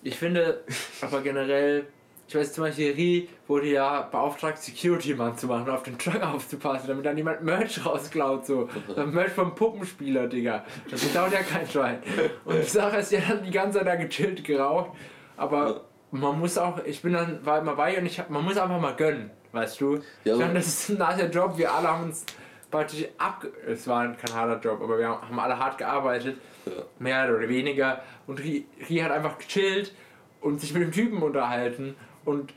Ich 0.02 0.16
finde 0.16 0.62
aber 1.02 1.20
generell, 1.22 1.86
ich 2.30 2.36
weiß 2.36 2.52
zum 2.52 2.62
Beispiel, 2.62 2.92
Ri 2.92 3.28
wurde 3.48 3.66
ja 3.66 4.02
beauftragt, 4.02 4.56
Security-Mann 4.58 5.36
zu 5.36 5.48
machen, 5.48 5.68
auf 5.68 5.82
den 5.82 5.98
Truck 5.98 6.22
aufzupassen, 6.22 6.86
damit 6.86 7.04
dann 7.04 7.16
jemand 7.16 7.42
Merch 7.42 7.84
rausklaut, 7.84 8.46
so. 8.46 8.68
Merch 8.96 9.32
vom 9.32 9.52
Puppenspieler, 9.52 10.28
Digga. 10.28 10.64
Das 10.88 11.00
klaut 11.10 11.32
ja 11.32 11.40
kein 11.42 11.66
Schwein. 11.66 11.98
Und 12.44 12.58
die 12.58 12.62
Sache 12.62 12.98
ist, 12.98 13.10
ja 13.10 13.18
dann 13.28 13.42
die 13.42 13.50
ganze 13.50 13.78
Zeit 13.78 13.88
da 13.88 13.96
gechillt 13.96 14.44
geraucht, 14.44 14.92
aber 15.36 15.86
man 16.12 16.38
muss 16.38 16.56
auch, 16.56 16.78
ich 16.84 17.02
bin 17.02 17.14
dann, 17.14 17.44
war 17.44 17.58
immer 17.58 17.74
bei 17.74 17.98
und 17.98 18.06
ich 18.06 18.20
hab, 18.20 18.30
man 18.30 18.44
muss 18.44 18.56
einfach 18.56 18.80
mal 18.80 18.94
gönnen, 18.94 19.32
weißt 19.50 19.80
du? 19.80 19.98
Ja, 20.22 20.34
ich 20.34 20.38
meine, 20.38 20.54
das 20.54 20.68
ist 20.68 20.90
ein 20.90 20.98
nasser 20.98 21.28
Job, 21.28 21.58
wir 21.58 21.74
alle 21.74 21.88
haben 21.88 22.04
uns 22.04 22.24
praktisch 22.70 23.08
ab, 23.18 23.44
es 23.66 23.88
war 23.88 24.06
kein 24.14 24.32
harter 24.36 24.60
Job, 24.60 24.80
aber 24.80 24.96
wir 25.00 25.08
haben 25.08 25.40
alle 25.40 25.58
hart 25.58 25.78
gearbeitet 25.78 26.36
Ja. 26.64 26.72
mehr 27.00 27.28
oder 27.36 27.48
weniger. 27.48 28.02
Und 28.28 28.38
Ri, 28.38 28.66
Ri 28.88 28.98
hat 28.98 29.10
einfach 29.10 29.36
gechillt 29.38 29.92
und 30.40 30.60
sich 30.60 30.72
mit 30.72 30.82
dem 30.82 30.92
Typen 30.92 31.22
unterhalten 31.22 31.94
und 32.24 32.52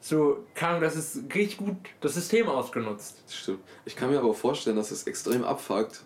so 0.00 0.44
kam 0.54 0.80
das 0.80 0.94
ist 0.96 1.16
richtig 1.34 1.56
gut 1.58 1.76
das 2.00 2.14
System 2.14 2.48
ausgenutzt. 2.48 3.16
Stimmt. 3.28 3.60
Ich 3.84 3.96
kann 3.96 4.10
mir 4.10 4.18
aber 4.18 4.30
auch 4.30 4.36
vorstellen, 4.36 4.76
dass 4.76 4.90
es 4.90 5.04
extrem 5.04 5.42
abfuckt, 5.44 6.02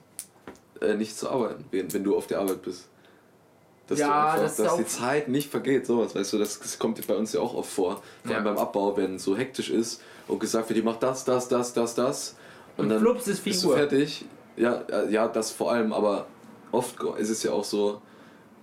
äh, 0.80 0.95
nicht 0.95 1.16
zu 1.18 1.28
arbeiten, 1.28 1.64
wenn, 1.70 1.93
wenn 1.93 2.05
du 2.05 2.16
auf 2.16 2.26
der 2.26 2.41
Arbeit 2.41 2.62
bist. 2.62 2.88
Dass, 3.88 3.99
Ja, 3.99 4.07
du 4.07 4.12
einfach, 4.43 4.43
das 4.43 4.57
dass 4.57 4.76
die 4.76 4.86
Zeit 4.86 5.28
nicht 5.28 5.51
vergeht, 5.51 5.84
sowas, 5.84 6.14
weißt 6.14 6.32
du, 6.32 6.38
das, 6.38 6.61
das 6.61 6.78
kommt 6.78 7.05
bei 7.07 7.16
uns 7.16 7.32
ja 7.32 7.41
auch 7.41 7.55
oft 7.55 7.70
vor. 7.70 8.03
Vor 8.24 8.34
allem 8.36 8.47
Ja. 8.47 8.53
beim 8.53 8.59
Abbau, 8.59 8.97
wenn 8.97 9.16
es 9.16 9.24
so 9.24 9.36
hektisch 9.36 9.68
ist 9.70 10.01
und 10.28 10.38
gesagt 10.38 10.68
wird, 10.68 10.78
die 10.78 10.82
macht 10.82 11.03
das, 11.03 11.24
das, 11.24 11.49
das, 11.49 11.72
das, 11.72 11.95
das. 11.97 12.36
Und, 12.76 12.84
Und 12.84 12.88
dann 12.91 13.01
flups 13.01 13.26
ist 13.26 13.41
4 13.41 13.53
bist 13.53 13.64
du 13.64 13.70
fertig. 13.72 14.24
Ja, 14.57 14.76
äh, 14.88 15.12
ja, 15.12 15.26
das 15.28 15.51
vor 15.51 15.72
allem, 15.72 15.93
aber 15.93 16.26
oft 16.70 17.03
ist 17.18 17.30
es 17.30 17.43
ja 17.43 17.51
auch 17.53 17.64
so, 17.64 18.01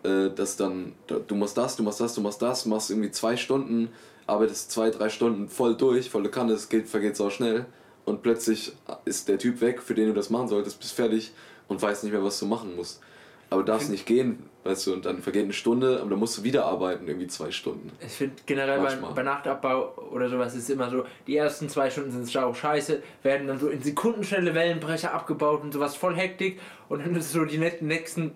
äh, 0.07 0.29
dass 0.33 0.55
dann, 0.55 0.93
da- 1.07 1.19
du 1.19 1.35
machst 1.35 1.57
das, 1.57 1.75
du 1.75 1.83
machst 1.83 1.99
das, 1.99 2.13
du 2.15 2.21
machst 2.21 2.41
das, 2.41 2.65
machst 2.65 2.89
irgendwie 2.89 3.11
zwei 3.11 3.35
Stunden, 3.37 3.89
arbeitest 4.25 4.71
zwei, 4.71 4.89
drei 4.89 5.09
Stunden 5.09 5.47
voll 5.49 5.75
durch, 5.75 6.09
volle 6.09 6.29
Kanne, 6.29 6.53
es 6.53 6.69
geht, 6.69 6.87
vergeht 6.87 7.15
so 7.17 7.29
schnell 7.29 7.65
und 8.05 8.21
plötzlich 8.23 8.73
ist 9.05 9.27
der 9.27 9.37
Typ 9.37 9.61
weg, 9.61 9.81
für 9.81 9.93
den 9.93 10.07
du 10.07 10.13
das 10.13 10.29
machen 10.29 10.47
solltest, 10.47 10.79
bist 10.79 10.93
fertig 10.93 11.31
und 11.67 11.81
weißt 11.81 12.03
nicht 12.03 12.13
mehr, 12.13 12.23
was 12.23 12.39
du 12.39 12.45
machen 12.45 12.75
musst. 12.75 13.01
Aber 13.49 13.61
du 13.63 13.71
darfst 13.71 13.89
nicht 13.89 14.05
gehen, 14.05 14.43
weißt 14.65 14.87
du, 14.87 14.93
und 14.93 15.05
dann 15.05 15.21
vergeht 15.21 15.45
eine 15.45 15.53
Stunde, 15.53 16.01
aber 16.01 16.09
dann 16.09 16.19
musst 16.19 16.37
du 16.37 16.43
wieder 16.43 16.65
arbeiten, 16.65 17.07
irgendwie 17.07 17.27
zwei 17.27 17.49
Stunden. 17.51 17.91
Ich 18.05 18.11
finde 18.11 18.35
generell 18.45 18.81
bei, 18.81 18.93
bei, 19.15 19.23
Nachtabbau 19.23 19.93
oder 20.11 20.27
sowas 20.29 20.53
ist 20.53 20.69
immer 20.69 20.89
so, 20.89 21.05
die 21.27 21.37
ersten 21.37 21.69
zwei 21.69 21.89
Stunden 21.89 22.11
sind 22.11 22.37
auch 22.43 22.53
scheiße, 22.53 23.01
werden 23.23 23.47
dann 23.47 23.57
so 23.57 23.69
in 23.69 23.81
Sekundenschnelle 23.81 24.53
Wellenbrecher 24.53 25.13
abgebaut 25.13 25.61
und 25.63 25.71
sowas 25.71 25.95
voll 25.95 26.15
Hektik 26.15 26.59
und 26.89 27.05
dann 27.05 27.15
ist 27.15 27.31
so 27.31 27.45
die 27.45 27.57
nächsten 27.57 28.31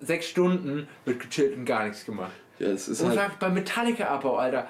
sechs 0.00 0.26
Stunden 0.26 0.88
wird 1.04 1.20
gechillt 1.20 1.56
und 1.56 1.64
gar 1.64 1.84
nichts 1.84 2.04
gemacht. 2.04 2.32
Ja, 2.58 2.68
es 2.68 2.88
ist 2.88 3.00
und 3.00 3.08
halt 3.08 3.18
sagt, 3.18 3.38
beim 3.38 3.54
Metallica-Abbau, 3.54 4.36
Alter. 4.36 4.66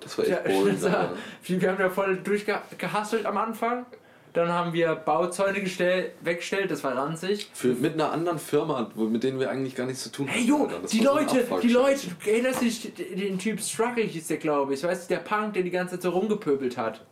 Das 0.00 0.18
war 0.18 0.26
echt 0.26 0.44
boring, 0.44 0.78
Wir 0.80 1.70
haben 1.70 1.80
ja 1.80 1.90
voll 1.90 2.16
durchgehasselt 2.18 3.24
am 3.24 3.38
Anfang 3.38 3.86
dann 4.32 4.48
haben 4.48 4.72
wir 4.72 4.94
Bauzäune 4.94 5.60
gestell, 5.60 6.12
weggestellt, 6.22 6.70
das 6.70 6.82
war 6.84 6.96
ranzig. 6.96 7.50
Für, 7.52 7.74
mit 7.74 7.94
einer 7.94 8.12
anderen 8.12 8.38
Firma, 8.38 8.90
mit 8.94 9.22
denen 9.22 9.38
wir 9.38 9.50
eigentlich 9.50 9.74
gar 9.74 9.86
nichts 9.86 10.02
zu 10.04 10.10
tun 10.10 10.26
haben. 10.26 10.34
Hey 10.34 10.44
jo, 10.44 10.68
die 10.90 11.00
Leute, 11.00 11.46
die 11.62 11.68
Leute, 11.68 12.00
du 12.24 12.30
erinnerst 12.30 12.62
dich, 12.62 12.94
den 12.94 13.38
Typ 13.38 13.60
Struggle 13.60 14.04
hieß 14.04 14.28
der, 14.28 14.38
glaube 14.38 14.74
ich. 14.74 14.82
Weißt 14.82 15.10
du, 15.10 15.14
der 15.14 15.20
Punk, 15.20 15.54
der 15.54 15.62
die 15.62 15.70
ganze 15.70 15.96
Zeit 15.96 16.02
so 16.02 16.10
rumgepöbelt 16.10 16.78
hat. 16.78 17.04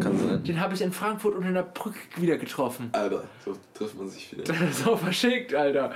Kann 0.00 0.18
sein. 0.18 0.42
Den 0.44 0.60
habe 0.60 0.74
ich 0.74 0.82
in 0.82 0.92
Frankfurt 0.92 1.34
unter 1.34 1.52
der 1.52 1.62
Brücke 1.62 1.98
wieder 2.16 2.36
getroffen. 2.36 2.90
Alter, 2.92 3.24
so 3.44 3.56
trifft 3.74 3.96
man 3.96 4.08
sich 4.08 4.32
wieder. 4.32 4.44
Das 4.44 4.60
ist 4.60 4.86
auch 4.86 4.98
verschickt, 4.98 5.54
Alter. 5.54 5.92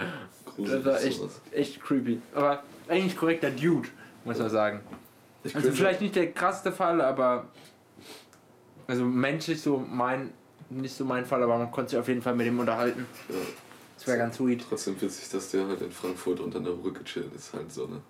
Gruselig 0.56 0.84
das 0.84 0.94
war 0.94 1.02
echt, 1.02 1.22
echt 1.52 1.82
creepy. 1.82 2.20
Aber 2.34 2.62
eigentlich 2.88 3.16
korrekter 3.16 3.50
Dude, 3.50 3.88
muss 4.24 4.38
man 4.38 4.50
sagen. 4.50 4.80
also 5.54 5.70
vielleicht 5.72 6.00
nicht 6.00 6.16
der 6.16 6.32
krasseste 6.32 6.72
Fall, 6.72 7.00
aber 7.00 7.46
also 8.86 9.04
menschlich 9.04 9.60
so 9.60 9.78
mein 9.78 10.32
nicht 10.68 10.96
so 10.96 11.04
mein 11.04 11.24
Fall, 11.24 11.42
aber 11.42 11.58
man 11.58 11.70
konnte 11.70 11.90
sich 11.90 11.98
auf 11.98 12.08
jeden 12.08 12.22
Fall 12.22 12.34
mit 12.34 12.46
ihm 12.46 12.58
unterhalten. 12.58 13.06
Ja. 13.28 13.36
Das 13.96 14.06
wäre 14.06 14.18
ganz 14.18 14.36
sweet. 14.36 14.64
Trotzdem 14.68 15.00
witzig, 15.00 15.30
dass 15.30 15.50
der 15.50 15.66
halt 15.66 15.80
in 15.80 15.90
Frankfurt 15.90 16.40
unter 16.40 16.60
der 16.60 16.72
Brücke 16.72 17.02
chillt, 17.04 17.34
ist 17.34 17.54
halt 17.54 17.72
so, 17.72 17.86
ne? 17.86 18.00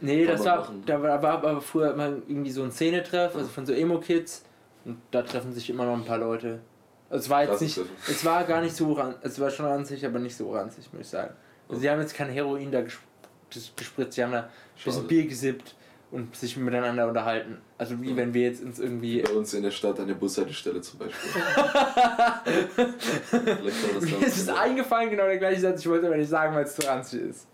Nee, 0.00 0.26
das 0.26 0.44
war, 0.44 0.70
da 0.86 1.02
war, 1.02 1.22
war 1.22 1.32
aber 1.32 1.60
früher 1.60 1.92
immer 1.92 2.08
irgendwie 2.26 2.50
so 2.50 2.62
ein 2.62 2.72
Szenetreff, 2.72 3.34
also 3.34 3.48
von 3.48 3.64
so 3.64 3.72
Emo-Kids. 3.72 4.44
Und 4.84 4.98
da 5.10 5.22
treffen 5.22 5.52
sich 5.52 5.70
immer 5.70 5.86
noch 5.86 5.94
ein 5.94 6.04
paar 6.04 6.18
Leute. 6.18 6.60
Also 7.08 7.24
es 7.24 7.30
war 7.30 7.44
jetzt 7.44 7.60
nicht, 7.60 7.78
es 8.08 8.24
war 8.24 8.44
gar 8.44 8.60
nicht 8.60 8.74
so 8.74 8.92
ranzig, 8.92 9.20
es 9.22 9.40
war 9.40 9.50
schon 9.50 9.66
ranzig, 9.66 10.04
aber 10.04 10.18
nicht 10.18 10.36
so 10.36 10.52
ranzig, 10.52 10.92
muss 10.92 11.02
ich 11.02 11.08
sagen. 11.08 11.34
Also 11.68 11.80
sie 11.80 11.90
haben 11.90 12.00
jetzt 12.00 12.14
kein 12.14 12.30
Heroin 12.30 12.70
da 12.70 12.82
gespritzt, 12.82 14.12
sie 14.12 14.22
haben 14.22 14.32
da 14.32 14.42
ein 14.42 14.48
bisschen 14.84 15.06
Bier 15.06 15.26
gesippt 15.26 15.74
und 16.10 16.36
sich 16.36 16.56
miteinander 16.56 17.08
unterhalten. 17.08 17.58
Also 17.76 18.00
wie 18.00 18.16
wenn 18.16 18.32
wir 18.32 18.42
jetzt 18.42 18.62
uns 18.62 18.78
irgendwie. 18.78 19.22
Bei 19.22 19.32
uns 19.32 19.52
in 19.54 19.64
der 19.64 19.72
Stadt 19.72 19.98
an 19.98 20.06
der 20.06 20.14
Bushaltestelle 20.14 20.80
zum 20.80 21.00
Beispiel. 21.00 21.32
Mir 24.00 24.26
ist 24.26 24.38
es 24.38 24.48
eingefallen, 24.48 25.10
genau 25.10 25.24
der 25.24 25.38
gleiche 25.38 25.60
Satz, 25.60 25.80
ich 25.80 25.88
wollte 25.88 26.06
aber 26.06 26.16
nicht 26.16 26.28
sagen, 26.28 26.54
weil 26.54 26.64
es 26.64 26.76
zu 26.76 26.86
ranzig 26.86 27.22
ist. 27.22 27.48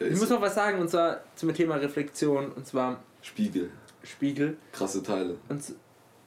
Ja, 0.00 0.06
ich 0.06 0.18
muss 0.18 0.30
noch 0.30 0.40
was 0.40 0.54
sagen, 0.54 0.78
und 0.78 0.88
zwar 0.88 1.20
zum 1.34 1.52
Thema 1.52 1.76
Reflexion, 1.76 2.52
und 2.52 2.66
zwar. 2.66 3.02
Spiegel. 3.22 3.70
Spiegel. 4.02 4.56
Krasse 4.72 5.02
Teile. 5.02 5.36
Und 5.48 5.62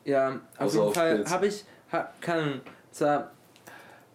ja, 0.05 0.39
auf 0.57 0.67
Außer 0.67 0.81
jeden 0.81 0.93
Fall 0.93 1.25
habe 1.25 1.47
ich. 1.47 1.65
Hab, 1.91 2.21
kann. 2.21 2.61
Zwar. 2.91 3.31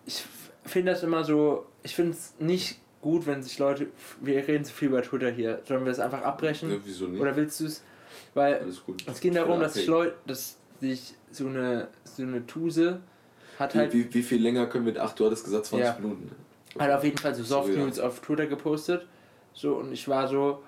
Ich 0.07 0.25
finde 0.65 0.93
das 0.93 1.03
immer 1.03 1.25
so. 1.25 1.67
Ich 1.83 1.95
finde 1.95 2.13
es 2.13 2.35
nicht 2.39 2.79
gut, 3.05 3.27
wenn 3.27 3.43
sich 3.43 3.59
Leute, 3.59 3.89
wir 4.23 4.49
reden 4.49 4.65
zu 4.65 4.73
viel 4.73 4.89
über 4.89 5.03
Twitter 5.03 5.31
hier, 5.31 5.61
sollen 5.69 5.85
wir 5.85 5.93
es 5.93 6.01
einfach 6.01 6.23
abbrechen? 6.23 6.71
Ja, 6.71 6.79
wieso 6.83 7.07
nicht? 7.07 7.21
Oder 7.21 7.37
willst 7.37 7.61
du 7.61 7.67
es? 7.67 7.85
Weil 8.33 8.67
es 9.07 9.21
geht 9.21 9.37
darum, 9.37 9.61
dass 9.61 9.75
sich 9.75 9.87
Leute, 9.87 10.15
dass 10.27 10.57
sich 10.81 11.15
so 11.31 11.47
eine, 11.47 11.89
so 12.05 12.23
eine 12.23 12.47
Tuse 12.47 13.01
hat 13.59 13.75
wie, 13.75 13.79
halt. 13.79 13.93
Wie, 13.93 14.15
wie 14.15 14.23
viel 14.23 14.43
länger 14.43 14.67
können 14.67 14.87
wir, 14.87 15.05
ach 15.05 15.13
du 15.13 15.27
hattest 15.27 15.45
gesagt 15.45 15.67
20 15.67 15.85
ja, 15.85 15.97
Minuten. 16.01 16.31
Hat 16.79 16.91
auf 16.91 17.05
jeden 17.05 17.19
Fall 17.19 17.35
so 17.35 17.45
Soft 17.45 17.77
News 17.77 17.99
auf 17.99 18.21
Twitter 18.21 18.47
gepostet. 18.47 19.07
So 19.53 19.75
und 19.75 19.93
ich 19.93 20.09
war 20.09 20.27
so, 20.27 20.63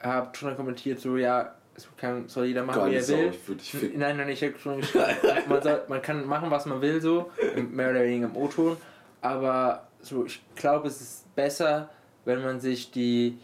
hab 0.00 0.36
schon 0.36 0.56
kommentiert, 0.56 0.98
so 0.98 1.16
ja, 1.16 1.54
kann, 1.96 2.28
soll 2.28 2.46
jeder 2.46 2.64
machen, 2.64 2.80
Gar 2.80 2.90
wie 2.90 2.96
er 2.96 3.08
will. 3.08 3.32
Sau, 3.32 3.78
nein, 3.94 4.16
nein, 4.16 4.28
ich 4.28 4.42
habe 4.42 4.58
schon 4.58 4.80
geschrieben, 4.80 5.04
man, 5.48 5.62
soll, 5.62 5.82
man 5.86 6.02
kann 6.02 6.26
machen, 6.26 6.50
was 6.50 6.66
man 6.66 6.80
will, 6.80 7.00
so, 7.00 7.30
mehr 7.70 7.90
oder 7.90 8.02
weniger 8.02 8.26
im 8.26 8.36
O-Ton, 8.36 8.76
aber 9.20 9.86
so, 10.06 10.24
ich 10.24 10.42
glaube, 10.56 10.88
es 10.88 11.00
ist 11.00 11.34
besser, 11.34 11.90
wenn 12.24 12.42
man 12.42 12.60
sich 12.60 12.90
die, 12.90 13.38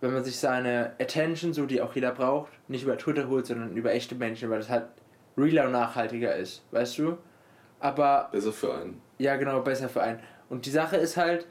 wenn 0.00 0.12
man 0.12 0.24
sich 0.24 0.38
seine 0.38 0.92
Attention, 1.00 1.52
so 1.52 1.66
die 1.66 1.80
auch 1.80 1.94
jeder 1.94 2.12
braucht, 2.12 2.52
nicht 2.68 2.84
über 2.84 2.96
Twitter 2.98 3.28
holt, 3.28 3.46
sondern 3.46 3.76
über 3.76 3.92
echte 3.92 4.14
Menschen, 4.14 4.50
weil 4.50 4.58
das 4.58 4.68
halt 4.68 4.86
realer 5.36 5.66
und 5.66 5.72
nachhaltiger 5.72 6.34
ist, 6.34 6.62
weißt 6.70 6.98
du? 6.98 7.18
Aber. 7.80 8.28
Besser 8.32 8.52
für 8.52 8.74
einen. 8.74 9.00
Ja, 9.18 9.36
genau, 9.36 9.60
besser 9.60 9.88
für 9.88 10.02
einen. 10.02 10.20
Und 10.48 10.66
die 10.66 10.70
Sache 10.70 10.96
ist 10.96 11.16
halt, 11.16 11.46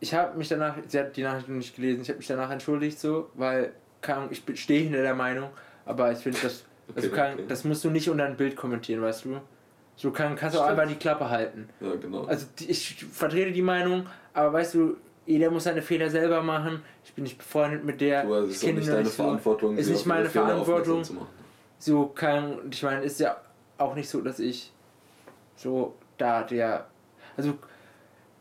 ich 0.00 0.14
habe 0.14 0.36
mich 0.36 0.48
danach, 0.48 0.76
sie 0.86 0.98
hat 0.98 1.16
die 1.16 1.22
Nachricht 1.22 1.48
noch 1.48 1.56
nicht 1.56 1.74
gelesen, 1.76 2.02
ich 2.02 2.08
habe 2.08 2.18
mich 2.18 2.26
danach 2.26 2.50
entschuldigt 2.50 2.98
so, 2.98 3.30
weil 3.34 3.72
kann, 4.00 4.28
ich 4.30 4.42
stehe 4.60 4.82
hinter 4.82 5.02
der 5.02 5.14
Meinung, 5.14 5.50
aber 5.86 6.12
ich 6.12 6.18
finde, 6.18 6.38
das, 6.42 6.64
okay, 6.96 7.08
kann, 7.08 7.34
okay. 7.34 7.44
das 7.48 7.64
musst 7.64 7.84
du 7.84 7.90
nicht 7.90 8.10
unter 8.10 8.24
ein 8.24 8.36
Bild 8.36 8.56
kommentieren, 8.56 9.00
weißt 9.00 9.24
du? 9.24 9.40
So 10.02 10.10
kann, 10.10 10.34
kannst 10.34 10.56
du 10.56 10.60
auch 10.60 10.66
einfach 10.66 10.88
die 10.88 10.96
Klappe 10.96 11.30
halten. 11.30 11.68
Ja, 11.78 11.94
genau. 11.94 12.24
Also 12.24 12.46
ich 12.66 13.04
vertrete 13.04 13.52
die 13.52 13.62
Meinung, 13.62 14.04
aber 14.34 14.52
weißt 14.54 14.74
du, 14.74 14.96
jeder 15.26 15.48
muss 15.48 15.62
seine 15.62 15.80
Fehler 15.80 16.10
selber 16.10 16.42
machen. 16.42 16.82
Ich 17.04 17.14
bin 17.14 17.22
nicht 17.22 17.38
befreundet 17.38 17.84
mit 17.84 18.00
der. 18.00 18.24
Du, 18.24 18.34
also 18.34 18.48
ich 18.48 18.56
ist 18.56 18.64
nicht 18.64 18.88
deine 18.88 19.04
so, 19.04 19.22
Verantwortung. 19.22 19.76
Ist 19.76 19.90
nicht 19.90 20.04
meine 20.04 20.28
Verantwortung. 20.28 21.04
So 21.78 22.06
kann, 22.06 22.58
ich 22.68 22.82
meine, 22.82 23.04
ist 23.04 23.20
ja 23.20 23.36
auch 23.78 23.94
nicht 23.94 24.08
so, 24.08 24.20
dass 24.22 24.40
ich 24.40 24.72
so 25.54 25.94
da 26.18 26.42
der, 26.42 26.88
also 27.36 27.54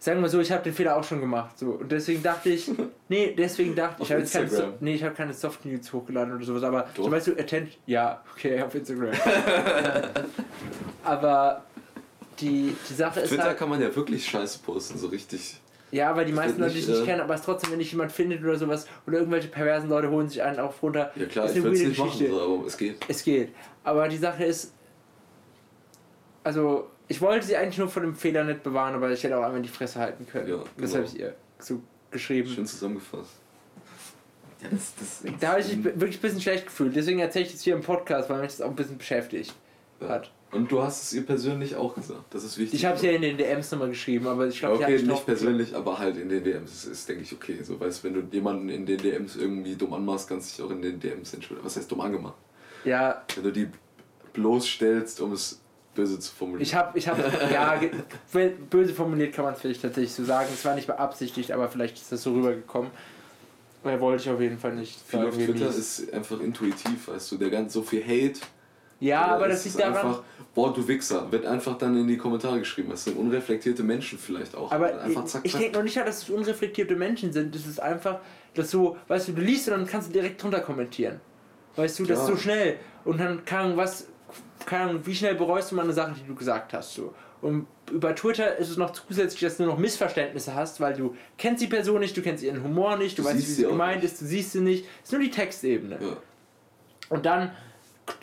sagen 0.01 0.19
wir 0.19 0.29
so, 0.29 0.39
ich 0.39 0.51
habe 0.51 0.63
den 0.63 0.73
Fehler 0.73 0.97
auch 0.97 1.03
schon 1.03 1.21
gemacht, 1.21 1.59
so 1.59 1.73
und 1.73 1.91
deswegen 1.91 2.23
dachte 2.23 2.49
ich, 2.49 2.69
nee, 3.07 3.35
deswegen 3.37 3.75
dachte 3.75 4.01
ich, 4.01 4.09
ich 4.09 4.15
habe 4.15 4.25
keine, 4.25 4.49
so, 4.49 4.73
nee, 4.79 4.95
ich 4.95 5.03
habe 5.03 5.13
keine 5.13 5.33
Soft 5.33 5.63
News 5.63 5.93
hochgeladen 5.93 6.35
oder 6.35 6.43
sowas, 6.43 6.63
aber 6.63 6.87
Doch. 6.95 7.05
so 7.05 7.11
weißt 7.11 7.27
du, 7.27 7.31
Attention, 7.33 7.79
ja, 7.85 8.21
okay, 8.33 8.61
auf 8.61 8.73
Instagram. 8.73 9.11
aber 11.03 11.63
die, 12.39 12.75
die 12.89 12.93
Sache 12.93 13.21
ist 13.21 13.29
Twitter 13.29 13.43
halt, 13.43 13.57
kann 13.57 13.69
man 13.69 13.79
ja 13.79 13.95
wirklich 13.95 14.25
Scheiße 14.25 14.59
posten, 14.65 14.97
so 14.97 15.07
richtig. 15.07 15.61
Ja, 15.91 16.15
weil 16.15 16.25
die 16.25 16.31
meisten 16.31 16.59
Leute 16.59 16.73
dich 16.73 16.87
nicht 16.87 17.01
äh, 17.01 17.05
kennen, 17.05 17.21
aber 17.21 17.35
es 17.35 17.43
trotzdem, 17.43 17.71
wenn 17.71 17.79
dich 17.79 17.91
jemand 17.91 18.11
findet 18.11 18.43
oder 18.43 18.55
sowas, 18.55 18.87
oder 19.05 19.19
irgendwelche 19.19 19.49
perversen 19.49 19.89
Leute 19.89 20.09
holen 20.09 20.27
sich 20.27 20.41
einen 20.41 20.59
auch 20.59 20.73
runter. 20.81 21.11
Ja 21.15 21.25
klar, 21.25 21.45
ist 21.45 21.57
ich 21.57 21.63
würde 21.63 21.75
es 21.75 21.83
nicht 21.83 21.99
machen, 21.99 22.27
so, 22.27 22.41
aber 22.41 22.65
es 22.65 22.77
geht. 22.77 22.97
Es 23.07 23.23
geht. 23.23 23.53
Aber 23.83 24.07
die 24.07 24.17
Sache 24.17 24.45
ist, 24.45 24.73
also 26.43 26.89
ich 27.11 27.19
wollte 27.19 27.45
sie 27.45 27.57
eigentlich 27.57 27.77
nur 27.77 27.89
von 27.89 28.03
dem 28.03 28.15
Fehler 28.15 28.45
nicht 28.45 28.63
bewahren, 28.63 28.95
aber 28.95 29.11
ich 29.11 29.21
hätte 29.21 29.37
auch 29.37 29.43
einmal 29.43 29.61
die 29.61 29.67
Fresse 29.67 29.99
halten 29.99 30.25
können. 30.25 30.47
Ja, 30.47 30.55
genau. 30.55 30.67
Das 30.77 30.95
habe 30.95 31.03
ich 31.03 31.19
ihr 31.19 31.35
so 31.59 31.81
geschrieben. 32.09 32.47
Schön 32.47 32.65
zusammengefasst. 32.65 33.33
Ja, 34.61 34.69
das, 34.71 34.93
das 34.97 35.23
da 35.41 35.47
habe 35.49 35.59
ich 35.59 35.75
mich 35.75 35.83
wirklich 35.83 36.19
ein 36.19 36.21
bisschen 36.21 36.39
schlecht 36.39 36.67
gefühlt. 36.67 36.95
Deswegen 36.95 37.19
erzähle 37.19 37.45
ich 37.45 37.51
das 37.51 37.61
hier 37.63 37.75
im 37.75 37.81
Podcast, 37.81 38.29
weil 38.29 38.39
mich 38.39 38.51
das 38.51 38.61
auch 38.61 38.69
ein 38.69 38.77
bisschen 38.77 38.97
beschäftigt 38.97 39.53
ja. 39.99 40.07
hat. 40.07 40.31
Und 40.51 40.71
du 40.71 40.81
hast 40.81 41.03
es 41.03 41.13
ihr 41.13 41.25
persönlich 41.25 41.75
auch 41.75 41.95
gesagt. 41.95 42.33
Das 42.33 42.45
ist 42.45 42.57
wichtig. 42.57 42.79
Ich 42.79 42.85
habe 42.85 42.95
es 42.95 43.01
ja 43.01 43.11
in 43.11 43.21
den 43.21 43.37
DMs 43.37 43.71
nochmal 43.71 43.89
geschrieben, 43.89 44.27
aber 44.27 44.47
ich 44.47 44.59
glaube, 44.59 44.81
okay, 44.81 45.01
nicht 45.01 45.25
persönlich, 45.25 45.75
aber 45.75 45.99
halt 45.99 46.15
in 46.15 46.29
den 46.29 46.45
DMs. 46.45 46.71
Das 46.71 46.85
ist, 46.85 47.09
denke 47.09 47.23
ich, 47.23 47.33
okay. 47.33 47.61
So, 47.61 47.77
weißt 47.77 48.05
wenn 48.05 48.13
du 48.13 48.21
jemanden 48.31 48.69
in 48.69 48.85
den 48.85 48.97
DMs 48.97 49.35
irgendwie 49.35 49.75
dumm 49.75 49.93
anmachst, 49.93 50.29
kannst 50.29 50.57
du 50.57 50.63
dich 50.63 50.71
auch 50.71 50.73
in 50.73 50.81
den 50.81 50.99
DMs 50.99 51.33
entschuldigen. 51.33 51.65
Was 51.65 51.75
heißt 51.75 51.91
dumm 51.91 51.99
angemacht? 51.99 52.37
Ja. 52.85 53.23
Wenn 53.35 53.43
du 53.43 53.51
die 53.51 53.67
bloßstellst, 54.33 55.19
um 55.19 55.33
es 55.33 55.61
böse 55.95 56.19
zu 56.19 56.33
formulieren. 56.33 56.63
Ich 56.63 56.75
habe, 56.75 56.97
ich 56.97 57.07
habe, 57.07 57.21
ja, 57.53 57.79
böse 58.69 58.93
formuliert 58.93 59.33
kann 59.33 59.45
man 59.45 59.53
es 59.53 59.61
vielleicht 59.61 59.81
tatsächlich 59.81 60.13
so 60.13 60.23
sagen. 60.23 60.49
Es 60.53 60.63
war 60.65 60.75
nicht 60.75 60.87
beabsichtigt, 60.87 61.51
aber 61.51 61.69
vielleicht 61.69 61.97
ist 61.97 62.11
das 62.11 62.23
so 62.23 62.33
rübergekommen. 62.33 62.91
Weil 63.83 63.99
wollte 63.99 64.23
ich 64.23 64.29
auf 64.29 64.39
jeden 64.39 64.59
Fall 64.59 64.75
nicht. 64.75 64.99
Viel 65.07 65.25
auf 65.25 65.35
Twitter 65.35 65.67
ist 65.67 66.13
einfach 66.13 66.39
intuitiv, 66.39 67.07
weißt 67.07 67.31
du, 67.31 67.37
der 67.37 67.49
ganz 67.49 67.73
so 67.73 67.81
viel 67.81 68.03
Hate 68.03 68.39
ja, 69.01 69.25
aber 69.25 69.47
das 69.47 69.65
liegt 69.65 69.79
daran. 69.79 69.95
Einfach, 69.95 70.23
boah, 70.53 70.71
du 70.71 70.87
Wichser, 70.87 71.29
wird 71.31 71.43
einfach 71.47 71.75
dann 71.77 71.97
in 71.97 72.07
die 72.07 72.17
Kommentare 72.17 72.59
geschrieben. 72.59 72.91
Das 72.91 73.03
sind 73.03 73.17
unreflektierte 73.17 73.81
Menschen 73.81 74.19
vielleicht 74.19 74.55
auch. 74.55 74.71
Aber 74.71 75.01
einfach 75.01 75.25
zack, 75.25 75.41
ich 75.43 75.53
denke 75.53 75.75
noch 75.75 75.83
nicht, 75.83 75.97
dass 75.97 76.21
es 76.21 76.29
unreflektierte 76.29 76.95
Menschen 76.95 77.33
sind. 77.33 77.53
Das 77.53 77.65
ist 77.65 77.79
einfach, 77.79 78.19
dass 78.53 78.69
so, 78.69 78.95
weißt 79.07 79.29
du, 79.29 79.31
du 79.33 79.41
liest 79.41 79.67
und 79.69 79.77
dann 79.77 79.87
kannst 79.87 80.09
du 80.09 80.13
direkt 80.13 80.41
drunter 80.41 80.59
kommentieren. 80.59 81.19
Weißt 81.75 81.97
du, 81.97 82.05
das 82.05 82.19
ja. 82.19 82.25
ist 82.25 82.29
so 82.29 82.37
schnell. 82.37 82.77
Und 83.03 83.19
dann 83.19 83.43
kann 83.43 83.75
was, 83.75 84.07
kann, 84.65 85.05
wie 85.05 85.15
schnell 85.15 85.35
bereust 85.35 85.71
du 85.71 85.75
mal 85.75 85.83
eine 85.83 85.93
Sache, 85.93 86.13
die 86.19 86.27
du 86.27 86.35
gesagt 86.35 86.73
hast. 86.73 86.93
So. 86.93 87.13
Und 87.41 87.67
über 87.91 88.15
Twitter 88.15 88.57
ist 88.57 88.69
es 88.69 88.77
noch 88.77 88.91
zusätzlich, 88.91 89.41
dass 89.41 89.57
du 89.57 89.65
noch 89.65 89.77
Missverständnisse 89.77 90.53
hast, 90.53 90.79
weil 90.79 90.93
du 90.93 91.15
kennst 91.37 91.61
die 91.61 91.67
Person 91.67 91.99
nicht, 91.99 92.15
du 92.15 92.21
kennst 92.21 92.43
ihren 92.43 92.63
Humor 92.63 92.97
nicht, 92.97 93.17
du, 93.17 93.23
du 93.23 93.29
weißt, 93.29 93.37
wie 93.37 93.41
sie 93.41 93.63
gemeint 93.63 94.03
ist, 94.03 94.21
du 94.21 94.25
siehst 94.25 94.51
sie 94.51 94.61
nicht. 94.61 94.85
Es 95.03 95.09
ist 95.09 95.11
nur 95.13 95.21
die 95.21 95.31
Textebene. 95.31 95.97
Ja. 95.99 96.17
Und 97.09 97.25
dann 97.25 97.51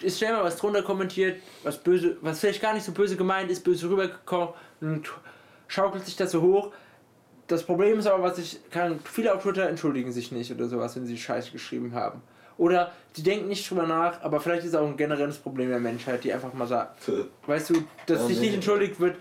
ist 0.00 0.18
schnell 0.18 0.32
mal 0.32 0.44
was 0.44 0.56
drunter 0.56 0.82
kommentiert, 0.82 1.40
was 1.62 1.78
böse, 1.78 2.16
was 2.20 2.40
vielleicht 2.40 2.62
gar 2.62 2.74
nicht 2.74 2.84
so 2.84 2.92
böse 2.92 3.16
gemeint 3.16 3.50
ist, 3.50 3.64
böse 3.64 3.88
rübergekommen 3.90 4.50
und 4.80 5.08
schaukelt 5.66 6.04
sich 6.04 6.16
das 6.16 6.30
so 6.30 6.42
hoch. 6.42 6.72
Das 7.48 7.64
Problem 7.64 7.98
ist 7.98 8.06
aber, 8.06 8.22
was 8.22 8.38
ich 8.38 8.60
kann, 8.70 9.00
viele 9.04 9.34
auf 9.34 9.42
Twitter 9.42 9.68
entschuldigen 9.68 10.12
sich 10.12 10.32
nicht 10.32 10.52
oder 10.52 10.68
sowas, 10.68 10.96
wenn 10.96 11.06
sie 11.06 11.16
Scheiße 11.16 11.50
geschrieben 11.50 11.94
haben. 11.94 12.22
Oder 12.58 12.92
die 13.16 13.22
denken 13.22 13.48
nicht 13.48 13.68
drüber 13.70 13.86
nach, 13.86 14.20
aber 14.22 14.40
vielleicht 14.40 14.64
ist 14.64 14.70
es 14.70 14.74
auch 14.74 14.86
ein 14.86 14.96
generelles 14.96 15.38
Problem 15.38 15.70
der 15.70 15.80
Menschheit, 15.80 16.22
die 16.24 16.32
einfach 16.32 16.52
mal 16.52 16.66
sagt, 16.66 17.00
weißt 17.46 17.70
du, 17.70 17.84
dass 18.06 18.26
sich 18.26 18.36
nee. 18.38 18.46
nicht 18.46 18.54
entschuldigt 18.56 19.00
wird 19.00 19.16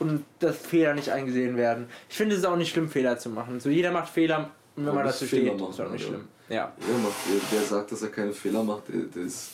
und 0.00 0.24
dass 0.40 0.56
Fehler 0.56 0.94
nicht 0.94 1.08
eingesehen 1.08 1.56
werden. 1.56 1.88
Ich 2.08 2.16
finde 2.16 2.34
es 2.34 2.42
ist 2.42 2.46
auch 2.46 2.56
nicht 2.56 2.70
schlimm, 2.70 2.88
Fehler 2.88 3.16
zu 3.18 3.30
machen. 3.30 3.60
So 3.60 3.70
jeder 3.70 3.92
macht 3.92 4.08
Fehler 4.08 4.50
und 4.76 4.86
wenn 4.86 4.94
man 4.94 5.04
dazu 5.04 5.24
Fehler 5.24 5.52
steht, 5.52 5.60
machen, 5.60 5.70
ist 5.70 5.80
auch 5.80 5.90
nicht 5.90 6.02
ja. 6.02 6.08
schlimm. 6.08 6.28
Ja. 6.48 6.56
Ja, 6.56 6.98
macht, 7.02 7.52
der, 7.52 7.60
sagt, 7.60 7.92
dass 7.92 8.02
er 8.02 8.08
keine 8.08 8.32
Fehler 8.32 8.64
macht, 8.64 8.84
der, 8.88 9.22
ist 9.22 9.50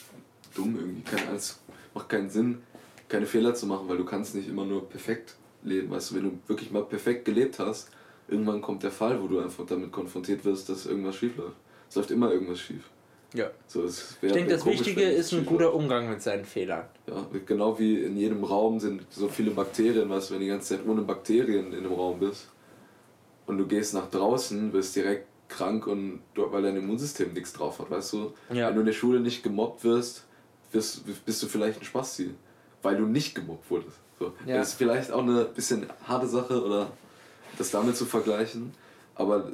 dumm 0.55 0.77
irgendwie. 0.77 1.03
Kein, 1.03 1.29
alles, 1.29 1.61
macht 1.93 2.09
keinen 2.09 2.31
Sinn, 2.31 2.63
keine 3.09 3.27
Fehler 3.27 3.55
zu 3.55 3.67
machen, 3.67 3.89
weil 3.89 3.99
du 3.99 4.05
kannst 4.05 4.35
nicht 4.35 4.49
immer 4.49 4.65
nur 4.65 4.89
perfekt 4.89 5.37
leben. 5.63 5.91
Weißt 5.91 6.11
du, 6.11 6.15
wenn 6.17 6.23
du 6.23 6.39
wirklich 6.47 6.71
mal 6.71 6.85
perfekt 6.85 7.27
gelebt 7.27 7.59
hast, 7.59 7.91
irgendwann 8.29 8.63
kommt 8.63 8.83
der 8.83 8.91
Fall, 8.91 9.21
wo 9.23 9.27
du 9.27 9.41
einfach 9.41 9.67
damit 9.67 9.93
konfrontiert 9.93 10.45
wirst, 10.45 10.69
dass 10.71 10.87
irgendwas 10.87 11.17
schief 11.17 11.37
läuft. 11.37 11.57
Es 11.89 11.97
läuft 11.97 12.11
immer 12.11 12.33
irgendwas 12.33 12.61
schief. 12.61 12.85
Ja. 13.35 13.51
So, 13.67 13.85
Ich 13.85 14.33
denke, 14.33 14.51
das 14.53 14.63
komisch, 14.63 14.81
Wichtige 14.81 15.03
ist 15.03 15.33
ein 15.33 15.45
guter. 15.45 15.75
Umgang 15.75 16.09
mit 16.09 16.23
seinen 16.23 16.45
Fehlern. 16.45 16.85
Ja, 17.07 17.27
genau 17.45 17.79
wie 17.79 18.03
in 18.03 18.17
jedem 18.17 18.45
Raum 18.45 18.81
sind 18.81 19.03
so 19.11 19.29
viele 19.29 19.51
Bakterien, 19.51 20.09
du, 20.09 20.15
wenn 20.15 20.21
du 20.21 20.39
die 20.39 20.47
ganze 20.47 20.77
Zeit 20.77 20.87
ohne 20.87 21.03
Bakterien 21.03 21.73
in 21.73 21.79
einem 21.79 21.93
Raum 21.93 22.21
bist 22.21 22.49
und 23.47 23.59
du 23.59 23.67
gehst 23.67 23.95
nach 23.95 24.11
draußen, 24.11 24.73
wirst 24.73 24.97
direkt 24.97 25.27
krank 25.49 25.87
und 25.87 26.21
weil 26.35 26.63
dein 26.63 26.77
Immunsystem 26.77 27.33
nichts 27.33 27.53
drauf 27.53 27.79
hat, 27.79 27.91
weißt 27.91 28.13
du? 28.15 28.33
Ja. 28.53 28.69
Wenn 28.69 28.75
du 28.75 28.81
in 28.81 28.87
der 28.87 28.93
Schule 28.93 29.21
nicht 29.21 29.43
gemobbt 29.43 29.85
wirst, 29.85 30.25
wirst 30.73 31.03
bist 31.25 31.43
du 31.43 31.47
vielleicht 31.47 31.81
ein 31.81 31.85
Spasti, 31.85 32.35
weil 32.83 32.97
du 32.97 33.05
nicht 33.07 33.35
gemobbt 33.35 33.71
wurdest. 33.71 33.99
So. 34.19 34.33
Ja. 34.47 34.59
Das 34.59 34.69
ist 34.69 34.75
vielleicht 34.75 35.13
auch 35.13 35.23
eine 35.23 35.45
bisschen 35.45 35.87
harte 36.07 36.27
Sache 36.27 36.65
oder 36.65 36.91
das 37.59 37.71
damit 37.71 37.97
zu 37.97 38.07
vergleichen, 38.07 38.73
aber 39.15 39.51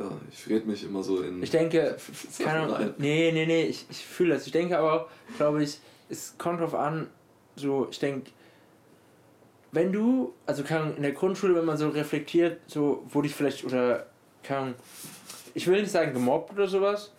ja, 0.00 0.10
ich 0.32 0.48
rede 0.48 0.66
mich 0.66 0.82
immer 0.84 1.02
so 1.02 1.20
in. 1.20 1.42
Ich 1.42 1.50
denke, 1.50 1.96
keine 2.42 2.60
Ahnung, 2.60 2.94
nee, 2.96 3.30
nee, 3.32 3.44
nee, 3.44 3.64
ich, 3.64 3.84
ich 3.90 4.04
fühle 4.04 4.34
das. 4.34 4.46
Ich 4.46 4.52
denke 4.52 4.78
aber 4.78 4.92
auch, 4.92 5.06
glaube 5.36 5.62
ich, 5.62 5.78
es 6.08 6.34
kommt 6.38 6.60
drauf 6.60 6.74
an, 6.74 7.08
so, 7.54 7.88
ich 7.90 7.98
denke, 7.98 8.30
wenn 9.72 9.92
du, 9.92 10.32
also 10.46 10.62
kann 10.64 10.96
in 10.96 11.02
der 11.02 11.12
Grundschule, 11.12 11.54
wenn 11.54 11.66
man 11.66 11.76
so 11.76 11.90
reflektiert, 11.90 12.60
so 12.66 13.04
wurde 13.10 13.28
ich 13.28 13.34
vielleicht, 13.34 13.64
oder 13.64 14.06
kann, 14.42 14.74
ich 15.54 15.66
will 15.66 15.80
nicht 15.82 15.92
sagen 15.92 16.14
gemobbt 16.14 16.52
oder 16.54 16.66
sowas, 16.66 17.12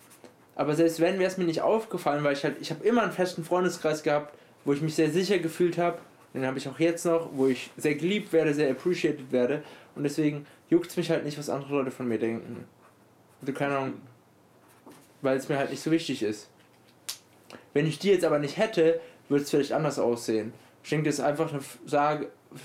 aber 0.56 0.74
selbst 0.74 1.00
wenn, 1.00 1.18
wäre 1.18 1.30
es 1.30 1.38
mir 1.38 1.44
nicht 1.44 1.62
aufgefallen, 1.62 2.24
weil 2.24 2.34
ich 2.34 2.44
halt, 2.44 2.56
ich 2.60 2.70
habe 2.70 2.84
immer 2.84 3.02
einen 3.02 3.12
festen 3.12 3.44
Freundeskreis 3.44 4.02
gehabt, 4.02 4.34
wo 4.64 4.72
ich 4.72 4.82
mich 4.82 4.94
sehr 4.94 5.10
sicher 5.10 5.38
gefühlt 5.38 5.78
habe, 5.78 5.98
den 6.34 6.46
habe 6.46 6.58
ich 6.58 6.68
auch 6.68 6.78
jetzt 6.78 7.06
noch, 7.06 7.30
wo 7.32 7.46
ich 7.46 7.70
sehr 7.76 7.94
geliebt 7.94 8.32
werde, 8.32 8.52
sehr 8.54 8.70
appreciated 8.70 9.30
werde 9.32 9.62
und 9.94 10.02
deswegen 10.02 10.46
juckt 10.72 10.90
es 10.90 10.96
mich 10.96 11.10
halt 11.10 11.22
nicht, 11.24 11.38
was 11.38 11.50
andere 11.50 11.74
Leute 11.74 11.90
von 11.90 12.08
mir 12.08 12.18
denken. 12.18 12.64
Also 13.42 13.52
keine 13.52 13.76
Ahnung, 13.76 13.94
weil 15.20 15.36
es 15.36 15.46
mir 15.50 15.58
halt 15.58 15.70
nicht 15.70 15.82
so 15.82 15.90
wichtig 15.90 16.22
ist. 16.22 16.48
Wenn 17.74 17.86
ich 17.86 17.98
die 17.98 18.08
jetzt 18.08 18.24
aber 18.24 18.38
nicht 18.38 18.56
hätte, 18.56 18.98
würde 19.28 19.44
es 19.44 19.50
vielleicht 19.50 19.72
anders 19.72 19.98
aussehen. 19.98 20.54
Ich 20.82 20.88
denke, 20.88 21.10
das 21.10 21.18
ist 21.18 21.24
einfach 21.24 21.52
eine 21.52 21.60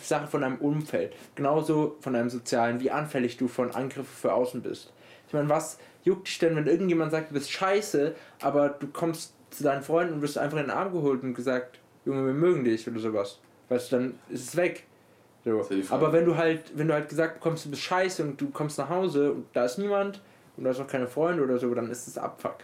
Sache 0.01 0.28
von 0.28 0.39
deinem 0.39 0.58
Umfeld. 0.60 1.14
Genauso 1.36 1.97
von 1.99 2.14
deinem 2.14 2.30
Sozialen, 2.30 2.80
wie 2.80 2.91
anfällig 2.91 3.36
du 3.36 3.49
von 3.49 3.72
Angriffen 3.72 4.05
für 4.05 4.32
außen 4.34 4.62
bist. 4.62 4.93
Ich 5.28 5.34
meine, 5.34 5.49
was 5.49 5.78
juckt 6.05 6.30
dich 6.30 6.39
denn, 6.39 6.55
wenn 6.55 6.66
irgendjemand 6.66 7.12
sagt, 7.12 7.32
du 7.32 7.34
bist 7.34 7.51
scheiße, 7.51 8.16
aber 8.41 8.70
du 8.70 8.88
kommst 8.88 9.34
zu 9.49 9.64
deinen 9.64 9.84
Freunden 9.84 10.14
und 10.14 10.22
wirst 10.22 10.38
einfach 10.38 10.60
in 10.60 10.68
den 10.68 10.72
Arm 10.72 10.93
geholt 10.93 11.24
und 11.24 11.34
gesagt, 11.34 11.80
Junge, 12.05 12.26
wir 12.26 12.34
mögen 12.34 12.64
dich 12.64 12.88
oder 12.88 13.01
sowas. 13.01 13.39
Weißt 13.68 13.91
du, 13.91 13.97
dann 13.97 14.20
ist 14.30 14.47
es 14.47 14.55
weg. 14.55 14.87
So. 15.52 15.74
ist. 15.74 15.91
Aber 15.91 16.12
wenn 16.14 16.26
du 16.26 16.36
halt, 16.36 16.78
wenn 16.78 16.88
du 16.88 16.93
halt 16.93 17.10
gesagt 17.10 17.36
bekommst, 17.36 17.66
du 17.66 17.70
bist 17.70 17.82
scheiße 17.84 18.24
und 18.24 18.39
du 18.39 18.50
kommst 18.50 18.78
nach 18.78 18.89
Hause 18.89 19.32
und 19.34 19.45
da 19.54 19.66
ist 19.66 19.78
niemand 19.78 20.22
und 20.56 20.64
du 20.64 20.70
hast 20.70 20.80
auch 20.80 20.88
keine 20.88 21.08
Freunde 21.08 21.43
oder 21.43 21.58
so, 21.58 21.74
dann 21.74 21.89
ist 21.89 22.08
es 22.08 22.18
Abfuck. 22.18 22.58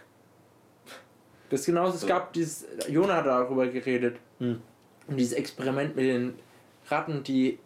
Das 1.50 1.60
ist 1.60 1.66
genauso, 1.66 1.96
es 1.96 2.06
gab 2.06 2.32
dieses, 2.32 2.66
Jonah 2.88 3.16
hat 3.16 3.26
darüber 3.26 3.66
geredet, 3.66 4.16
und 4.38 5.16
dieses 5.16 5.34
Experiment 5.34 5.94
mit 5.94 6.06
den 6.06 6.34
Ratten, 6.88 7.22
die 7.22 7.58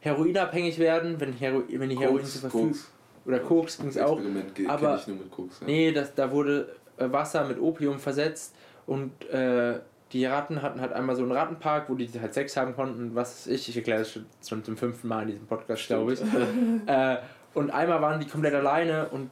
heroinabhängig 0.00 0.78
werden, 0.78 1.20
wenn, 1.20 1.32
Hero, 1.32 1.62
wenn 1.68 1.88
die 1.88 1.98
Heroin 1.98 2.24
zur 2.24 2.42
Verfügung... 2.42 2.68
Koks. 2.68 2.90
Oder 3.24 3.38
Koks 3.38 3.78
ging 3.78 3.88
es 3.88 3.98
auch. 3.98 4.16
Experiment 4.16 4.54
geht 4.54 4.68
aber- 4.68 4.88
kenn 4.88 4.98
ich 4.98 5.06
nur 5.06 5.16
mit 5.18 5.30
Koks. 5.30 5.60
Ja. 5.60 5.66
Nee, 5.66 5.92
das, 5.92 6.14
da 6.14 6.30
wurde 6.30 6.74
äh, 6.96 7.10
Wasser 7.10 7.46
mit 7.46 7.60
Opium 7.60 7.98
versetzt 7.98 8.54
und 8.86 9.12
äh, 9.30 9.78
die 10.12 10.26
Ratten 10.26 10.60
hatten 10.60 10.80
halt 10.80 10.92
einmal 10.92 11.16
so 11.16 11.22
einen 11.22 11.32
Rattenpark, 11.32 11.88
wo 11.88 11.94
die 11.94 12.08
halt 12.20 12.34
Sex 12.34 12.56
haben 12.56 12.74
konnten, 12.74 13.14
was 13.14 13.46
weiß 13.46 13.54
ich, 13.54 13.68
ich 13.70 13.76
erkläre 13.76 14.00
das 14.00 14.12
schon, 14.12 14.64
zum 14.64 14.76
fünften 14.76 15.08
Mal 15.08 15.22
in 15.22 15.28
diesem 15.28 15.46
Podcast, 15.46 15.86
glaube 15.86 16.12
ich. 16.12 16.20
äh, 16.86 17.16
und 17.54 17.70
einmal 17.70 18.02
waren 18.02 18.20
die 18.20 18.26
komplett 18.26 18.54
alleine 18.54 19.08
und 19.08 19.30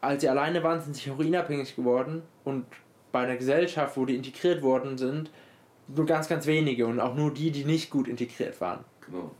als 0.00 0.22
sie 0.22 0.28
alleine 0.28 0.62
waren, 0.62 0.80
sind 0.80 0.96
sie 0.96 1.10
heroinabhängig 1.10 1.76
geworden 1.76 2.22
und 2.44 2.66
bei 3.12 3.20
einer 3.20 3.36
Gesellschaft, 3.36 3.96
wo 3.96 4.04
die 4.04 4.16
integriert 4.16 4.62
worden 4.62 4.98
sind, 4.98 5.30
nur 5.88 6.06
ganz, 6.06 6.28
ganz 6.28 6.46
wenige 6.46 6.86
und 6.86 7.00
auch 7.00 7.14
nur 7.14 7.32
die, 7.32 7.50
die 7.50 7.64
nicht 7.64 7.90
gut 7.90 8.08
integriert 8.08 8.60
waren. 8.60 8.84
Genau. 9.06 9.30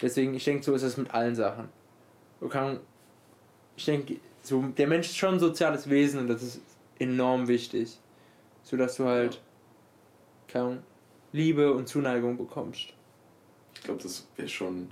Deswegen, 0.00 0.34
ich 0.34 0.44
denke, 0.44 0.62
so 0.62 0.74
ist 0.74 0.82
es 0.82 0.96
mit 0.96 1.12
allen 1.12 1.34
Sachen. 1.34 1.68
Kann, 2.48 2.80
ich 3.76 3.84
denke, 3.84 4.16
so, 4.42 4.62
der 4.62 4.86
Mensch 4.86 5.06
ist 5.08 5.16
schon 5.16 5.34
ein 5.34 5.40
soziales 5.40 5.88
Wesen 5.90 6.20
und 6.20 6.28
das 6.28 6.42
ist 6.42 6.60
enorm 6.98 7.48
wichtig. 7.48 7.98
So 8.62 8.76
dass 8.76 8.96
du 8.96 9.04
halt 9.04 9.40
keine 10.48 10.82
Liebe 11.32 11.72
und 11.72 11.88
Zuneigung 11.88 12.36
bekommst. 12.36 12.92
Ich 13.74 13.82
glaube, 13.82 14.02
das 14.02 14.26
wäre 14.36 14.48
schon. 14.48 14.88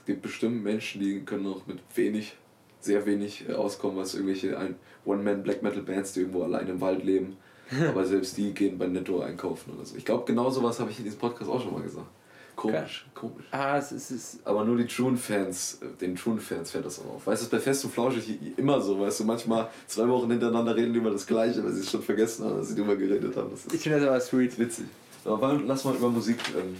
Es 0.00 0.06
gibt 0.06 0.22
bestimmt 0.22 0.64
Menschen, 0.64 1.00
die 1.00 1.20
können 1.20 1.46
auch 1.46 1.66
mit 1.66 1.78
wenig, 1.94 2.34
sehr 2.80 3.06
wenig 3.06 3.48
äh, 3.48 3.52
auskommen, 3.52 3.96
was 3.96 4.14
irgendwelche 4.14 4.56
One-Man-Black-Metal-Bands, 5.04 6.14
die 6.14 6.20
irgendwo 6.20 6.42
allein 6.42 6.66
im 6.68 6.80
Wald 6.80 7.04
leben. 7.04 7.36
Aber 7.88 8.04
selbst 8.04 8.36
die 8.36 8.52
gehen 8.52 8.78
bei 8.78 8.86
Netto 8.86 9.20
einkaufen 9.20 9.74
oder 9.74 9.84
so. 9.84 9.96
Ich 9.96 10.04
glaube, 10.04 10.24
genau 10.26 10.50
sowas 10.50 10.80
habe 10.80 10.90
ich 10.90 10.98
in 10.98 11.04
diesem 11.04 11.20
Podcast 11.20 11.50
auch 11.50 11.62
schon 11.62 11.72
mal 11.72 11.82
gesagt. 11.82 12.08
Komisch, 12.56 13.06
komisch. 13.14 13.44
Ah, 13.50 13.78
es 13.78 13.92
ist, 13.92 14.10
es 14.10 14.34
ist 14.34 14.46
Aber 14.46 14.64
nur 14.64 14.76
die 14.76 14.86
True-Fans, 14.86 15.78
äh, 15.82 15.86
den 16.00 16.14
True-Fans 16.16 16.70
fällt 16.70 16.84
das 16.86 17.00
auch 17.00 17.14
auf. 17.16 17.26
Weißt 17.26 17.44
du, 17.44 17.48
bei 17.50 17.58
Fest 17.58 17.84
und 17.84 17.92
Flauschig 17.92 18.38
immer 18.56 18.80
so, 18.80 19.00
weißt 19.00 19.20
du, 19.20 19.24
manchmal 19.24 19.68
zwei 19.86 20.06
Wochen 20.08 20.30
hintereinander 20.30 20.76
reden 20.76 20.92
die 20.92 20.98
über 20.98 21.10
das 21.10 21.26
Gleiche, 21.26 21.64
weil 21.64 21.72
sie 21.72 21.80
es 21.80 21.90
schon 21.90 22.02
vergessen 22.02 22.44
haben, 22.44 22.58
dass 22.58 22.68
sie 22.68 22.74
drüber 22.76 22.94
geredet 22.96 23.36
haben. 23.36 23.50
Ich 23.72 23.80
finde 23.80 24.00
das 24.00 24.08
aber 24.08 24.20
sweet. 24.20 24.58
witzig. 24.58 24.84
Aber 25.24 25.40
wann- 25.40 25.66
lass 25.66 25.84
mal 25.84 25.94
über 25.94 26.08
Musik, 26.10 26.38
ähm, 26.56 26.76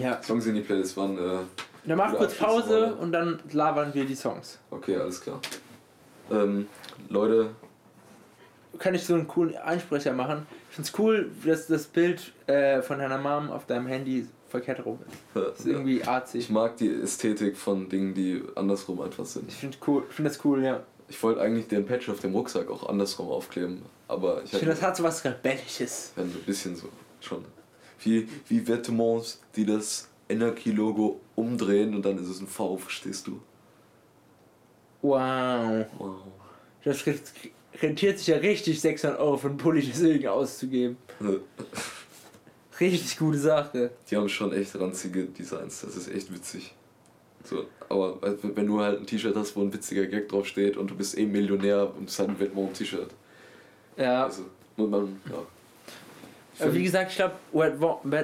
Ja. 0.00 0.20
Songs 0.22 0.46
in 0.46 0.54
die 0.56 0.62
Playlist, 0.62 0.96
wann, 0.96 1.16
äh, 1.16 1.38
Dann 1.86 1.98
mach 1.98 2.14
kurz 2.16 2.34
Pause 2.34 2.62
Abschlussworte. 2.62 2.94
und 2.96 3.12
dann 3.12 3.40
labern 3.52 3.94
wir 3.94 4.04
die 4.04 4.16
Songs. 4.16 4.58
okay, 4.70 4.96
alles 4.96 5.20
klar. 5.20 5.40
Ähm, 6.30 6.66
Leute, 7.08 7.50
Kann 8.78 8.92
ich 8.94 9.04
so 9.04 9.14
einen 9.14 9.28
coolen 9.28 9.54
Einsprecher 9.56 10.12
machen? 10.12 10.46
Ich 10.70 10.74
find's 10.74 10.92
cool, 10.98 11.30
dass 11.44 11.68
das 11.68 11.86
Bild 11.86 12.32
äh, 12.48 12.82
von 12.82 12.98
deiner 12.98 13.18
Mom 13.18 13.50
auf 13.52 13.66
deinem 13.66 13.86
Handy 13.86 14.26
verkehrt 14.54 14.84
rum 14.86 14.98
ist. 15.06 15.16
Das 15.34 15.58
ist 15.60 15.66
irgendwie 15.66 15.98
ich 15.98 16.08
artig. 16.08 16.48
mag 16.50 16.76
die 16.76 16.88
Ästhetik 16.88 17.56
von 17.56 17.88
Dingen, 17.88 18.14
die 18.14 18.42
andersrum 18.54 19.00
einfach 19.00 19.24
sind. 19.26 19.48
Ich 19.48 19.56
finde 19.56 19.76
cool, 19.86 20.04
ich 20.08 20.14
find 20.14 20.28
das 20.28 20.44
cool, 20.44 20.62
ja. 20.62 20.82
Ich 21.08 21.22
wollte 21.22 21.40
eigentlich 21.40 21.66
den 21.68 21.84
Patch 21.84 22.08
auf 22.08 22.20
dem 22.20 22.32
Rucksack 22.34 22.70
auch 22.70 22.88
andersrum 22.88 23.28
aufkleben, 23.28 23.82
aber 24.08 24.38
ich 24.44 24.52
Ich 24.52 24.58
finde, 24.58 24.74
das 24.74 24.82
hat 24.82 24.96
so 24.96 25.02
was 25.02 25.24
Rebellisches. 25.24 26.12
Ja, 26.16 26.22
ein 26.22 26.30
bisschen 26.46 26.76
so, 26.76 26.88
schon. 27.20 27.44
Wie, 28.00 28.28
wie 28.48 28.60
Vêtements, 28.60 29.38
die 29.56 29.66
das 29.66 30.08
Energy-Logo 30.28 31.20
umdrehen 31.34 31.94
und 31.94 32.04
dann 32.04 32.16
ist 32.18 32.28
es 32.28 32.40
ein 32.40 32.46
V, 32.46 32.76
verstehst 32.78 33.26
du? 33.26 33.40
Wow. 35.02 35.84
Wow. 35.98 36.14
Das 36.84 37.06
re- 37.06 37.14
rentiert 37.82 38.18
sich 38.18 38.28
ja 38.28 38.36
richtig, 38.36 38.80
600 38.80 39.18
Euro 39.18 39.36
für 39.36 39.48
einen 39.48 39.56
Pulli 39.58 39.82
deswegen 39.84 40.28
auszugeben. 40.28 40.96
Richtig 42.80 43.18
gute 43.18 43.38
Sache. 43.38 43.90
Die 44.10 44.16
haben 44.16 44.28
schon 44.28 44.52
echt 44.52 44.78
ranzige 44.78 45.24
Designs, 45.24 45.82
das 45.82 45.96
ist 45.96 46.08
echt 46.12 46.32
witzig. 46.32 46.74
So, 47.44 47.66
aber 47.88 48.18
äh, 48.26 48.34
wenn 48.42 48.66
du 48.66 48.80
halt 48.80 49.00
ein 49.00 49.06
T-Shirt 49.06 49.36
hast, 49.36 49.54
wo 49.54 49.60
ein 49.60 49.72
witziger 49.72 50.06
Gag 50.06 50.28
draufsteht 50.28 50.76
und 50.76 50.90
du 50.90 50.94
bist 50.96 51.16
eh 51.16 51.26
Millionär 51.26 51.92
und 51.94 52.08
es 52.08 52.18
hat 52.18 52.28
ein 52.28 52.38
Vêtement-T-Shirt. 52.38 53.10
Ja. 53.96 54.24
Also, 54.24 54.44
man, 54.76 55.20
ja. 55.30 55.38
Aber 56.60 56.74
wie 56.74 56.82
gesagt, 56.82 57.10
ich 57.10 57.16
glaube, 57.16 57.34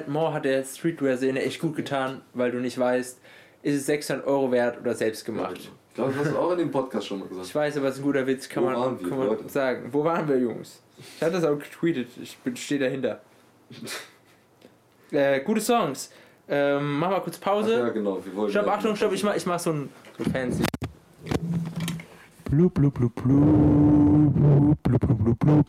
More 0.07 0.33
hat 0.33 0.45
der 0.45 0.63
Streetwear-Szene 0.63 1.41
echt 1.43 1.59
gut 1.61 1.75
getan, 1.75 2.21
weil 2.33 2.51
du 2.51 2.59
nicht 2.59 2.77
weißt, 2.77 3.19
ist 3.61 3.75
es 3.75 3.85
600 3.85 4.25
Euro 4.25 4.51
wert 4.51 4.79
oder 4.79 4.95
selbst 4.95 5.23
gemacht. 5.25 5.57
Ich 5.57 5.95
glaube, 5.95 6.13
das 6.13 6.25
hast 6.25 6.33
du 6.33 6.37
auch 6.37 6.51
in 6.53 6.57
dem 6.59 6.71
Podcast 6.71 7.07
schon 7.07 7.19
mal 7.19 7.25
Ich 7.25 7.37
gesagt. 7.37 7.55
weiß, 7.55 7.77
aber 7.77 7.87
es 7.89 7.95
ist 7.95 7.99
ein 8.01 8.03
guter 8.03 8.25
Witz, 8.25 8.49
kann 8.49 8.63
Wo 8.63 8.69
man, 8.69 8.79
waren 8.79 8.99
wir, 8.99 9.09
kann 9.09 9.19
man 9.19 9.49
sagen. 9.49 9.89
Wo 9.91 10.03
waren 10.03 10.27
wir, 10.27 10.39
Jungs? 10.39 10.81
Ich 10.97 11.21
hatte 11.21 11.33
das 11.33 11.43
auch 11.43 11.59
getweetet, 11.59 12.07
ich 12.21 12.37
stehe 12.55 12.79
dahinter. 12.79 13.21
äh, 15.11 15.39
gute 15.41 15.61
Songs. 15.61 16.11
Ähm, 16.49 16.99
mach 16.99 17.09
mal 17.11 17.21
kurz 17.21 17.37
Ach 17.39 17.45
Pause. 17.45 17.79
ja, 17.79 17.89
genau. 17.89 18.19
Wir 18.25 18.35
wollten 18.35 18.51
Stopp, 18.51 18.65
ja- 18.65 18.73
Achtung, 18.73 18.95
stopp, 18.95 19.13
ich 19.13 19.23
mach, 19.23 19.35
ich 19.35 19.45
mach 19.45 19.59
so 19.59 19.71
ein 19.71 19.89
so 20.17 20.23
fancy. 20.31 20.63
Blub, 22.49 22.73
blub, 22.73 22.93
blub, 22.93 23.15
blub, 23.15 24.33
blub, 24.33 24.83
blub, 24.83 25.17
blub, 25.23 25.39
blub. 25.39 25.65